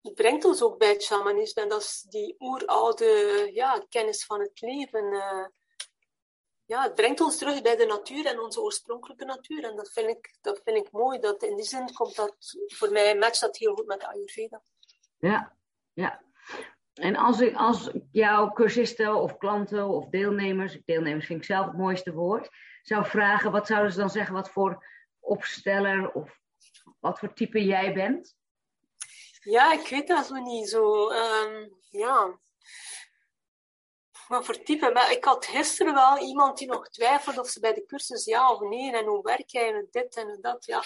Het 0.00 0.14
brengt 0.14 0.44
ons 0.44 0.62
ook 0.62 0.78
bij 0.78 0.88
het 0.88 1.02
shamanisme 1.02 1.62
en 1.62 1.68
dat 1.68 1.80
is 1.80 2.06
die 2.08 2.36
oeroude 2.38 3.50
ja, 3.52 3.86
kennis 3.88 4.24
van 4.24 4.40
het 4.40 4.60
leven. 4.60 5.04
Uh, 5.04 5.46
ja, 6.64 6.82
het 6.82 6.94
brengt 6.94 7.20
ons 7.20 7.38
terug 7.38 7.62
bij 7.62 7.76
de 7.76 7.86
natuur 7.86 8.26
en 8.26 8.40
onze 8.40 8.60
oorspronkelijke 8.60 9.24
natuur. 9.24 9.64
En 9.64 9.76
dat 9.76 9.92
vind 9.92 10.08
ik, 10.08 10.38
dat 10.40 10.60
vind 10.64 10.76
ik 10.76 10.92
mooi. 10.92 11.18
Dat 11.18 11.42
in 11.42 11.56
die 11.56 11.64
zin 11.64 11.92
komt 11.92 12.16
dat, 12.16 12.36
voor 12.66 12.90
mij 12.90 13.16
matcht 13.16 13.40
dat 13.40 13.56
heel 13.56 13.74
goed 13.74 13.86
met 13.86 14.00
de 14.00 14.06
Ayurveda. 14.06 14.62
Ja, 15.18 15.56
ja. 15.92 16.22
En 16.94 17.16
als 17.16 17.40
ik 17.40 17.56
als 17.56 17.90
jouw 18.12 18.52
cursisten 18.52 19.14
of 19.14 19.36
klanten 19.36 19.88
of 19.88 20.08
deelnemers, 20.08 20.78
deelnemers 20.84 21.26
vind 21.26 21.38
ik 21.38 21.46
zelf 21.46 21.66
het 21.66 21.76
mooiste 21.76 22.12
woord, 22.12 22.48
zou 22.82 23.06
vragen, 23.06 23.52
wat 23.52 23.66
zouden 23.66 23.92
ze 23.92 23.98
dan 23.98 24.10
zeggen, 24.10 24.34
wat 24.34 24.50
voor 24.50 24.86
opsteller 25.20 26.12
of 26.12 26.40
wat 27.00 27.18
voor 27.18 27.32
type 27.32 27.64
jij 27.64 27.92
bent? 27.92 28.36
Ja, 29.40 29.72
ik 29.72 29.88
weet 29.88 30.08
dat 30.08 30.26
zo 30.26 30.34
niet 30.34 30.68
zo. 30.68 31.10
Um, 31.10 31.76
ja. 31.90 32.38
Wat 34.28 34.44
voor 34.44 34.62
type? 34.62 34.90
Maar 34.90 35.12
ik 35.12 35.24
had 35.24 35.46
gisteren 35.46 35.94
wel 35.94 36.18
iemand 36.18 36.58
die 36.58 36.68
nog 36.68 36.88
twijfelde 36.88 37.40
of 37.40 37.48
ze 37.48 37.60
bij 37.60 37.74
de 37.74 37.86
cursus 37.86 38.24
ja 38.24 38.52
of 38.52 38.60
nee 38.60 38.96
en 38.96 39.04
hoe 39.04 39.22
werk 39.22 39.48
jij 39.48 39.74
en 39.74 39.88
dit 39.90 40.16
en 40.16 40.38
dat. 40.40 40.64
Ja. 40.64 40.82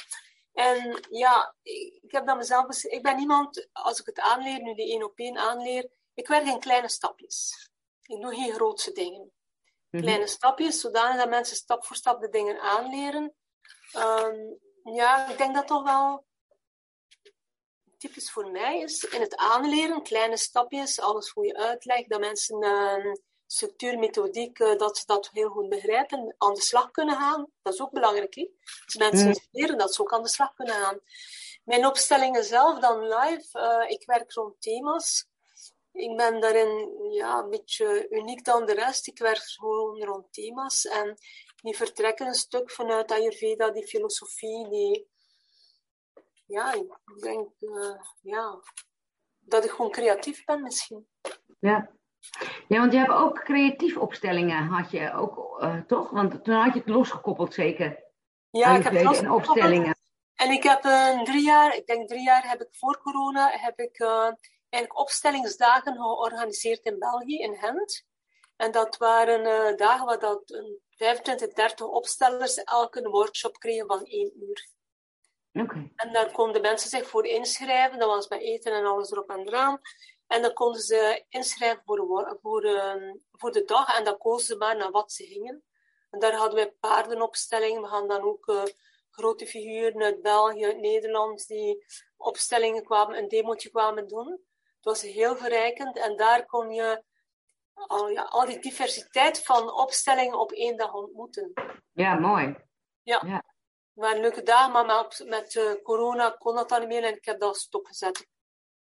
En 0.53 1.07
ja, 1.11 1.55
ik 1.63 2.13
heb 2.13 2.27
dat 2.27 2.37
mezelf. 2.37 2.85
Ik 2.85 3.03
ben 3.03 3.19
iemand, 3.19 3.69
als 3.73 4.01
ik 4.01 4.07
het 4.07 4.21
aanleer, 4.21 4.63
nu 4.63 4.75
die 4.75 4.91
één 4.93 5.05
op 5.05 5.19
één 5.19 5.37
aanleer, 5.37 5.89
ik 6.19 6.27
werk 6.27 6.47
in 6.47 6.61
kleine 6.61 6.89
stapjes. 6.89 7.71
Ik 8.03 8.21
doe 8.21 8.35
geen 8.35 8.53
grootse 8.53 8.93
dingen. 8.93 9.33
Mhm. 9.91 10.03
Kleine 10.03 10.27
stapjes, 10.27 10.81
zodanig 10.81 11.17
dat 11.17 11.29
mensen 11.29 11.57
stap 11.57 11.85
voor 11.85 11.97
stap 11.97 12.21
de 12.21 12.29
dingen 12.29 12.61
aanleren. 12.61 13.35
Um, 13.97 14.59
ja, 14.83 15.29
ik 15.31 15.39
denk 15.39 15.55
dat 15.55 15.67
toch 15.67 15.83
wel 15.83 16.27
typisch 17.99 18.31
voor 18.31 18.51
mij 18.51 18.81
is 18.81 19.05
in 19.05 19.21
het 19.21 19.37
aanleren, 19.37 20.03
kleine 20.03 20.37
stapjes, 20.37 21.01
alles 21.01 21.31
voor 21.31 21.47
je 21.47 21.57
uitleg, 21.57 22.07
dat 22.07 22.21
mensen 22.21 22.65
uh, 22.65 23.13
structuur, 23.47 23.99
methodiek, 23.99 24.59
uh, 24.59 24.79
dat 24.79 24.99
ze 24.99 25.07
dat 25.07 25.31
heel 25.33 25.49
goed 25.49 25.69
begrijpen, 25.69 26.35
aan 26.39 26.55
de 26.55 26.61
slag 26.61 26.91
kunnen 26.91 27.17
gaan. 27.17 27.51
Dat 27.63 27.75
is 27.75 27.81
ook 27.81 27.93
belangrijk. 27.93 28.35
Hè? 28.35 28.49
Als 28.85 28.97
mensen 28.97 29.29
mm. 29.29 29.35
leren 29.51 29.79
dat 29.79 29.95
ze 29.95 30.01
ook 30.01 30.13
aan 30.13 30.23
de 30.23 30.29
slag 30.29 30.55
kunnen 30.55 30.75
gaan. 30.75 31.01
Mijn 31.65 31.87
opstellingen 31.87 32.45
zelf 32.45 32.79
dan 32.79 33.03
live, 33.03 33.59
uh, 33.59 33.91
ik 33.91 34.07
werk 34.07 34.33
rond 34.33 34.61
thema's 34.61 35.28
ik 35.99 36.17
ben 36.17 36.41
daarin 36.41 36.97
ja, 37.11 37.39
een 37.39 37.51
beetje 37.51 38.07
uniek 38.11 38.45
dan 38.45 38.67
de 38.67 38.75
rest. 38.75 39.07
Ik 39.07 39.19
werk 39.19 39.43
gewoon 39.43 40.03
rond 40.03 40.33
thema's 40.33 40.85
en 40.85 41.19
die 41.63 41.77
vertrekken 41.77 42.27
een 42.27 42.35
stuk 42.35 42.71
vanuit 42.71 43.11
Ayurveda, 43.11 43.71
die 43.71 43.87
filosofie, 43.87 44.69
die... 44.69 45.09
Ja, 46.47 46.73
ik 46.73 47.21
denk 47.21 47.51
uh, 47.61 48.01
ja, 48.23 48.61
dat 49.39 49.65
ik 49.65 49.71
gewoon 49.71 49.91
creatief 49.91 50.45
ben 50.45 50.63
misschien. 50.63 51.09
Ja. 51.59 51.91
Ja, 52.69 52.79
want 52.79 52.93
je 52.93 52.99
hebt 52.99 53.11
ook 53.11 53.45
creatief 53.45 53.97
opstellingen, 53.97 54.67
had 54.67 54.91
je 54.91 55.13
ook, 55.13 55.63
uh, 55.63 55.81
toch? 55.81 56.11
Want 56.11 56.45
toen 56.45 56.55
had 56.55 56.73
je 56.73 56.79
het 56.79 56.89
losgekoppeld 56.89 57.55
zeker. 57.55 58.05
Ja, 58.51 58.77
ik 58.77 58.83
heb 58.83 58.93
het 58.93 59.29
opstellingen. 59.29 59.97
En 60.35 60.51
ik 60.51 60.63
heb 60.63 60.85
uh, 60.85 61.23
drie 61.23 61.45
jaar, 61.45 61.77
ik 61.77 61.87
denk 61.87 62.09
drie 62.09 62.23
jaar 62.23 62.49
heb 62.49 62.61
ik 62.61 62.69
voor 62.71 63.01
corona, 63.03 63.51
heb 63.51 63.79
ik 63.79 63.99
eigenlijk 64.69 65.01
opstellingsdagen 65.01 65.95
georganiseerd 65.95 66.85
in 66.85 66.99
België, 66.99 67.39
in 67.39 67.57
Gent. 67.57 68.07
En 68.57 68.71
dat 68.71 68.97
waren 68.97 69.71
uh, 69.71 69.77
dagen 69.77 70.07
waar 70.07 70.19
dat 70.19 70.43
25, 70.91 71.53
30 71.53 71.87
opstellers 71.87 72.65
elke 72.65 73.05
een 73.05 73.11
workshop 73.11 73.59
kregen 73.59 73.87
van 73.87 74.05
één 74.05 74.33
uur. 74.43 74.69
Okay. 75.53 75.93
En 75.97 76.13
daar 76.13 76.33
konden 76.33 76.63
mensen 76.63 76.91
zich 76.91 77.09
voor 77.09 77.27
inschrijven, 77.27 77.99
dat 77.99 78.09
was 78.09 78.29
met 78.29 78.41
eten 78.41 78.73
en 78.73 78.85
alles 78.85 79.11
erop 79.11 79.31
en 79.31 79.49
eraan. 79.49 79.81
En 80.27 80.43
dan 80.43 80.53
konden 80.53 80.81
ze 80.81 81.25
inschrijven 81.29 81.83
voor, 81.85 82.39
voor, 82.43 82.65
uh, 82.65 83.13
voor 83.33 83.53
de 83.53 83.65
dag 83.65 83.99
en 83.99 84.05
dan 84.05 84.19
kozen 84.19 84.47
ze 84.47 84.57
maar 84.57 84.77
naar 84.77 84.91
wat 84.91 85.13
ze 85.13 85.25
gingen. 85.25 85.65
En 86.11 86.19
daar 86.19 86.35
hadden 86.35 86.65
we 86.65 86.75
paardenopstellingen. 86.81 87.83
We 87.83 87.89
gaan 87.89 88.09
dan 88.09 88.23
ook 88.23 88.47
uh, 88.47 88.63
grote 89.11 89.47
figuren 89.47 90.03
uit 90.03 90.23
België, 90.23 90.65
uit 90.65 90.81
Nederland, 90.81 91.47
die 91.47 91.85
opstellingen 92.17 92.85
kwamen, 92.85 93.19
een 93.19 93.29
demotje 93.29 93.71
kwamen 93.71 94.09
doen. 94.09 94.41
Het 94.79 94.85
was 94.85 95.03
heel 95.03 95.37
verrijkend 95.37 95.99
en 95.99 96.17
daar 96.17 96.47
kon 96.47 96.71
je 96.71 97.03
al, 97.73 98.09
ja, 98.09 98.23
al 98.23 98.47
die 98.47 98.59
diversiteit 98.59 99.45
van 99.45 99.73
opstellingen 99.73 100.39
op 100.39 100.53
één 100.53 100.77
dag 100.77 100.95
ontmoeten. 100.95 101.53
Ja, 101.93 102.15
mooi. 102.15 102.57
Ja. 103.03 103.23
ja. 103.27 103.45
Maar 103.93 104.17
leuke 104.17 104.43
dagen, 104.43 104.73
maar 104.73 104.87
met, 104.87 105.25
met 105.27 105.55
uh, 105.55 105.83
corona 105.83 106.31
kon 106.31 106.55
dat 106.55 106.69
dan 106.69 106.81
niet 106.81 106.89
meer 106.89 107.05
en 107.05 107.17
ik 107.17 107.25
heb 107.25 107.41
dat 107.41 107.57
stopgezet. 107.57 108.19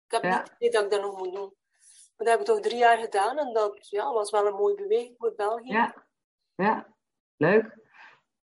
Ik 0.06 0.12
heb 0.12 0.24
ja. 0.24 0.38
niet 0.38 0.54
idee 0.58 0.70
dat 0.70 0.84
ik 0.84 0.90
dat 0.90 1.02
nog 1.02 1.18
moet 1.18 1.34
doen. 1.34 1.54
Maar 2.16 2.28
dat 2.28 2.28
heb 2.28 2.40
ik 2.40 2.46
toch 2.46 2.60
drie 2.60 2.78
jaar 2.78 2.98
gedaan 2.98 3.38
en 3.38 3.54
dat 3.54 3.90
ja, 3.90 4.14
was 4.14 4.32
wel 4.32 4.48
een 4.48 4.54
mooie 4.54 4.76
beweging 4.76 5.16
voor 5.18 5.34
België. 5.36 5.72
Ja, 5.72 6.06
ja. 6.56 6.96
leuk. 7.38 7.84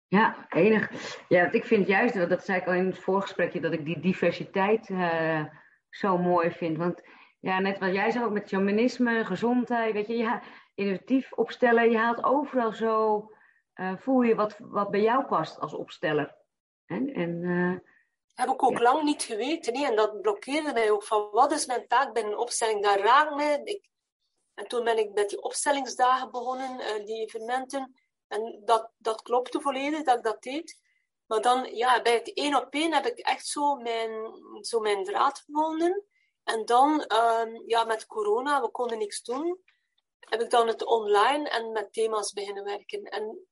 Ja, 0.08 0.46
enig. 0.50 0.92
Ja, 1.28 1.42
want 1.42 1.54
ik 1.54 1.66
vind 1.66 1.88
juist, 1.88 2.30
dat 2.30 2.46
zei 2.46 2.60
ik 2.60 2.68
al 2.68 2.74
in 2.74 2.86
het 2.86 3.00
voorgesprekje, 3.00 3.60
dat 3.60 3.74
ik 3.74 3.86
die 3.86 4.00
diversiteit 4.00 4.90
uh, 4.90 5.46
zo 5.90 6.18
mooi 6.18 6.52
vind. 6.52 6.78
Want 6.78 7.02
ja, 7.42 7.60
net 7.60 7.80
wat 7.80 7.94
jij 7.94 8.12
zei 8.12 8.26
ook 8.26 8.32
met 8.32 8.50
shamanisme, 8.50 9.26
gezondheid, 9.26 9.94
weet 9.94 10.08
je, 10.08 10.18
ja, 10.18 10.42
innovatief 10.76 11.34
opstellen, 11.34 11.92
je 11.92 11.98
haalt 11.98 12.24
overal 12.24 12.74
zo, 12.74 13.32
uh, 13.76 13.98
voel 13.98 14.22
je 14.22 14.36
wat, 14.36 14.56
wat 14.60 14.92
bij 14.92 15.02
jou 15.02 15.26
past 15.26 15.60
als 15.60 15.74
opsteller. 15.74 16.36
En, 16.86 17.14
en 17.14 17.30
uh, 17.30 17.80
heb 18.34 18.50
ik 18.50 18.64
ook 18.64 18.80
lang 18.80 19.04
niet 19.04 19.24
geweten. 19.24 19.74
Nee? 19.74 19.86
En 19.86 19.96
dat 19.96 20.22
blokkeerde 20.22 20.74
mij 20.74 20.92
ook 20.92 21.04
van 21.04 21.30
wat 21.32 21.52
is 21.52 21.66
mijn 21.66 21.88
taak 21.88 22.14
bij 22.14 22.24
een 22.24 22.38
opstelling. 22.38 22.84
Dat 22.84 23.00
raakt 23.00 23.36
mij. 23.36 23.62
Ik, 23.64 23.90
en 24.54 24.68
toen 24.68 24.84
ben 24.84 24.98
ik 24.98 25.14
met 25.14 25.30
die 25.30 25.42
opstellingsdagen 25.42 26.32
begonnen, 26.32 26.80
uh, 26.80 27.06
die 27.06 27.22
evenementen. 27.22 27.96
En 28.28 28.62
dat, 28.66 28.92
dat 28.98 29.22
klopte 29.22 29.62
volledig 29.62 30.04
dat 30.04 30.18
ik 30.18 30.24
dat 30.24 30.44
deed. 30.44 30.80
Maar 31.26 31.42
dan, 31.42 31.76
ja, 31.76 32.02
bij 32.02 32.14
het 32.14 32.34
één 32.34 32.56
op 32.56 32.74
één 32.74 32.94
heb 32.94 33.06
ik 33.06 33.18
echt 33.18 33.48
zo 33.48 33.76
mijn, 33.76 34.12
zo 34.62 34.80
mijn 34.80 35.04
draad 35.04 35.40
gevonden. 35.40 36.06
En 36.44 36.66
dan, 36.66 37.14
um, 37.14 37.64
ja, 37.66 37.84
met 37.84 38.06
corona, 38.06 38.62
we 38.62 38.70
konden 38.70 38.98
niks 38.98 39.22
doen. 39.22 39.60
Heb 40.20 40.42
ik 40.42 40.50
dan 40.50 40.68
het 40.68 40.86
online 40.86 41.50
en 41.50 41.72
met 41.72 41.94
thema's 41.94 42.34
beginnen 42.34 42.64
werken. 42.64 43.04
En 43.04 43.48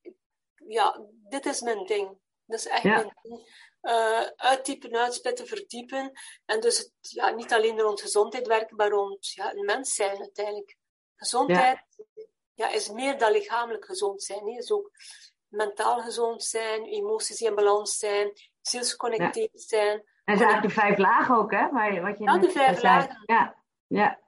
ja, 0.68 1.02
dit 1.30 1.46
is 1.46 1.62
mijn 1.62 1.86
ding. 1.86 2.18
Dat 2.46 2.60
is 2.60 2.68
echt 2.68 2.84
ja. 2.84 2.96
mijn 2.96 3.18
ding. 3.22 3.68
Uh, 3.82 4.28
uittypen, 4.36 4.96
uitspitten, 4.96 5.48
verdiepen. 5.48 6.12
En 6.46 6.60
dus 6.60 6.78
het, 6.78 6.92
ja, 7.00 7.30
niet 7.30 7.54
alleen 7.54 7.80
rond 7.80 8.02
gezondheid 8.02 8.48
werken, 8.48 8.76
maar 8.76 8.90
rond 8.90 9.28
ja, 9.28 9.54
een 9.54 9.66
mens 9.66 9.94
zijn 9.94 10.20
uiteindelijk. 10.20 10.78
Gezondheid 11.16 11.86
ja. 12.14 12.26
ja 12.54 12.70
is 12.70 12.90
meer 12.90 13.18
dan 13.18 13.32
lichamelijk 13.32 13.86
gezond 13.86 14.24
zijn. 14.24 14.48
Het 14.48 14.64
is 14.64 14.72
ook 14.72 14.92
mentaal 15.48 16.02
gezond 16.02 16.44
zijn, 16.44 16.86
emoties 16.86 17.38
die 17.38 17.48
in 17.48 17.56
balans 17.56 17.98
zijn, 17.98 18.32
zielsgeconnecteerd 18.62 19.52
ja. 19.54 19.60
zijn. 19.60 20.09
En 20.30 20.38
zijn 20.38 20.50
eigenlijk 20.50 20.76
de 20.76 20.82
vijf 20.82 20.98
lagen 20.98 21.36
ook, 21.36 21.52
hè? 21.52 21.70
Waar 21.70 21.94
je, 21.94 22.02
wat 22.02 22.18
je 22.18 22.24
ja, 22.24 22.38
de 22.38 22.50
vijf 22.50 22.82
lagen. 22.82 23.24
Ja, 23.26 23.56
ja. 23.88 24.20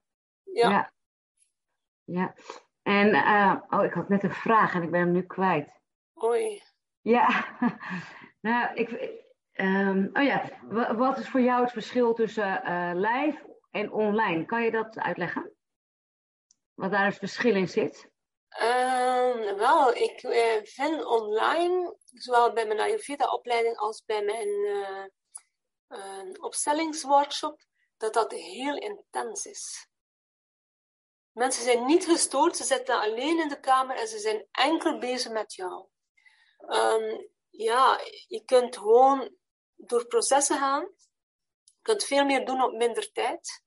Ja. 0.43 0.69
ja. 0.69 0.91
ja. 2.03 2.33
En, 2.81 3.07
uh, 3.07 3.55
oh, 3.69 3.83
ik 3.83 3.93
had 3.93 4.09
net 4.09 4.23
een 4.23 4.33
vraag 4.33 4.73
en 4.73 4.83
ik 4.83 4.91
ben 4.91 4.99
hem 4.99 5.11
nu 5.11 5.21
kwijt. 5.21 5.69
Oei. 6.23 6.63
Ja, 7.01 7.45
nou, 8.47 8.73
ik, 8.73 8.89
um, 9.53 10.09
oh 10.13 10.23
ja, 10.23 10.49
wat 10.95 11.17
is 11.17 11.29
voor 11.29 11.41
jou 11.41 11.61
het 11.61 11.71
verschil 11.71 12.13
tussen 12.13 12.61
uh, 12.65 12.91
live 12.93 13.57
en 13.71 13.91
online? 13.91 14.45
Kan 14.45 14.63
je 14.63 14.71
dat 14.71 14.99
uitleggen? 14.99 15.51
Wat 16.73 16.91
daar 16.91 17.05
het 17.05 17.17
verschil 17.17 17.55
in 17.55 17.67
zit? 17.69 18.09
Um, 18.61 19.57
wel, 19.57 19.93
ik 19.93 20.23
uh, 20.23 20.63
vind 20.63 21.05
online, 21.05 21.95
zowel 22.03 22.53
bij 22.53 22.65
mijn 22.67 22.79
Ayurveda-opleiding 22.79 23.77
als 23.77 24.05
bij 24.05 24.23
mijn 24.23 24.47
uh, 24.47 25.05
opstellingsworkshop, 26.39 27.63
dat 27.97 28.13
dat 28.13 28.31
heel 28.31 28.77
intens 28.77 29.45
is. 29.45 29.87
Mensen 31.31 31.63
zijn 31.63 31.85
niet 31.85 32.05
gestoord, 32.05 32.57
ze 32.57 32.63
zitten 32.63 32.99
alleen 32.99 33.39
in 33.39 33.47
de 33.47 33.59
kamer 33.59 33.95
en 33.95 34.07
ze 34.07 34.19
zijn 34.19 34.47
enkel 34.51 34.97
bezig 34.97 35.31
met 35.31 35.53
jou. 35.53 35.87
Um, 36.67 37.29
ja, 37.49 37.99
je 38.27 38.43
kunt 38.45 38.77
gewoon 38.77 39.35
door 39.75 40.05
processen 40.07 40.57
gaan. 40.57 40.81
Je 41.63 41.79
kunt 41.81 42.03
veel 42.03 42.25
meer 42.25 42.45
doen 42.45 42.63
op 42.63 42.73
minder 42.73 43.11
tijd. 43.11 43.63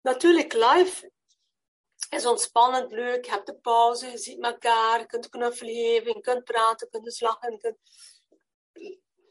Natuurlijk, 0.00 0.52
live 0.52 1.12
is 2.10 2.26
ontspannend, 2.26 2.92
leuk. 2.92 3.24
Je 3.24 3.30
hebt 3.30 3.46
de 3.46 3.58
pauze, 3.58 4.10
je 4.10 4.18
ziet 4.18 4.42
elkaar, 4.42 5.00
je 5.00 5.06
kunt 5.06 5.28
knuffel 5.28 5.66
geven, 5.66 6.14
je 6.14 6.20
kunt 6.20 6.44
praten, 6.44 6.88
je 6.90 7.00
kunt 7.00 7.20
lachen. 7.20 7.52
Je 7.52 7.58
kunt... 7.58 7.78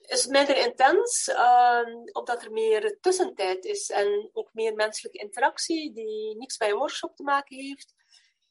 is 0.07 0.25
minder 0.25 0.57
intens, 0.57 1.27
uh, 1.27 1.87
omdat 2.11 2.43
er 2.43 2.51
meer 2.51 2.97
tussentijd 3.01 3.65
is 3.65 3.89
en 3.89 4.29
ook 4.33 4.49
meer 4.53 4.73
menselijke 4.75 5.17
interactie 5.17 5.93
die 5.93 6.37
niks 6.37 6.57
bij 6.57 6.69
een 6.69 6.77
workshop 6.77 7.15
te 7.15 7.23
maken 7.23 7.57
heeft. 7.57 7.93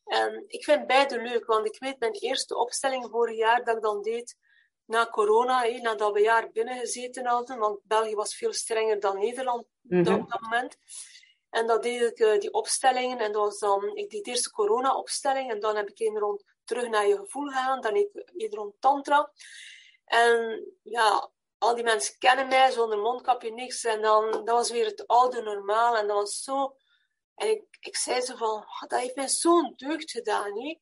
En 0.04 0.44
ik 0.46 0.64
vind 0.64 0.86
beide 0.86 1.22
leuk, 1.22 1.44
want 1.46 1.66
ik 1.66 1.78
weet 1.78 1.98
mijn 1.98 2.12
eerste 2.12 2.56
opstelling 2.56 3.08
vorig 3.10 3.36
jaar 3.36 3.64
dat 3.64 3.76
ik 3.76 3.82
dan 3.82 4.02
deed 4.02 4.36
na 4.84 5.06
corona, 5.06 5.62
hé, 5.62 5.80
nadat 5.80 6.12
we 6.12 6.18
een 6.18 6.24
jaar 6.24 6.50
binnen 6.52 6.78
gezeten 6.78 7.26
hadden, 7.26 7.58
want 7.58 7.80
België 7.82 8.14
was 8.14 8.36
veel 8.36 8.52
strenger 8.52 9.00
dan 9.00 9.18
Nederland 9.18 9.64
Mhm. 9.80 10.14
op 10.14 10.30
dat 10.30 10.40
moment. 10.40 10.76
En 11.50 11.66
dan 11.66 11.80
deed 11.80 12.00
ik 12.00 12.18
uh, 12.18 12.38
die 12.38 12.52
opstellingen 12.52 13.18
en 13.18 13.32
dat 13.32 13.42
was 13.42 13.58
dan, 13.58 13.96
ik 13.96 14.10
deed 14.10 14.26
eerst 14.26 14.44
de 14.44 14.50
corona-opstelling 14.50 15.50
en 15.50 15.60
dan 15.60 15.76
heb 15.76 15.88
ik 15.88 16.00
een 16.00 16.18
rond 16.18 16.44
terug 16.64 16.88
naar 16.88 17.06
je 17.06 17.16
gevoel 17.16 17.46
gegaan, 17.46 17.80
dan 17.80 17.96
ik 17.96 18.08
een 18.36 18.50
rond 18.50 18.74
tantra. 18.80 19.32
En 20.04 20.64
ja, 20.82 21.30
al 21.64 21.74
die 21.74 21.84
mensen 21.84 22.18
kennen 22.18 22.48
mij 22.48 22.70
zonder 22.70 22.98
mondkapje, 22.98 23.50
niks. 23.52 23.84
En 23.84 24.02
dan, 24.02 24.30
dat 24.30 24.48
was 24.56 24.70
weer 24.70 24.86
het 24.86 25.06
oude 25.06 25.42
normaal 25.42 25.96
en 25.96 26.06
dat 26.06 26.16
was 26.16 26.42
zo... 26.42 26.76
En 27.34 27.50
ik, 27.50 27.64
ik 27.80 27.96
zei 27.96 28.20
ze 28.20 28.36
van, 28.36 28.48
oh, 28.48 28.80
dat 28.88 29.00
heeft 29.00 29.14
mij 29.16 29.28
zo'n 29.28 29.72
deugd 29.76 30.10
gedaan, 30.10 30.60
hè. 30.60 30.78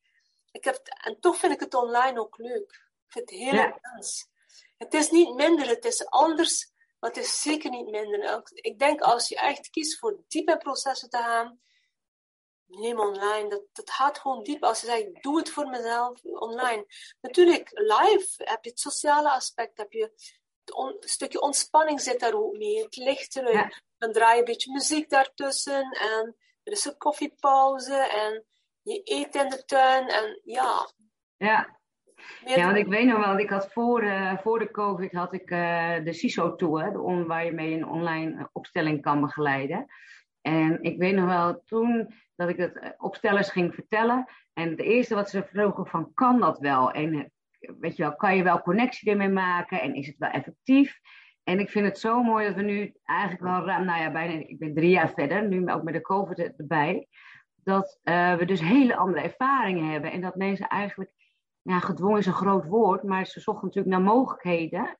Ik 0.51 0.65
heb, 0.65 0.81
en 0.87 1.21
toch 1.21 1.37
vind 1.37 1.53
ik 1.53 1.61
het 1.61 1.75
online 1.75 2.21
ook 2.21 2.39
leuk. 2.39 2.71
Ik 3.07 3.13
vind 3.13 3.31
het 3.31 3.39
heel 3.39 3.55
Ja. 3.55 3.75
intens. 3.75 4.29
Het 4.77 4.95
is 4.95 5.11
niet 5.11 5.35
minder, 5.35 5.69
het 5.69 5.85
is 5.85 6.07
anders, 6.07 6.71
maar 6.99 7.11
het 7.11 7.19
is 7.19 7.41
zeker 7.41 7.71
niet 7.71 7.91
minder. 7.91 8.43
Ik 8.55 8.79
denk 8.79 9.01
als 9.01 9.29
je 9.29 9.37
echt 9.37 9.71
kiest 9.71 9.99
voor 9.99 10.23
diep 10.29 10.49
in 10.49 10.59
processen 10.59 11.09
te 11.09 11.17
gaan, 11.17 11.61
neem 12.67 13.01
online. 13.01 13.49
Dat, 13.49 13.63
dat 13.73 13.91
gaat 13.91 14.19
gewoon 14.19 14.43
diep. 14.43 14.63
Als 14.65 14.81
je 14.81 14.87
zegt, 14.87 15.01
ik 15.01 15.23
doe 15.23 15.39
het 15.39 15.51
voor 15.51 15.67
mezelf 15.67 16.23
online. 16.25 16.87
Natuurlijk, 17.21 17.71
live 17.73 18.45
heb 18.45 18.65
je 18.65 18.71
het 18.71 18.81
sociale 18.81 19.31
aspect, 19.31 19.77
heb 19.79 19.93
je 19.93 20.13
on- 20.71 20.97
stukje 21.01 21.41
ontspanning 21.41 22.01
zit 22.01 22.21
daar 22.21 22.35
ook 22.35 22.57
mee. 22.57 22.83
Het 22.83 22.97
licht 22.97 23.37
eruit. 23.37 23.55
Ja. 23.55 23.81
Dan 23.99 24.13
draai 24.13 24.33
je 24.33 24.39
een 24.39 24.45
beetje 24.45 24.73
muziek 24.73 25.11
daartussen 25.11 25.83
en 25.91 26.37
er 26.63 26.73
is 26.73 26.85
een 26.85 26.97
koffiepauze 26.97 27.95
en 27.95 28.45
je 28.83 29.01
eet 29.05 29.35
in 29.35 29.49
de 29.49 29.65
tuin 29.65 30.09
en 30.09 30.41
ja. 30.45 30.91
Ja. 31.37 31.79
meer 32.45 32.59
ja, 32.59 32.65
want 32.65 32.77
ik 32.77 32.87
weet 32.87 33.07
nog 33.07 33.25
wel, 33.25 33.39
ik 33.39 33.51
had 33.51 33.73
voor, 33.73 34.03
eh, 34.03 34.39
voor 34.39 34.59
de 34.59 34.71
COVID 34.71 35.13
had 35.13 35.33
ik 35.33 35.51
eh, 35.51 36.05
de 36.05 36.13
CISO-tour, 36.13 36.93
de 36.93 37.01
on, 37.01 37.27
waar 37.27 37.45
je 37.45 37.53
mee 37.53 37.73
een 37.75 37.89
online 37.89 38.39
eh, 38.39 38.45
opstelling 38.53 39.03
kan 39.03 39.21
begeleiden. 39.21 39.87
En 40.41 40.83
ik 40.83 40.99
weet 40.99 41.15
nog 41.15 41.27
wel 41.27 41.63
toen 41.65 42.15
dat 42.37 42.49
ik 42.49 42.57
het 42.57 42.95
opstellers 42.99 43.51
ging 43.51 43.75
vertellen. 43.75 44.29
En 44.53 44.71
het 44.71 44.81
eerste 44.81 45.15
wat 45.15 45.31
ze 45.31 45.45
vroegen 45.45 45.87
van, 45.87 46.15
kan 46.15 46.41
dat 46.41 46.59
wel? 46.59 46.91
En 46.91 47.33
weet 47.79 47.97
je 47.97 48.03
wel, 48.03 48.17
kan 48.17 48.37
je 48.37 48.43
wel 48.43 48.63
connectie 48.63 49.11
ermee 49.11 49.29
maken? 49.29 49.81
En 49.81 49.95
is 49.95 50.07
het 50.07 50.19
wel 50.19 50.31
effectief? 50.31 51.01
En 51.45 51.59
ik 51.59 51.71
vind 51.71 51.87
het 51.87 51.99
zo 51.99 52.23
mooi 52.23 52.47
dat 52.47 52.55
we 52.55 52.63
nu 52.63 52.95
eigenlijk 53.05 53.43
wel 53.43 53.65
ruim, 53.65 53.85
nou 53.85 54.01
ja, 54.01 54.11
bijna, 54.11 54.33
ik 54.47 54.59
ben 54.59 54.75
drie 54.75 54.91
jaar 54.91 55.13
verder, 55.15 55.49
nu 55.49 55.71
ook 55.71 55.83
met 55.83 55.95
de 55.95 56.01
COVID 56.01 56.39
erbij. 56.57 57.09
Dat 57.55 58.01
eh, 58.03 58.35
we 58.35 58.45
dus 58.45 58.61
hele 58.61 58.97
andere 58.97 59.23
ervaringen 59.23 59.91
hebben. 59.91 60.13
En 60.13 60.21
dat 60.21 60.35
mensen 60.35 60.69
eigenlijk, 60.69 61.13
ja, 61.63 61.79
gedwongen 61.79 62.19
is 62.19 62.27
een 62.27 62.33
groot 62.33 62.67
woord, 62.67 63.03
maar 63.03 63.27
ze 63.27 63.41
zochten 63.41 63.67
natuurlijk 63.67 63.95
naar 63.95 64.05
mogelijkheden. 64.05 64.99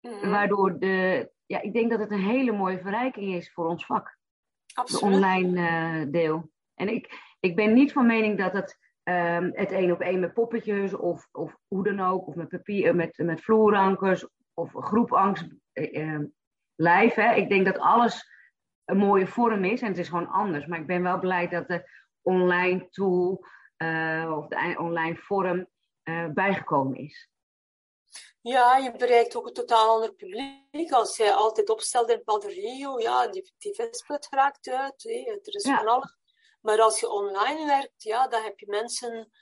Mhm, 0.00 0.30
Waardoor 0.30 0.78
de, 0.78 1.30
ja, 1.46 1.60
ik 1.60 1.72
denk 1.72 1.90
dat 1.90 2.00
het 2.00 2.10
een 2.10 2.24
hele 2.24 2.52
mooie 2.52 2.80
verrijking 2.80 3.34
is 3.34 3.52
voor 3.52 3.66
ons 3.66 3.86
vak 3.86 4.18
de 4.66 4.80
absoluut. 4.80 5.14
online 5.14 5.68
eh, 5.68 6.10
deel. 6.10 6.50
En 6.74 6.88
ik, 6.88 7.34
ik 7.40 7.56
ben 7.56 7.72
niet 7.72 7.92
van 7.92 8.06
mening 8.06 8.38
dat 8.38 8.52
het 8.52 8.78
ehm, 9.02 9.50
het 9.52 9.70
één 9.70 9.92
op 9.92 10.00
één 10.00 10.20
met 10.20 10.32
poppetjes 10.32 10.94
of, 10.94 11.28
of 11.32 11.56
hoe 11.68 11.84
dan 11.84 12.00
ook, 12.00 12.26
of 12.26 12.34
met 12.34 12.48
papier, 12.48 12.94
met, 12.94 13.16
met 13.16 13.40
vloerankers, 13.40 14.26
of 14.54 14.72
groepangst 14.72 15.48
uh, 15.72 16.20
live. 16.74 17.20
Hè. 17.20 17.34
Ik 17.34 17.48
denk 17.48 17.64
dat 17.66 17.78
alles 17.78 18.30
een 18.84 18.96
mooie 18.96 19.26
vorm 19.26 19.64
is 19.64 19.80
en 19.80 19.88
het 19.88 19.98
is 19.98 20.08
gewoon 20.08 20.28
anders. 20.28 20.66
Maar 20.66 20.78
ik 20.78 20.86
ben 20.86 21.02
wel 21.02 21.18
blij 21.18 21.48
dat 21.48 21.68
de 21.68 21.90
online 22.22 22.88
tool 22.88 23.44
of 24.28 24.48
de 24.48 24.74
online 24.78 25.16
vorm 25.16 25.66
bijgekomen 26.34 26.96
is. 26.96 27.30
Ja, 28.42 28.76
je 28.76 28.92
bereikt 28.96 29.36
ook 29.36 29.46
een 29.46 29.52
totaal 29.52 29.94
ander 29.94 30.14
publiek. 30.14 30.92
Als 30.92 31.16
jij 31.16 31.32
altijd 31.32 31.70
opstelt 31.70 32.10
in 32.10 32.24
Padre 32.24 32.60
ja, 32.98 33.28
die, 33.28 33.52
die 33.58 33.74
visput 33.74 34.26
raakt 34.30 34.68
uit. 34.68 35.04
Er 35.04 35.54
is 35.54 35.62
van 35.62 35.86
alles. 35.86 36.16
Maar 36.62 36.80
als 36.80 37.00
je 37.00 37.10
online 37.10 37.66
werkt, 37.66 38.02
ja, 38.02 38.28
dan 38.28 38.42
heb 38.42 38.58
je 38.58 38.66
mensen 38.66 39.32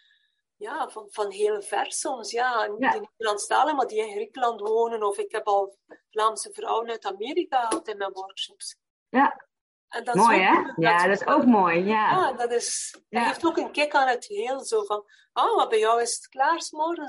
ja, 0.56 0.88
van, 0.88 1.06
van 1.10 1.30
heel 1.30 1.62
ver 1.62 1.92
soms. 1.92 2.30
Ja, 2.30 2.68
ja. 2.78 2.90
die 2.90 3.00
Nederlandstalen, 3.00 3.76
maar 3.76 3.86
die 3.86 4.06
in 4.06 4.12
Griekenland 4.12 4.60
wonen. 4.60 5.02
Of 5.02 5.18
ik 5.18 5.32
heb 5.32 5.46
al 5.46 5.76
Vlaamse 6.10 6.52
vrouwen 6.52 6.90
uit 6.90 7.04
Amerika 7.04 7.66
gehad 7.66 7.88
in 7.88 7.96
mijn 7.96 8.12
workshops. 8.12 8.76
Ja, 9.08 9.48
en 9.88 10.04
dat 10.04 10.14
mooi, 10.14 10.40
hè? 10.40 10.72
Ja, 10.76 11.06
dat 11.06 11.20
is 11.20 11.26
ook 11.26 11.44
mooi. 11.44 11.84
Ja, 11.84 12.10
ja 12.10 12.32
dat, 12.32 12.52
is, 12.52 12.98
dat 13.08 13.22
geeft 13.22 13.46
ook 13.46 13.56
een 13.56 13.72
kick 13.72 13.94
aan 13.94 14.08
het 14.08 14.24
heel. 14.26 14.64
Zo 14.64 14.84
van, 14.84 15.04
oh, 15.32 15.56
maar 15.56 15.68
bij 15.68 15.78
jou 15.78 16.00
is 16.02 16.14
het 16.14 16.28
klaar 16.28 16.58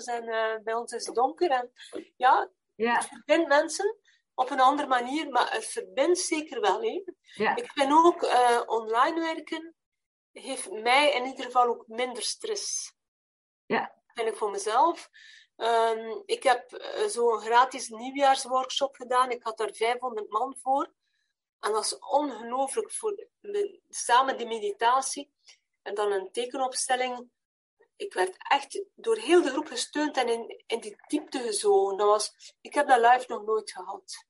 en 0.05 0.27
uh, 0.27 0.63
bij 0.63 0.73
ons 0.73 0.91
is 0.91 1.05
het 1.05 1.15
donker. 1.15 1.49
En 1.49 1.71
ja, 2.15 2.49
ja. 2.75 2.93
het 2.93 3.05
verbindt 3.05 3.47
mensen 3.47 3.97
op 4.33 4.49
een 4.49 4.59
andere 4.59 4.87
manier, 4.87 5.29
maar 5.29 5.53
het 5.53 5.65
verbindt 5.65 6.19
zeker 6.19 6.61
wel. 6.61 6.81
Hè? 6.81 7.03
Ja. 7.21 7.55
Ik 7.55 7.71
vind 7.71 7.91
ook 7.91 8.23
uh, 8.23 8.61
online 8.65 9.19
werken 9.19 9.75
heeft 10.31 10.71
mij 10.71 11.13
in 11.13 11.25
ieder 11.25 11.45
geval 11.45 11.67
ook 11.67 11.87
minder 11.87 12.23
stress. 12.23 12.95
Ja. 13.65 13.93
Vind 14.13 14.27
ik 14.27 14.35
voor 14.35 14.51
mezelf. 14.51 15.09
Um, 15.55 16.23
ik 16.25 16.43
heb 16.43 16.73
uh, 16.73 17.07
zo'n 17.07 17.39
gratis 17.39 17.89
nieuwjaarsworkshop 17.89 18.95
gedaan. 18.95 19.31
Ik 19.31 19.43
had 19.43 19.57
daar 19.57 19.73
500 19.73 20.29
man 20.29 20.55
voor. 20.61 20.93
En 21.59 21.71
dat 21.71 21.83
is 21.83 21.99
ongelooflijk 21.99 22.91
voor 22.91 23.27
de, 23.39 23.79
samen 23.89 24.37
die 24.37 24.47
meditatie 24.47 25.31
en 25.81 25.95
dan 25.95 26.11
een 26.11 26.31
tekenopstelling. 26.31 27.29
Ik 27.95 28.13
werd 28.13 28.35
echt 28.37 28.83
door 28.95 29.17
heel 29.17 29.41
de 29.41 29.49
groep 29.49 29.67
gesteund 29.67 30.17
en 30.17 30.27
in, 30.27 30.63
in 30.67 30.79
die 30.79 30.95
diepte 31.07 31.39
gezogen. 31.39 31.97
Dat 31.97 32.07
was, 32.07 32.55
ik 32.61 32.73
heb 32.73 32.87
dat 32.87 32.99
live 32.99 33.25
nog 33.27 33.45
nooit 33.45 33.71
gehad. 33.71 34.25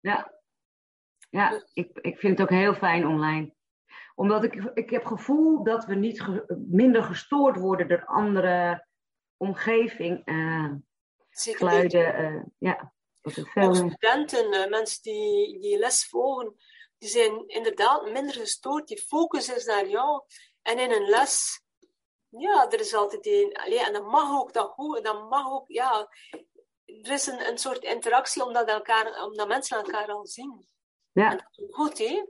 Ja, 0.00 0.34
ja 1.30 1.48
dus- 1.48 1.70
ik, 1.72 1.98
ik 1.98 2.18
vind 2.18 2.38
het 2.38 2.48
ook 2.48 2.54
heel 2.54 2.74
fijn 2.74 3.06
online. 3.06 3.54
Omdat 4.14 4.44
ik, 4.44 4.54
ik 4.74 4.90
heb 4.90 5.04
gevoel 5.04 5.64
dat 5.64 5.84
we 5.84 5.94
niet 5.94 6.24
minder 6.68 7.02
gestoord 7.02 7.56
worden 7.56 7.88
door 7.88 8.04
andere 8.04 8.86
omgeving. 9.36 10.28
Uh, 10.28 10.72
geluiden. 11.30 12.20
Uh, 12.20 12.42
ja, 12.58 12.92
veel... 13.22 13.74
studenten, 13.74 14.54
uh, 14.54 14.66
mensen 14.66 15.02
die, 15.02 15.60
die 15.60 15.78
les 15.78 16.06
volgen, 16.06 16.56
die 16.98 17.08
zijn 17.08 17.48
inderdaad 17.48 18.10
minder 18.10 18.34
gestoord. 18.34 18.88
Die 18.88 19.02
focus 19.02 19.54
is 19.54 19.64
naar 19.64 19.88
jou. 19.88 20.22
En 20.62 20.78
in 20.78 20.92
een 20.92 21.08
les, 21.08 21.62
ja, 22.28 22.70
er 22.70 22.80
is 22.80 22.94
altijd 22.94 23.26
een. 23.26 23.52
en 23.52 23.92
dat 23.92 24.06
mag 24.06 24.40
ook, 24.40 24.52
dat, 24.52 24.70
goed, 24.70 25.04
dat 25.04 25.28
mag 25.28 25.50
ook, 25.50 25.68
ja. 25.68 26.08
Er 26.84 27.12
is 27.12 27.26
een, 27.26 27.48
een 27.48 27.58
soort 27.58 27.82
interactie 27.82 28.44
omdat, 28.44 28.68
elkaar, 28.68 29.24
omdat 29.24 29.48
mensen 29.48 29.76
elkaar 29.76 30.08
al 30.08 30.26
zien. 30.26 30.66
Ja. 31.12 31.30
En 31.30 31.36
dat 31.36 31.68
is 31.68 31.74
goed, 31.74 31.98
hè? 31.98 32.24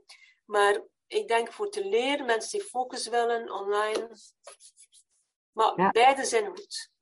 Maar 0.44 0.82
ik 1.14 1.28
denk 1.28 1.52
voor 1.52 1.70
te 1.70 1.88
leren, 1.88 2.26
mensen 2.26 2.58
die 2.58 2.68
focus 2.68 3.08
willen 3.08 3.52
online. 3.52 4.08
Maar 5.52 5.90
beide 5.92 6.24
zijn 6.24 6.46
goed. 6.46 6.92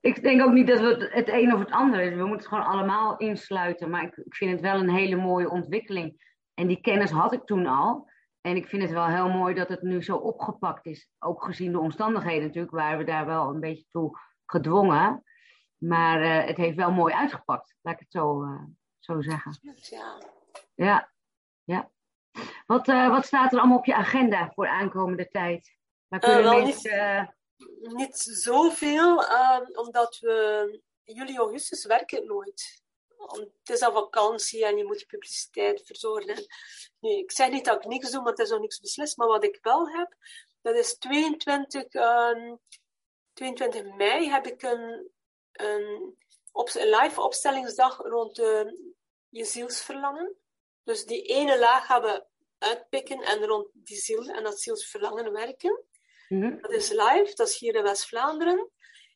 Ik 0.00 0.22
denk 0.22 0.42
ook 0.42 0.52
niet 0.52 0.66
dat 0.66 0.78
het 0.78 1.12
het 1.12 1.28
een 1.28 1.52
of 1.54 1.58
het 1.58 1.70
ander 1.70 2.00
is. 2.00 2.08
We 2.14 2.26
moeten 2.26 2.36
het 2.36 2.46
gewoon 2.46 2.64
allemaal 2.64 3.16
insluiten. 3.16 3.90
Maar 3.90 4.02
ik, 4.02 4.16
ik 4.16 4.34
vind 4.34 4.50
het 4.50 4.60
wel 4.60 4.80
een 4.80 4.90
hele 4.90 5.16
mooie 5.16 5.50
ontwikkeling. 5.50 6.34
En 6.54 6.66
die 6.66 6.80
kennis 6.80 7.10
had 7.10 7.32
ik 7.32 7.44
toen 7.44 7.66
al. 7.66 8.10
En 8.40 8.56
ik 8.56 8.68
vind 8.68 8.82
het 8.82 8.90
wel 8.90 9.06
heel 9.06 9.28
mooi 9.28 9.54
dat 9.54 9.68
het 9.68 9.82
nu 9.82 10.02
zo 10.02 10.16
opgepakt 10.16 10.86
is. 10.86 11.08
Ook 11.18 11.44
gezien 11.44 11.72
de 11.72 11.78
omstandigheden 11.78 12.46
natuurlijk, 12.46 12.74
waren 12.74 12.98
we 12.98 13.04
daar 13.04 13.26
wel 13.26 13.48
een 13.48 13.60
beetje 13.60 13.86
toe 13.90 14.18
gedwongen. 14.46 15.24
Maar 15.76 16.22
uh, 16.22 16.46
het 16.46 16.56
heeft 16.56 16.76
wel 16.76 16.92
mooi 16.92 17.14
uitgepakt, 17.14 17.76
laat 17.80 17.94
ik 17.94 18.00
het 18.00 18.10
zo, 18.10 18.42
uh, 18.44 18.62
zo 18.98 19.20
zeggen. 19.20 19.58
Ja. 19.90 20.18
Ja, 20.74 21.12
ja. 21.64 21.90
Wat, 22.66 22.88
uh, 22.88 23.10
wat 23.10 23.26
staat 23.26 23.52
er 23.52 23.58
allemaal 23.58 23.78
op 23.78 23.84
je 23.84 23.94
agenda 23.94 24.50
voor 24.54 24.68
aankomende 24.68 25.28
tijd? 25.28 25.76
Waar 26.08 26.20
kunnen 26.20 26.42
wel 26.42 26.62
mensen... 26.62 27.34
niet, 27.56 27.94
niet 27.96 28.16
zoveel, 28.16 29.24
omdat 29.72 30.18
we 30.18 30.80
juli, 31.02 31.36
augustus 31.36 31.84
werken 31.84 32.26
nooit 32.26 32.84
het 33.34 33.70
is 33.70 33.82
al 33.82 33.92
vakantie 33.92 34.66
en 34.66 34.76
je 34.76 34.84
moet 34.84 35.00
je 35.00 35.06
publiciteit 35.06 35.82
verzorgen. 35.84 36.46
Nu, 37.00 37.10
ik 37.10 37.32
zeg 37.32 37.50
niet 37.50 37.64
dat 37.64 37.76
ik 37.76 37.90
niks 37.90 38.10
doe, 38.10 38.20
maar 38.20 38.30
het 38.30 38.40
is 38.40 38.50
nog 38.50 38.60
niks 38.60 38.80
beslist. 38.80 39.16
Maar 39.16 39.26
wat 39.26 39.44
ik 39.44 39.58
wel 39.62 39.88
heb, 39.88 40.14
dat 40.60 40.74
is 40.74 40.98
22, 40.98 41.94
um, 41.94 42.58
22 43.32 43.96
mei 43.96 44.28
heb 44.30 44.46
ik 44.46 44.62
een, 44.62 45.10
een, 45.52 46.16
op, 46.52 46.70
een 46.74 46.88
live 46.88 47.20
opstellingsdag 47.20 47.98
rond 47.98 48.38
uh, 48.38 48.72
je 49.28 49.44
zielsverlangen. 49.44 50.36
Dus 50.82 51.04
die 51.04 51.22
ene 51.22 51.58
laag 51.58 51.86
gaan 51.86 52.02
we 52.02 52.24
uitpikken 52.66 53.20
en 53.20 53.44
rond 53.44 53.68
die 53.72 53.96
ziel 53.96 54.28
en 54.28 54.42
dat 54.42 54.60
zielsverlangen 54.60 55.32
werken. 55.32 55.84
Mm 56.28 56.60
Dat 56.60 56.70
is 56.70 56.90
live, 56.90 57.32
dat 57.34 57.48
is 57.48 57.58
hier 57.58 57.74
in 57.74 57.82
West-Vlaanderen. 57.82 58.70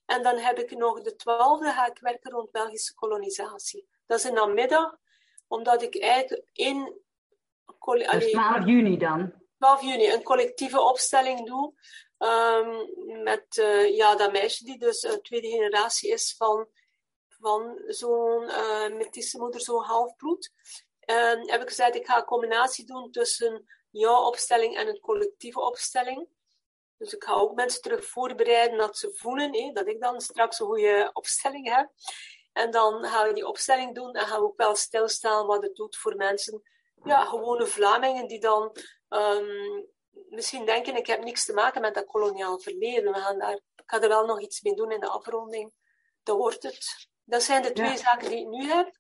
En 0.07 0.23
dan 0.23 0.37
heb 0.37 0.59
ik 0.59 0.71
nog 0.71 1.03
de 1.03 1.17
twaalfde 1.17 1.73
ga 1.73 1.87
ik 1.87 1.99
werken 1.99 2.31
rond 2.31 2.51
Belgische 2.51 2.95
kolonisatie. 2.95 3.89
Dat 4.07 4.19
is 4.19 4.25
in 4.25 4.35
de 4.35 4.47
middag, 4.47 4.97
omdat 5.49 5.83
ik 5.83 6.01
eigenlijk 6.01 6.49
in... 6.53 6.99
Dus 7.85 8.31
12 8.31 8.67
juni 8.67 8.97
dan? 8.97 9.33
12 9.59 9.83
juni, 9.83 10.13
een 10.13 10.23
collectieve 10.23 10.81
opstelling 10.81 11.47
doe. 11.47 11.75
Um, 12.19 13.23
met 13.23 13.57
uh, 13.57 13.97
ja, 13.97 14.17
dat 14.17 14.33
meisje 14.33 14.65
die 14.65 14.79
dus 14.79 15.03
een 15.03 15.23
tweede 15.23 15.49
generatie 15.49 16.11
is 16.11 16.35
van, 16.37 16.69
van 17.29 17.83
zo'n 17.87 18.43
uh, 18.43 18.89
metische 18.89 19.39
moeder, 19.39 19.61
zo'n 19.61 19.83
halfbloed. 19.83 20.53
En 21.11 21.51
heb 21.51 21.62
ik 21.62 21.68
gezegd, 21.68 21.94
ik 21.94 22.07
ga 22.07 22.16
een 22.16 22.25
combinatie 22.25 22.87
doen 22.87 23.11
tussen 23.11 23.66
jouw 23.90 24.25
opstelling 24.25 24.77
en 24.77 24.88
een 24.88 25.01
collectieve 25.01 25.61
opstelling. 25.61 26.29
Dus 26.96 27.14
ik 27.14 27.25
ga 27.25 27.33
ook 27.33 27.55
mensen 27.55 27.81
terug 27.81 28.05
voorbereiden 28.05 28.79
dat 28.79 28.99
ze 28.99 29.12
voelen 29.14 29.75
dat 29.75 29.87
ik 29.87 30.01
dan 30.01 30.20
straks 30.20 30.59
een 30.59 30.66
goede 30.66 31.11
opstelling 31.12 31.75
heb. 31.75 31.90
En 32.53 32.70
dan 32.70 33.05
gaan 33.05 33.29
we 33.29 33.35
die 33.35 33.46
opstelling 33.46 33.94
doen 33.94 34.12
en 34.12 34.27
gaan 34.27 34.40
we 34.40 34.46
ook 34.46 34.57
wel 34.57 34.77
stilstaan 34.77 35.46
wat 35.46 35.62
het 35.62 35.77
doet 35.77 35.96
voor 35.96 36.16
mensen. 36.16 36.62
Ja, 37.05 37.25
gewone 37.25 37.66
Vlamingen 37.66 38.27
die 38.27 38.40
dan 38.40 38.77
um, 39.09 39.88
misschien 40.29 40.64
denken, 40.64 40.96
ik 40.96 41.07
heb 41.07 41.25
niks 41.25 41.44
te 41.44 41.53
maken 41.53 41.81
met 41.81 41.94
dat 41.94 42.07
koloniaal 42.07 42.59
verleden. 42.59 43.12
We 43.12 43.18
gaan 43.18 43.38
daar, 43.38 43.55
ik 43.55 43.83
ga 43.87 44.03
er 44.03 44.09
wel 44.09 44.27
nog 44.27 44.40
iets 44.40 44.61
mee 44.61 44.75
doen 44.75 44.92
in 44.92 45.01
de 45.01 45.09
afronding. 45.09 45.73
Dat 46.23 46.37
wordt 46.37 46.62
het. 46.62 47.09
Dat 47.25 47.42
zijn 47.42 47.62
de 47.62 47.73
twee 47.73 47.96
zaken 47.96 48.29
die 48.29 48.38
ik 48.38 48.49
nu 48.49 48.70
heb. 48.70 49.00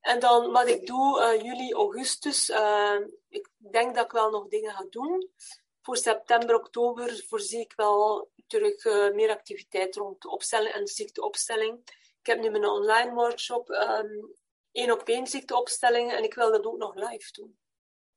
En 0.00 0.20
dan 0.20 0.50
wat 0.50 0.68
ik 0.68 0.86
doe, 0.86 1.20
uh, 1.20 1.42
juli, 1.42 1.72
augustus. 1.72 2.48
Uh, 2.48 3.00
ik 3.28 3.48
denk 3.56 3.94
dat 3.94 4.04
ik 4.04 4.10
wel 4.10 4.30
nog 4.30 4.48
dingen 4.48 4.72
ga 4.72 4.86
doen. 4.90 5.30
Voor 5.82 5.96
september, 5.96 6.54
oktober 6.54 7.24
voorzie 7.28 7.60
ik 7.60 7.72
wel 7.76 8.30
terug 8.46 8.84
uh, 8.84 9.10
meer 9.14 9.30
activiteit 9.30 9.96
rond 9.96 10.22
de 10.22 10.30
opstelling 10.30 10.74
en 10.74 10.84
de 10.84 10.90
ziekteopstelling. 10.90 11.80
Ik 12.20 12.26
heb 12.26 12.40
nu 12.40 12.50
mijn 12.50 12.66
online 12.66 13.12
workshop, 13.12 13.68
um, 13.68 14.34
één 14.72 14.90
op 14.90 15.08
één 15.08 15.26
ziekteopstellingen 15.26 16.16
en 16.16 16.24
ik 16.24 16.34
wil 16.34 16.50
dat 16.50 16.64
ook 16.64 16.76
nog 16.76 16.94
live 16.94 17.32
doen. 17.32 17.58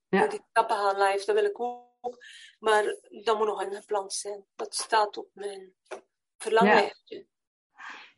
Ja. 0.09 0.27
Die 0.27 0.45
stappen 0.49 0.75
gaan 0.75 1.01
live, 1.01 1.25
dat 1.25 1.35
wil 1.35 1.45
ik 1.45 1.59
ook. 1.59 2.25
Maar 2.59 2.97
dat 3.23 3.37
moet 3.37 3.47
nog 3.47 3.61
ingepland 3.61 4.13
zijn. 4.13 4.45
Dat 4.55 4.75
staat 4.75 5.17
op 5.17 5.27
mijn 5.33 5.75
verlanglijstje. 6.37 7.15
Ja. 7.15 7.32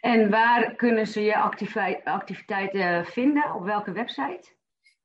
En 0.05 0.29
waar 0.29 0.75
kunnen 0.75 1.07
ze 1.07 1.21
je 1.21 1.37
activiteiten 2.03 3.05
vinden? 3.05 3.53
Op 3.53 3.63
welke 3.63 3.91
website? 3.91 4.53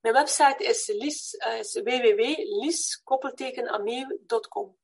Mijn 0.00 0.14
website 0.14 0.64
is, 0.64 0.92
Lies, 0.98 1.34
uh, 1.34 1.58
is 1.58 1.80
www.lies-ameu.com. 1.84 4.76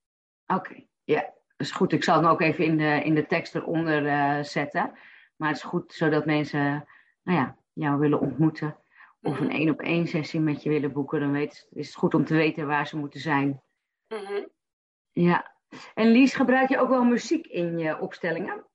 Oké, 0.47 0.87
ja, 1.05 1.21
dat 1.21 1.67
is 1.67 1.71
goed. 1.71 1.93
Ik 1.93 2.05
zal 2.05 2.17
hem 2.17 2.27
ook 2.27 2.41
even 2.41 2.65
in 2.65 2.77
de, 2.77 3.03
in 3.05 3.15
de 3.15 3.27
tekst 3.27 3.55
eronder 3.55 4.03
uh, 4.03 4.43
zetten. 4.43 4.99
Maar 5.37 5.49
het 5.49 5.57
is 5.57 5.63
goed 5.63 5.93
zodat 5.93 6.27
mensen 6.27 6.89
nou 7.23 7.39
ja, 7.39 7.57
jou 7.73 7.99
willen 7.99 8.21
ontmoeten. 8.21 8.77
Of 9.23 9.41
een 9.41 9.51
één 9.51 9.71
op 9.71 9.81
één 9.81 10.07
sessie 10.07 10.41
met 10.41 10.63
je 10.63 10.69
willen 10.69 10.93
boeken. 10.93 11.21
Dan 11.21 11.33
weet, 11.33 11.69
is 11.71 11.87
het 11.87 11.97
goed 11.97 12.15
om 12.15 12.25
te 12.25 12.35
weten 12.35 12.67
waar 12.67 12.87
ze 12.87 12.97
moeten 12.97 13.21
zijn. 13.21 13.63
Mm 14.09 14.49
Ja. 15.13 15.55
En 15.95 16.07
Lies, 16.07 16.35
gebruik 16.35 16.69
je 16.69 16.79
ook 16.79 16.89
wel 16.89 17.05
muziek 17.05 17.47
in 17.47 17.79
je 17.79 18.01
opstellingen? 18.01 18.66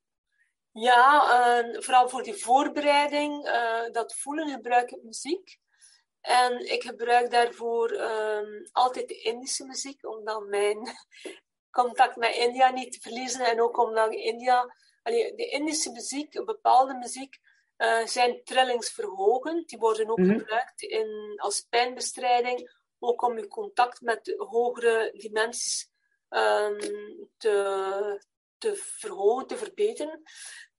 Ja, 0.72 1.24
uh, 1.62 1.82
vooral 1.82 2.10
voor 2.10 2.24
die 2.24 2.36
voorbereiding, 2.36 3.48
uh, 3.48 3.90
dat 3.92 4.16
voelen 4.16 4.50
gebruik 4.50 4.92
ik 4.92 5.04
muziek. 5.04 5.58
En 6.22 6.72
ik 6.72 6.84
gebruik 6.84 7.32
daarvoor 7.32 7.92
uh, 7.94 8.40
altijd 8.72 9.08
de 9.08 9.22
Indische 9.22 9.66
muziek, 9.66 10.08
om 10.08 10.26
dan 10.26 10.50
mijn 10.50 10.80
contact 11.80 12.16
met 12.16 12.36
India 12.36 12.70
niet 12.70 12.92
te 12.92 13.00
verliezen. 13.00 13.46
En 13.46 13.62
ook 13.62 13.78
omdat 13.78 14.14
India 14.14 14.74
allee, 15.04 15.36
de 15.36 15.46
Indische 15.46 15.92
muziek, 15.92 16.46
bepaalde 16.46 16.94
muziek, 16.94 17.40
uh, 17.78 18.06
zijn 18.06 18.44
trillingsverhogend. 18.44 19.70
Die 19.70 19.80
worden 19.80 20.10
ook 20.10 20.18
Mhm. 20.18 20.38
gebruikt 20.38 20.82
in, 20.82 21.34
als 21.36 21.66
pijnbestrijding, 21.70 22.72
ook 23.00 23.22
om 23.22 23.38
je 23.38 23.48
contact 23.48 24.02
met 24.02 24.34
hogere 24.38 25.14
dimensies 25.18 25.90
ehm, 26.30 26.80
te, 27.38 28.24
te 28.62 28.76
verhogen, 28.76 29.48
te 29.48 29.58
verbeteren. 29.58 30.22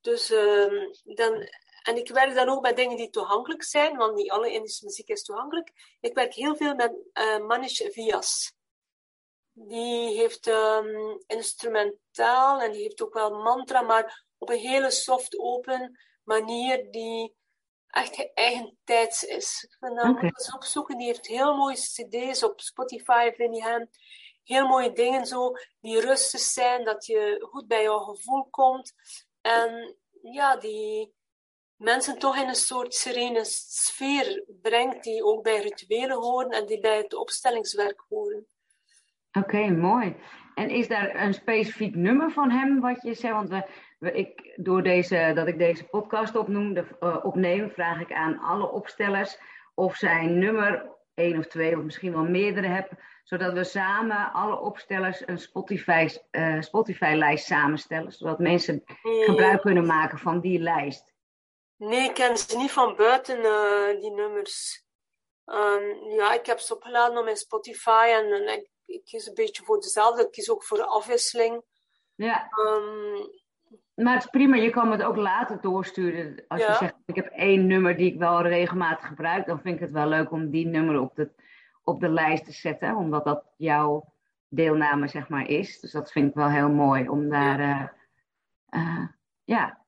Dus, 0.01 0.31
ehm, 0.31 0.75
dan, 1.03 1.49
en 1.83 1.97
ik 1.97 2.09
werk 2.09 2.35
dan 2.35 2.49
ook 2.49 2.63
met 2.63 2.77
dingen 2.77 2.97
die 2.97 3.11
toegankelijk 3.11 3.63
zijn, 3.63 3.97
want 3.97 4.15
niet 4.15 4.31
alle 4.31 4.53
Indische 4.53 4.85
muziek 4.85 5.09
is 5.09 5.23
toegankelijk. 5.23 5.97
Ik 6.01 6.15
werk 6.15 6.35
heel 6.35 6.57
veel 6.57 6.75
met 6.75 6.93
eh 7.13 7.39
Manish 7.39 7.81
Vyas. 7.81 8.53
Die 9.53 10.17
heeft 10.17 10.47
ehm, 10.47 11.17
instrumentaal 11.27 12.61
en 12.61 12.73
die 12.73 12.83
heeft 12.83 13.03
ook 13.03 13.15
wel 13.15 13.43
mantra, 13.43 13.81
maar 13.83 14.25
op 14.39 14.49
een 14.49 14.59
hele 14.59 14.91
soft, 14.91 15.39
open 15.39 15.99
manier 16.25 16.91
die 16.91 17.35
echt 17.87 18.33
eigen 18.35 18.79
tijds 18.85 19.23
is. 19.23 19.67
Ik 19.71 19.77
vind 19.79 19.97
dat 19.97 20.23
eens 20.23 20.55
opzoeken. 20.55 20.99
Die 20.99 21.07
heeft 21.07 21.27
heel 21.27 21.57
mooie 21.57 21.77
cd's 21.77 22.43
op 22.43 22.61
Spotify, 22.61 23.31
vind 23.35 23.57
je 23.57 23.63
hem. 23.63 23.91
Heel 24.45 24.67
mooie 24.67 24.93
dingen 24.93 25.27
zo, 25.27 25.53
die 25.81 26.01
rustig 26.01 26.41
zijn, 26.41 26.85
dat 26.85 27.07
je 27.07 27.47
goed 27.51 27.67
bij 27.67 27.83
jouw 27.83 27.99
gevoel 27.99 28.47
komt. 28.51 28.93
En 29.41 29.97
ja, 30.23 30.57
die 30.57 31.15
mensen 31.77 32.19
toch 32.19 32.37
in 32.37 32.49
een 32.49 32.55
soort 32.55 32.95
serene 32.95 33.45
sfeer 33.45 34.45
brengt, 34.63 35.05
die 35.05 35.25
ook 35.25 35.43
bij 35.43 35.61
rituelen 35.61 36.17
horen 36.17 36.51
en 36.51 36.67
die 36.67 36.81
bij 36.81 36.97
het 36.97 37.15
opstellingswerk 37.15 38.05
horen. 38.09 38.47
Oké, 39.33 39.71
mooi. 39.71 40.17
En 40.55 40.71
is 40.71 40.89
daar 40.89 41.15
een 41.15 41.35
specifiek 41.35 41.95
nummer 41.95 42.31
van 42.31 42.51
hem 42.51 42.81
wat 42.81 43.03
je 43.03 43.15
zegt? 43.15 43.35
Want 43.35 43.65
ik, 43.99 44.55
door 44.57 44.83
deze, 44.83 45.33
dat 45.35 45.47
ik 45.47 45.59
deze 45.59 45.85
podcast 45.85 46.37
opnoem, 46.37 46.77
eh, 46.77 47.17
opneem, 47.23 47.71
vraag 47.71 48.01
ik 48.01 48.13
aan 48.13 48.39
alle 48.39 48.71
opstellers 48.71 49.39
of 49.75 49.97
zij 49.97 50.25
een 50.25 50.39
nummer, 50.39 50.91
één 51.15 51.39
of 51.39 51.47
twee 51.47 51.77
of 51.77 51.83
misschien 51.85 52.13
wel 52.13 52.25
meerdere 52.25 52.67
hebben, 52.67 52.99
zodat 53.25 53.53
we 53.53 53.65
samen, 53.65 54.33
alle 54.33 54.61
opstellers, 54.61 55.23
een 55.27 55.39
Spotify, 55.39 56.09
eh, 56.31 56.61
Spotify-lijst 56.61 57.47
samenstellen, 57.47 58.13
zodat 58.13 58.39
mensen 58.39 58.83
gebruik 59.03 59.61
kunnen 59.61 59.87
maken 59.87 60.19
van 60.19 60.41
die 60.41 60.59
lijst. 60.59 61.13
Nee, 61.77 62.09
ik 62.09 62.15
ken 62.15 62.37
ze 62.37 62.57
niet 62.57 62.71
van 62.71 62.97
buiten, 62.97 63.45
eh, 63.45 64.01
die 64.01 64.11
nummers. 64.11 64.85
Ehm, 65.45 65.95
ja, 66.09 66.33
ik 66.35 66.47
heb 66.47 66.59
ze 66.59 66.75
opgeladen 66.75 67.19
op 67.19 67.25
mijn 67.25 67.37
Spotify 67.37 68.07
en, 68.09 68.33
en 68.33 68.53
ik, 68.53 68.71
ik 68.87 69.05
kies 69.05 69.27
een 69.27 69.35
beetje 69.35 69.65
voor 69.65 69.81
dezelfde. 69.81 70.23
Ik 70.23 70.31
kies 70.31 70.51
ook 70.51 70.65
voor 70.65 70.77
de 70.77 70.87
afwisseling. 70.87 71.63
Ja, 72.15 72.49
Ehm, 72.51 73.27
maar 74.03 74.15
het 74.15 74.25
is 74.25 74.31
prima. 74.31 74.57
Je 74.57 74.71
kan 74.71 74.91
het 74.91 75.03
ook 75.03 75.17
later 75.17 75.61
doorsturen. 75.61 76.45
Als 76.49 76.61
je 76.61 76.73
zegt, 76.79 76.95
ik 77.07 77.15
heb 77.15 77.27
één 77.27 77.67
nummer 77.67 77.97
die 77.97 78.13
ik 78.13 78.19
wel 78.19 78.43
regelmatig 78.43 79.07
gebruik, 79.07 79.47
dan 79.47 79.61
vind 79.61 79.75
ik 79.75 79.81
het 79.81 79.91
wel 79.91 80.07
leuk 80.07 80.31
om 80.31 80.51
die 80.51 80.67
nummer 80.67 81.01
op 81.01 81.15
de, 81.17 81.31
op 81.83 82.01
de 82.01 82.09
lijst 82.09 82.45
te 82.45 82.53
zetten. 82.53 82.97
Omdat 82.97 83.25
dat 83.25 83.45
jouw 83.57 84.13
deelname, 84.49 85.09
zeg 85.09 85.29
maar, 85.29 85.49
is. 85.49 85.81
Dus 85.81 85.93
dat 85.93 86.13
vind 86.13 86.29
ik 86.29 86.35
wel 86.35 86.49
heel 86.51 86.71
mooi 86.71 87.09
om 87.09 87.29
daar... 87.29 87.61
eh, 87.61 87.83
eh, 88.69 89.07
ja. 89.45 89.81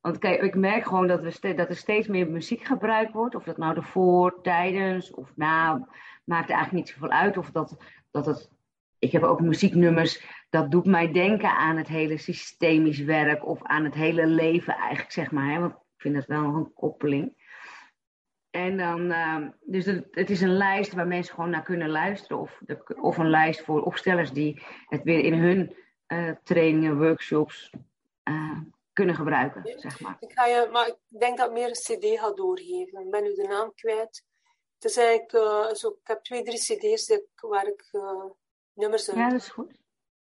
Want 0.00 0.18
kijk, 0.18 0.42
ik 0.42 0.54
merk 0.54 0.84
gewoon 0.86 1.06
dat, 1.06 1.20
we 1.20 1.30
ste- 1.30 1.54
dat 1.54 1.68
er 1.68 1.76
steeds 1.76 2.06
meer 2.08 2.30
muziek 2.30 2.64
gebruikt 2.64 3.12
wordt. 3.12 3.34
Of 3.34 3.44
dat 3.44 3.56
nou 3.56 3.76
ervoor, 3.76 4.42
tijdens 4.42 5.10
of 5.14 5.32
na. 5.36 5.88
Maakt 6.24 6.50
eigenlijk 6.50 6.72
niet 6.84 6.88
zoveel 6.94 7.10
uit. 7.10 7.36
Of 7.36 7.50
dat, 7.50 7.76
dat 8.10 8.26
het... 8.26 8.50
Ik 8.98 9.12
heb 9.12 9.22
ook 9.22 9.40
muzieknummers 9.40 10.22
dat 10.50 10.70
doet 10.70 10.86
mij 10.86 11.12
denken 11.12 11.50
aan 11.50 11.76
het 11.76 11.88
hele 11.88 12.18
systemisch 12.18 12.98
werk 12.98 13.46
of 13.46 13.62
aan 13.62 13.84
het 13.84 13.94
hele 13.94 14.26
leven 14.26 14.74
eigenlijk, 14.74 15.12
zeg 15.12 15.30
maar. 15.30 15.52
Hè? 15.52 15.60
Want 15.60 15.72
ik 15.72 15.78
vind 15.96 16.14
dat 16.14 16.26
wel 16.26 16.44
een 16.44 16.72
koppeling. 16.72 17.36
En 18.50 18.76
dan, 18.76 19.10
ehm, 19.10 19.50
dus 19.60 19.84
het, 19.84 20.08
het 20.10 20.30
is 20.30 20.40
een 20.40 20.56
lijst 20.56 20.92
waar 20.92 21.06
mensen 21.06 21.34
gewoon 21.34 21.50
naar 21.50 21.62
kunnen 21.62 21.88
luisteren. 21.88 22.38
Of, 22.38 22.60
de, 22.66 22.96
of 23.00 23.18
een 23.18 23.30
lijst 23.30 23.64
voor 23.64 23.82
opstellers 23.82 24.32
die 24.32 24.62
het 24.86 25.02
weer 25.02 25.24
in 25.24 25.34
hun 25.34 25.76
eh, 26.06 26.30
trainingen, 26.44 26.98
workshops 26.98 27.70
eh, 28.22 28.58
kunnen 28.92 29.14
gebruiken, 29.14 29.80
zeg 29.80 30.00
maar. 30.00 30.16
ik 30.20 30.32
ga 30.32 30.46
je, 30.46 30.68
maar 30.72 30.86
ik 30.86 30.96
denk 31.08 31.38
dat 31.38 31.46
ik 31.46 31.52
meer 31.52 31.68
een 31.68 31.98
cd 31.98 32.20
ga 32.20 32.32
doorgeven. 32.32 33.00
Ik 33.00 33.10
ben 33.10 33.22
nu 33.22 33.34
de 33.34 33.46
naam 33.48 33.74
kwijt. 33.74 34.24
Het 34.74 34.90
is 34.90 34.96
eigenlijk 34.96 35.32
eh, 35.32 35.74
zo, 35.74 35.88
ik 35.88 36.06
heb 36.06 36.22
twee, 36.22 36.42
drie 36.42 36.58
cd's 36.58 37.20
waar 37.40 37.66
ik 37.66 37.90
nummers 38.78 39.08
uit 39.08 39.18
Ja, 39.18 39.28
dat 39.28 39.40
is 39.40 39.48
goed. 39.48 39.78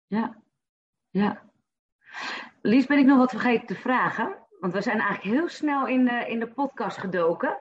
Ja, 0.06 0.42
ja. 1.10 1.50
Lies, 2.62 2.86
ben 2.86 2.98
ik 2.98 3.06
nog 3.06 3.18
wat 3.18 3.30
vergeten 3.30 3.66
te 3.66 3.74
vragen? 3.74 4.46
Want 4.60 4.72
we 4.72 4.80
zijn 4.80 4.98
eigenlijk 5.00 5.36
heel 5.36 5.48
snel 5.48 5.86
in 5.86 6.04
de, 6.04 6.24
in 6.28 6.38
de 6.40 6.52
podcast 6.52 6.98
gedoken. 6.98 7.58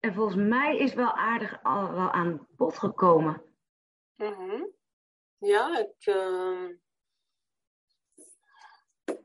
En 0.00 0.14
volgens 0.14 0.36
mij 0.36 0.76
is 0.78 0.94
wel 0.94 1.12
aardig 1.12 1.62
al 1.62 1.92
wel 1.92 2.10
aan 2.10 2.46
bod 2.50 2.78
gekomen. 2.78 3.42
Mhm. 4.14 4.64
Ja, 5.38 5.78
ik. 5.78 6.06
ehm, 6.06 6.72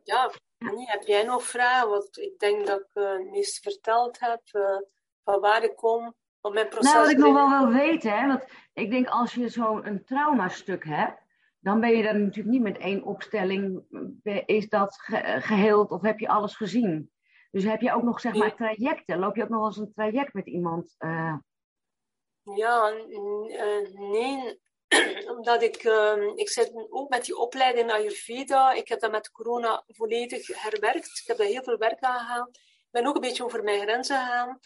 Ja, 0.04 0.32
niet. 0.58 0.90
heb 0.90 1.02
jij 1.04 1.24
nog 1.24 1.44
vragen? 1.44 1.90
Want 1.90 2.18
ik 2.18 2.40
denk 2.40 2.68
dat 2.68 2.80
ik 2.80 2.88
het 2.94 3.30
meest 3.30 3.60
verteld 3.60 4.20
heb 4.20 4.42
eh, 4.52 4.78
van 5.24 5.40
waar 5.40 5.64
ik 5.64 5.76
kom, 5.76 6.16
mijn 6.42 6.68
proces 6.70 6.92
Nou, 6.92 7.04
wat 7.04 7.12
ik 7.12 7.18
nog 7.18 7.34
wel 7.34 7.50
wil 7.68 7.78
weten, 7.80 8.20
hè, 8.20 8.28
want 8.28 8.44
ik 8.74 8.92
denk 8.92 9.08
als 9.08 9.34
je 9.34 9.50
zo'n 9.50 10.02
traumastuk 10.06 10.86
hebt, 10.86 11.22
dan 11.60 11.80
ben 11.80 11.90
je 11.98 12.04
daar 12.04 12.20
natuurlijk 12.20 12.48
niet 12.48 12.62
met 12.62 12.78
één 12.78 13.04
opstelling, 13.04 13.84
eh, 14.24 14.42
is 14.46 14.70
dat 14.70 14.96
ge- 15.02 15.38
geheeld 15.42 15.92
of 15.92 16.02
heb 16.02 16.20
je 16.20 16.28
alles 16.28 16.56
gezien? 16.56 17.12
Dus 17.52 17.64
heb 17.64 17.82
je 17.82 17.94
ook 17.94 18.04
nog, 18.04 18.20
zeg 18.20 18.34
maar, 18.34 18.56
trajecten? 18.56 19.20
Loop 19.20 19.36
je 19.36 19.44
ook 19.44 19.50
nog 19.50 19.66
eens 19.66 19.78
een 19.78 19.94
traject 19.94 20.34
met 20.34 20.48
iemand? 20.48 20.96
eh, 20.98 21.36
Ja, 22.56 22.90
eh, 22.92 23.90
nee, 23.94 24.60
omdat 25.38 25.62
ik, 25.62 25.76
ehm, 25.76 26.22
ik 26.36 26.50
zit 26.50 26.72
ook 26.90 27.10
met 27.10 27.26
die 27.26 27.38
opleiding 27.38 27.92
Ayurveda. 27.92 28.72
Ik 28.72 28.88
heb 28.88 29.00
dat 29.00 29.12
met 29.12 29.32
corona 29.32 29.84
volledig 29.88 30.62
herwerkt. 30.62 31.20
Ik 31.22 31.28
heb 31.28 31.38
daar 31.38 31.48
heel 31.48 31.64
veel 31.64 31.78
werk 31.78 32.00
aan 32.00 32.20
gedaan. 32.20 32.48
Ik 32.52 32.88
ben 32.92 33.06
ook 33.06 33.16
een 33.16 33.22
beetje 33.22 33.44
over 33.44 33.64
mijn 33.64 33.82
grenzen 33.82 34.18
gegaan. 34.20 34.60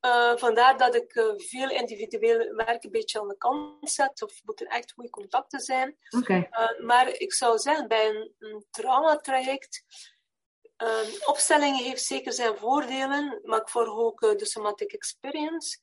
Eh, 0.00 0.36
vandaar 0.36 0.78
dat 0.78 0.94
ik 0.94 1.14
eh, 1.14 1.32
veel 1.36 1.70
individueel 1.70 2.54
werk 2.54 2.84
een 2.84 2.90
beetje 2.90 3.20
aan 3.20 3.28
de 3.28 3.36
kant 3.36 3.90
zet. 3.90 4.22
Of 4.22 4.44
moet 4.44 4.60
er 4.60 4.66
echt 4.66 4.92
goede 4.92 5.10
contacten 5.10 5.60
zijn. 5.60 5.98
Oké, 6.10 6.48
Uh, 6.50 6.86
maar 6.86 7.08
ik 7.08 7.32
zou 7.32 7.58
zeggen, 7.58 7.88
bij 7.88 8.08
een, 8.08 8.34
een 8.38 8.66
traumatraject, 8.70 9.84
um, 10.76 11.26
opstelling 11.26 11.78
heeft 11.78 12.02
zeker 12.02 12.32
zijn 12.32 12.56
voordelen, 12.56 13.40
maar 13.42 13.60
ik 13.60 13.68
volg 13.68 13.98
ook 13.98 14.20
de 14.20 14.46
somatic 14.46 14.92
experience. 14.92 15.78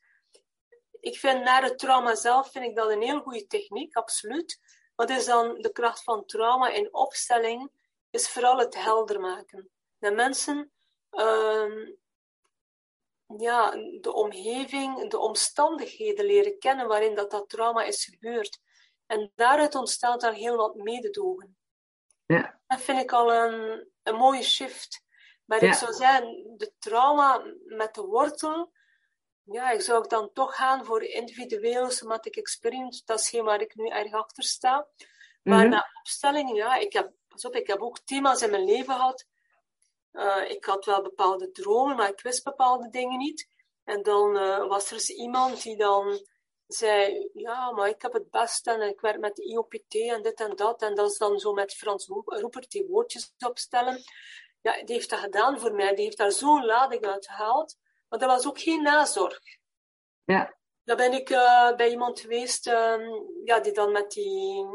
Ik 0.99 1.17
vind 1.17 1.43
naar 1.43 1.63
het 1.63 1.77
trauma 1.77 2.15
zelf 2.15 2.51
vind 2.51 2.65
ik 2.65 2.75
dat 2.75 2.89
een 2.89 3.01
heel 3.01 3.21
goede 3.21 3.47
techniek, 3.47 3.95
absoluut. 3.95 4.59
Wat 4.95 5.09
is 5.09 5.25
dan 5.25 5.61
de 5.61 5.71
kracht 5.71 6.03
van 6.03 6.25
trauma 6.25 6.69
in 6.69 6.93
opstelling? 6.93 7.71
Is 8.09 8.29
vooral 8.29 8.57
het 8.57 8.75
helder 8.75 9.19
maken. 9.19 9.69
De 9.97 10.11
mensen, 10.11 10.71
um, 11.11 11.97
ja, 13.37 13.69
de 14.01 14.13
omgeving, 14.13 15.09
de 15.09 15.17
omstandigheden 15.19 16.25
leren 16.25 16.59
kennen 16.59 16.87
waarin 16.87 17.15
dat, 17.15 17.31
dat 17.31 17.49
trauma 17.49 17.83
is 17.83 18.05
gebeurd. 18.05 18.59
En 19.05 19.31
daaruit 19.35 19.75
ontstaat 19.75 20.21
dan 20.21 20.33
heel 20.33 20.55
wat 20.55 20.75
mededogen. 20.75 21.57
Ja. 22.25 22.59
Dat 22.67 22.81
vind 22.81 22.99
ik 23.01 23.11
al 23.11 23.33
een, 23.33 23.87
een 24.03 24.15
mooie 24.15 24.43
shift. 24.43 25.03
Maar 25.45 25.63
Ja. 25.63 25.67
ik 25.71 25.73
zou 25.77 25.93
zeggen, 25.93 26.53
de 26.57 26.73
trauma 26.79 27.43
met 27.65 27.93
de 27.95 28.01
wortel, 28.01 28.71
ja, 29.43 29.71
ik 29.71 29.81
zou 29.81 30.07
dan 30.07 30.29
toch 30.33 30.55
gaan 30.55 30.85
voor 30.85 31.03
individueel 31.03 31.89
somatic 31.89 32.35
experience. 32.35 33.01
Dat 33.05 33.19
is 33.19 33.29
geen 33.29 33.43
waar 33.43 33.61
ik 33.61 33.75
nu 33.75 33.87
erg 33.87 34.13
achter 34.13 34.43
sta. 34.43 34.87
Maar 35.43 35.59
Mhm. 35.59 35.69
na 35.69 35.89
opstellingen, 35.99 36.55
ja, 36.55 36.75
ik 36.75 36.93
heb, 36.93 37.11
pas 37.27 37.45
op, 37.45 37.55
ik 37.55 37.67
heb 37.67 37.79
ook 37.81 37.99
thema's 37.99 38.41
in 38.41 38.49
mijn 38.49 38.63
leven 38.63 38.93
gehad. 38.95 39.25
Uh, 40.15 40.49
ik 40.49 40.65
had 40.65 40.85
wel 40.85 41.01
bepaalde 41.01 41.51
dromen, 41.51 41.95
maar 41.95 42.09
ik 42.09 42.21
wist 42.21 42.43
bepaalde 42.43 42.89
dingen 42.89 43.17
niet. 43.17 43.49
En 43.83 44.03
dan 44.03 44.35
uh, 44.35 44.67
was 44.67 44.87
er 44.87 44.93
eens 44.93 45.09
iemand 45.09 45.61
die 45.61 45.77
dan 45.77 46.25
zei, 46.67 47.29
ja, 47.33 47.71
maar 47.71 47.89
ik 47.89 48.01
heb 48.01 48.13
het 48.13 48.29
best 48.29 48.67
en 48.67 48.81
ik 48.81 49.01
werk 49.01 49.19
met 49.19 49.35
de 49.35 49.43
IOPT 49.43 49.95
en 49.95 50.21
dit 50.21 50.39
en 50.39 50.55
dat. 50.55 50.81
En 50.81 50.95
dat 50.95 51.11
is 51.11 51.17
dan 51.17 51.39
zo 51.39 51.53
met 51.53 51.73
Frans 51.73 52.07
Roepert 52.25 52.71
die 52.71 52.85
woordjes 52.87 53.33
opstellen. 53.45 54.03
Ja, 54.61 54.83
die 54.83 54.95
heeft 54.95 55.09
dat 55.09 55.19
gedaan 55.19 55.59
voor 55.59 55.73
mij. 55.73 55.95
Die 55.95 56.03
heeft 56.03 56.17
daar 56.17 56.31
zo'n 56.31 56.65
lading 56.65 57.05
uit 57.05 57.27
gehaald. 57.27 57.77
Maar 58.09 58.19
dat 58.19 58.29
was 58.29 58.47
ook 58.47 58.59
geen 58.59 58.81
nazorg. 58.81 59.39
Ja. 60.23 60.57
Dan 60.83 60.97
ben 60.97 61.13
ik 61.13 61.29
uh, 61.29 61.75
bij 61.75 61.89
iemand 61.89 62.19
geweest 62.19 62.67
um, 62.67 63.25
ja, 63.43 63.59
die 63.59 63.71
dan 63.71 63.91
met, 63.91 64.11
die, 64.11 64.65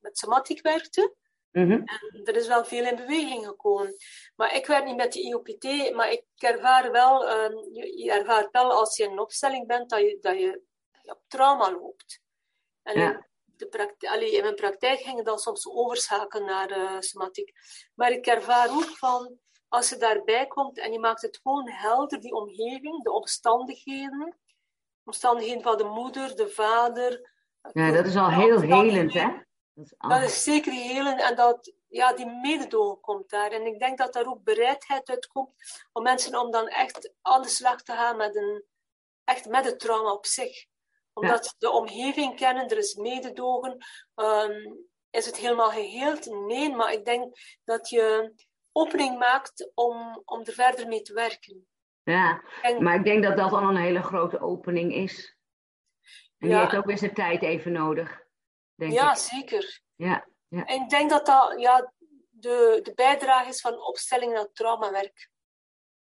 met 0.00 0.18
somatiek 0.18 0.62
werkte. 0.62 1.14
Mhm. 1.58 1.72
En 1.72 2.24
er 2.24 2.36
is 2.36 2.46
wel 2.46 2.64
veel 2.64 2.84
in 2.86 2.96
beweging 2.96 3.46
gekomen. 3.46 3.94
Maar 4.36 4.54
ik 4.54 4.66
werk 4.66 4.84
niet 4.84 4.96
met 4.96 5.12
de 5.12 5.20
IOPT, 5.20 5.94
maar 5.94 6.12
ik 6.12 6.24
ervaar 6.36 6.92
wel, 6.92 7.30
um, 7.30 7.72
je, 7.72 7.98
je, 7.98 8.12
ervaart 8.12 8.50
wel 8.50 8.72
als 8.72 8.96
je 8.96 9.04
in 9.04 9.10
een 9.10 9.18
opstelling 9.18 9.66
bent 9.66 9.90
dat 9.90 10.00
je, 10.00 10.18
dat 10.20 10.38
je 10.38 10.62
op 11.02 11.20
trauma 11.26 11.72
loopt. 11.72 12.20
En 12.82 12.98
Ja. 13.00 13.10
in, 13.10 13.26
de 13.44 13.68
praktijk, 13.68 14.12
allee, 14.12 14.32
in 14.32 14.42
mijn 14.42 14.54
praktijk 14.54 14.98
ging 14.98 15.16
het 15.16 15.26
dan 15.26 15.38
soms 15.38 15.68
overschakelen 15.68 16.46
naar 16.46 16.78
uh, 16.78 16.96
somatiek. 16.98 17.52
Maar 17.94 18.10
ik 18.10 18.26
ervaar 18.26 18.70
ook 18.70 18.96
van, 18.96 19.38
als 19.68 19.88
je 19.88 19.96
daarbij 19.96 20.46
komt 20.46 20.78
en 20.78 20.92
je 20.92 20.98
maakt 20.98 21.22
het 21.22 21.40
gewoon 21.42 21.68
helder, 21.68 22.20
die 22.20 22.34
omgeving, 22.34 23.02
de 23.02 23.12
omstandigheden, 23.12 24.38
omstandigheden 25.04 25.62
van 25.62 25.76
de 25.76 25.84
moeder, 25.84 26.36
de 26.36 26.48
vader. 26.48 27.30
Ja, 27.72 27.92
dat 27.92 28.06
is 28.06 28.16
al 28.16 28.30
heel 28.30 28.60
helend, 28.60 29.12
hè? 29.12 29.46
Dat 29.78 29.86
is, 29.86 29.94
dat 30.08 30.22
is 30.22 30.42
zeker 30.42 30.72
helend 30.72 31.20
en 31.20 31.36
dat, 31.36 31.72
ja, 31.88 32.12
die 32.12 32.26
mededogen 32.26 33.00
komt 33.00 33.30
daar. 33.30 33.50
En 33.50 33.66
ik 33.66 33.78
denk 33.78 33.98
dat 33.98 34.12
daar 34.12 34.26
ook 34.26 34.42
bereidheid 34.42 35.08
uitkomt 35.08 35.50
om 35.92 36.02
mensen 36.02 36.40
om 36.40 36.50
dan 36.50 36.68
echt 36.68 37.12
aan 37.22 37.42
de 37.42 37.48
slag 37.48 37.82
te 37.82 37.92
gaan 37.92 38.16
met, 38.16 38.36
een, 38.36 38.64
echt 39.24 39.48
met 39.48 39.64
het 39.64 39.80
trauma 39.80 40.12
op 40.12 40.26
zich. 40.26 40.66
Omdat 41.12 41.44
ja. 41.44 41.52
de 41.58 41.70
omgeving 41.70 42.36
kennen, 42.36 42.68
er 42.68 42.78
is 42.78 42.94
mededogen. 42.94 43.76
Um, 44.14 44.88
is 45.10 45.26
het 45.26 45.36
helemaal 45.36 45.70
geheeld? 45.70 46.26
Nee, 46.26 46.74
maar 46.74 46.92
ik 46.92 47.04
denk 47.04 47.36
dat 47.64 47.88
je 47.88 48.34
opening 48.72 49.18
maakt 49.18 49.70
om, 49.74 50.22
om 50.24 50.40
er 50.44 50.52
verder 50.52 50.88
mee 50.88 51.02
te 51.02 51.12
werken. 51.12 51.66
Ja, 52.02 52.42
maar 52.78 52.94
ik 52.94 53.04
denk 53.04 53.22
dat 53.22 53.36
dat 53.36 53.52
al 53.52 53.68
een 53.68 53.76
hele 53.76 54.02
grote 54.02 54.40
opening 54.40 54.94
is. 54.94 55.36
En 56.38 56.48
ja. 56.48 56.54
die 56.54 56.64
heeft 56.64 56.76
ook 56.76 56.86
weer 56.86 56.98
zijn 56.98 57.14
tijd 57.14 57.42
even 57.42 57.72
nodig. 57.72 58.26
Denk 58.78 58.92
ja, 58.92 59.10
ik. 59.10 59.16
zeker. 59.16 59.80
Ja, 59.94 60.26
ja. 60.48 60.64
En 60.64 60.82
ik 60.82 60.88
denk 60.88 61.10
dat 61.10 61.26
dat 61.26 61.60
ja, 61.60 61.92
de, 62.30 62.80
de 62.82 62.92
bijdrage 62.94 63.48
is 63.48 63.60
van 63.60 63.86
opstelling 63.86 64.32
naar 64.32 64.52
traumawerk. 64.52 65.30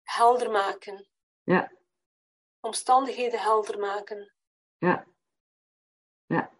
Helder 0.03 0.51
maken. 0.51 1.09
Ja. 1.43 1.71
Omstandigheden 2.59 3.39
helder 3.39 3.79
maken. 3.79 4.33
Ja. 4.77 5.05
Ja. 6.25 6.51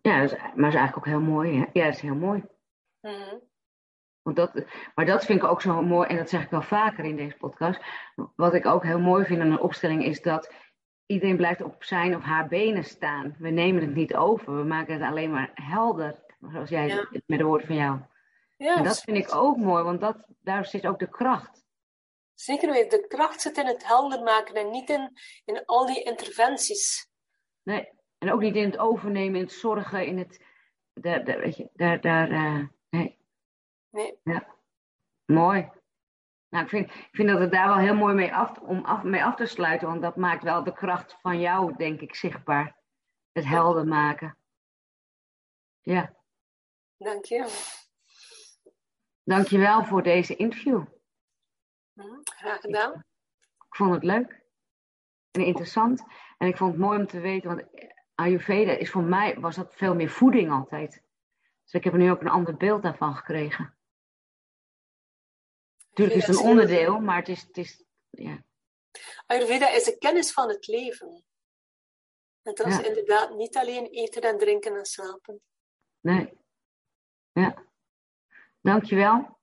Ja, 0.00 0.20
dat 0.20 0.32
is, 0.32 0.38
maar 0.38 0.54
dat 0.54 0.68
is 0.68 0.74
eigenlijk 0.74 0.96
ook 0.96 1.06
heel 1.06 1.20
mooi. 1.20 1.58
Hè? 1.58 1.66
Ja, 1.72 1.84
dat 1.84 1.94
is 1.94 2.00
heel 2.00 2.14
mooi. 2.14 2.44
Mm 3.00 3.10
-hmm. 3.10 3.52
Want 4.22 4.36
dat, 4.36 4.64
maar 4.94 5.06
dat 5.06 5.24
vind 5.24 5.42
ik 5.42 5.48
ook 5.48 5.60
zo 5.60 5.82
mooi, 5.82 6.08
en 6.08 6.16
dat 6.16 6.28
zeg 6.28 6.42
ik 6.42 6.50
wel 6.50 6.62
vaker 6.62 7.04
in 7.04 7.16
deze 7.16 7.36
podcast. 7.36 7.80
Wat 8.36 8.54
ik 8.54 8.66
ook 8.66 8.82
heel 8.82 9.00
mooi 9.00 9.24
vind 9.24 9.40
aan 9.40 9.50
een 9.50 9.60
opstelling 9.60 10.04
is 10.04 10.22
dat 10.22 10.52
iedereen 11.06 11.36
blijft 11.36 11.62
op 11.62 11.84
zijn 11.84 12.16
of 12.16 12.22
haar 12.22 12.48
benen 12.48 12.84
staan. 12.84 13.36
We 13.38 13.50
nemen 13.50 13.82
het 13.82 13.94
niet 13.94 14.14
over, 14.14 14.56
we 14.56 14.64
maken 14.64 14.94
het 14.94 15.02
alleen 15.02 15.30
maar 15.30 15.50
helder. 15.54 16.22
Zoals 16.52 16.70
jij 16.70 16.86
ja. 16.86 17.08
met 17.26 17.38
de 17.38 17.44
woorden 17.44 17.66
van 17.66 17.76
jou. 17.76 18.00
Ja, 18.56 18.76
en 18.76 18.84
dat 18.84 19.00
vind 19.00 19.16
ik 19.16 19.34
ook 19.34 19.56
mooi, 19.56 19.82
want 19.82 20.00
dat, 20.00 20.26
daar 20.40 20.66
zit 20.66 20.86
ook 20.86 20.98
de 20.98 21.08
kracht. 21.08 21.64
Zeker 22.34 22.72
weten, 22.72 23.00
de 23.00 23.06
kracht 23.06 23.40
zit 23.40 23.58
in 23.58 23.66
het 23.66 23.86
helder 23.86 24.22
maken 24.22 24.54
en 24.54 24.70
niet 24.70 24.90
in, 24.90 25.10
in 25.44 25.64
al 25.64 25.86
die 25.86 26.02
interventies. 26.02 27.08
Nee, 27.62 27.88
en 28.18 28.32
ook 28.32 28.40
niet 28.40 28.56
in 28.56 28.64
het 28.64 28.78
overnemen, 28.78 29.40
in 29.40 29.44
het 29.44 29.52
zorgen, 29.52 30.06
in 30.06 30.18
het. 30.18 30.44
Daar, 30.92 31.24
daar, 31.24 31.38
weet 31.38 31.56
je, 31.56 31.70
daar, 31.72 32.00
daar 32.00 32.30
uh, 32.30 32.64
nee. 32.90 33.18
Nee. 33.90 34.18
Ja, 34.24 34.56
mooi. 35.24 35.70
Nou, 36.54 36.66
ik 36.66 36.72
vind, 36.72 36.90
ik 36.90 37.08
vind 37.12 37.28
dat 37.28 37.40
het 37.40 37.52
daar 37.52 37.68
wel 37.68 37.76
heel 37.76 37.94
mooi 37.94 38.14
mee 38.14 38.34
af, 38.34 38.58
om 38.58 38.84
af, 38.84 39.02
mee 39.02 39.24
af 39.24 39.34
te 39.34 39.46
sluiten, 39.46 39.88
want 39.88 40.02
dat 40.02 40.16
maakt 40.16 40.42
wel 40.42 40.64
de 40.64 40.72
kracht 40.72 41.16
van 41.20 41.40
jou, 41.40 41.76
denk 41.76 42.00
ik, 42.00 42.14
zichtbaar. 42.14 42.76
Het 43.32 43.44
helder 43.44 43.86
maken. 43.86 44.38
Ja. 45.80 46.14
Dank 46.96 47.24
je. 47.24 47.70
Dank 49.22 49.46
je 49.46 49.58
wel 49.58 49.84
voor 49.84 50.02
deze 50.02 50.36
interview. 50.36 50.84
Graag 52.22 52.60
gedaan. 52.60 52.92
Ik, 52.92 52.98
ik 53.66 53.76
vond 53.76 53.94
het 53.94 54.04
leuk 54.04 54.42
en 55.30 55.44
interessant. 55.44 56.04
En 56.38 56.48
ik 56.48 56.56
vond 56.56 56.72
het 56.72 56.80
mooi 56.80 56.98
om 56.98 57.06
te 57.06 57.20
weten, 57.20 57.48
want 57.48 57.64
Ayurveda 58.14 58.72
is 58.72 58.90
voor 58.90 59.04
mij, 59.04 59.40
was 59.40 59.56
dat 59.56 59.74
veel 59.74 59.94
meer 59.94 60.10
voeding 60.10 60.50
altijd. 60.50 61.02
Dus 61.64 61.72
ik 61.72 61.84
heb 61.84 61.92
er 61.92 61.98
nu 61.98 62.10
ook 62.10 62.20
een 62.20 62.28
ander 62.28 62.56
beeld 62.56 62.82
daarvan 62.82 63.16
gekregen. 63.16 63.74
Natuurlijk 65.94 66.16
is 66.16 66.26
het 66.26 66.36
een 66.36 66.50
onderdeel, 66.50 67.00
maar 67.00 67.16
het 67.16 67.28
is, 67.28 67.42
het 67.42 67.56
is 67.56 67.84
ja. 68.10 68.44
Ayurveda 69.26 69.70
is 69.70 69.84
de 69.84 69.98
kennis 69.98 70.32
van 70.32 70.48
het 70.48 70.66
leven. 70.66 71.24
En 72.42 72.54
dat 72.54 72.66
is 72.66 72.80
inderdaad 72.80 73.36
niet 73.36 73.56
alleen 73.56 73.86
eten 73.86 74.22
en 74.22 74.38
drinken 74.38 74.76
en 74.76 74.84
slapen. 74.84 75.40
Nee. 76.00 76.32
Ja. 77.32 77.64
Dankjewel. 78.60 79.38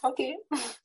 Oké. 0.00 0.22
Okay. 0.22 0.42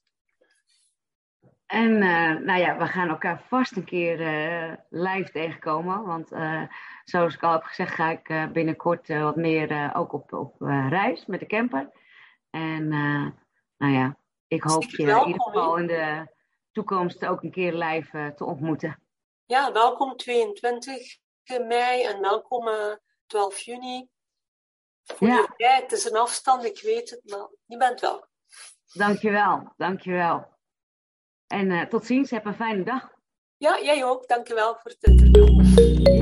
En 1.66 1.92
uh, 1.92 2.40
nou 2.40 2.60
ja, 2.60 2.78
we 2.78 2.86
gaan 2.86 3.10
elkaar 3.10 3.44
vast 3.48 3.76
een 3.76 3.86
keer 3.86 4.20
uh, 4.20 4.74
live 4.90 5.32
tegenkomen. 5.32 6.04
Want 6.04 6.32
uh, 6.32 6.64
zoals 7.04 7.34
ik 7.34 7.44
al 7.44 7.52
heb 7.52 7.64
gezegd, 7.64 7.94
ga 7.94 8.10
ik 8.10 8.54
binnenkort 8.54 9.08
wat 9.08 9.36
meer 9.36 9.96
ook 9.96 10.14
op, 10.14 10.34
op 10.34 10.62
reis 10.90 11.26
met 11.26 11.40
de 11.40 11.46
camper. 11.46 11.92
En 12.50 12.88
nou 13.78 13.94
ja, 13.94 14.18
ik 14.48 14.64
hoop 14.64 14.84
je 14.84 15.04
in 15.04 15.28
ieder 15.28 15.42
geval 15.42 15.78
in 15.78 15.88
de 15.88 16.28
toekomst 16.72 17.26
ook 17.26 17.44
een 17.44 17.52
keer 17.52 17.74
live 17.74 18.34
te 18.36 18.46
ontmoeten. 18.46 19.04
Ja, 19.46 19.72
welkom 19.72 20.18
22 20.18 21.18
mei 21.68 22.04
en 22.04 22.22
welkom 22.22 22.70
12 23.26 23.60
juni. 23.60 24.10
Voor 25.04 25.28
ja. 25.28 25.54
je 25.58 25.66
het 25.66 25.92
is 25.92 26.06
een 26.06 26.18
afstand, 26.18 26.64
ik 26.64 26.82
weet 26.82 27.10
het, 27.10 27.22
maar 27.24 27.48
je 27.66 27.78
bent 27.78 28.00
wel. 28.00 28.28
Dankjewel, 28.94 29.74
dankjewel. 29.78 30.54
En 31.48 31.70
uh, 31.70 31.86
tot 31.86 32.06
ziens, 32.06 32.30
heb 32.30 32.46
een 32.46 32.56
fijne 32.56 32.84
dag. 32.84 33.10
Ja, 33.58 33.82
jij 33.82 34.06
ook. 34.06 34.28
Dankjewel 34.28 34.76
voor 34.76 34.92
het 34.92 35.04
interview. 35.04 36.15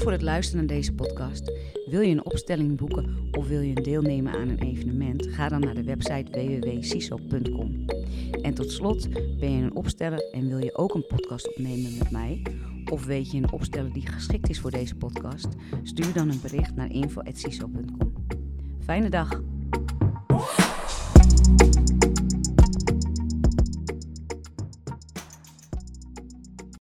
Voor 0.00 0.12
het 0.12 0.22
luisteren 0.22 0.66
naar 0.66 0.76
deze 0.76 0.92
podcast. 0.92 1.52
Wil 1.86 2.00
je 2.00 2.10
een 2.10 2.24
opstelling 2.24 2.76
boeken 2.76 3.28
of 3.38 3.48
wil 3.48 3.60
je 3.60 3.74
deelnemen 3.74 4.32
aan 4.32 4.48
een 4.48 4.58
evenement? 4.58 5.26
Ga 5.26 5.48
dan 5.48 5.60
naar 5.60 5.74
de 5.74 5.82
website 5.82 6.30
www.siso.com. 6.30 7.84
En 8.42 8.54
tot 8.54 8.70
slot, 8.70 9.08
ben 9.38 9.50
je 9.50 9.62
een 9.62 9.74
opsteller 9.74 10.30
en 10.32 10.48
wil 10.48 10.58
je 10.58 10.76
ook 10.76 10.94
een 10.94 11.06
podcast 11.06 11.48
opnemen 11.48 11.98
met 11.98 12.10
mij? 12.10 12.42
Of 12.90 13.04
weet 13.04 13.30
je 13.30 13.36
een 13.36 13.52
opsteller 13.52 13.92
die 13.92 14.06
geschikt 14.06 14.48
is 14.48 14.60
voor 14.60 14.70
deze 14.70 14.96
podcast? 14.96 15.48
Stuur 15.82 16.12
dan 16.12 16.28
een 16.28 16.40
bericht 16.42 16.76
naar 16.76 16.90
info.siso.com. 16.90 18.12
Fijne 18.84 19.10
dag! 19.10 19.40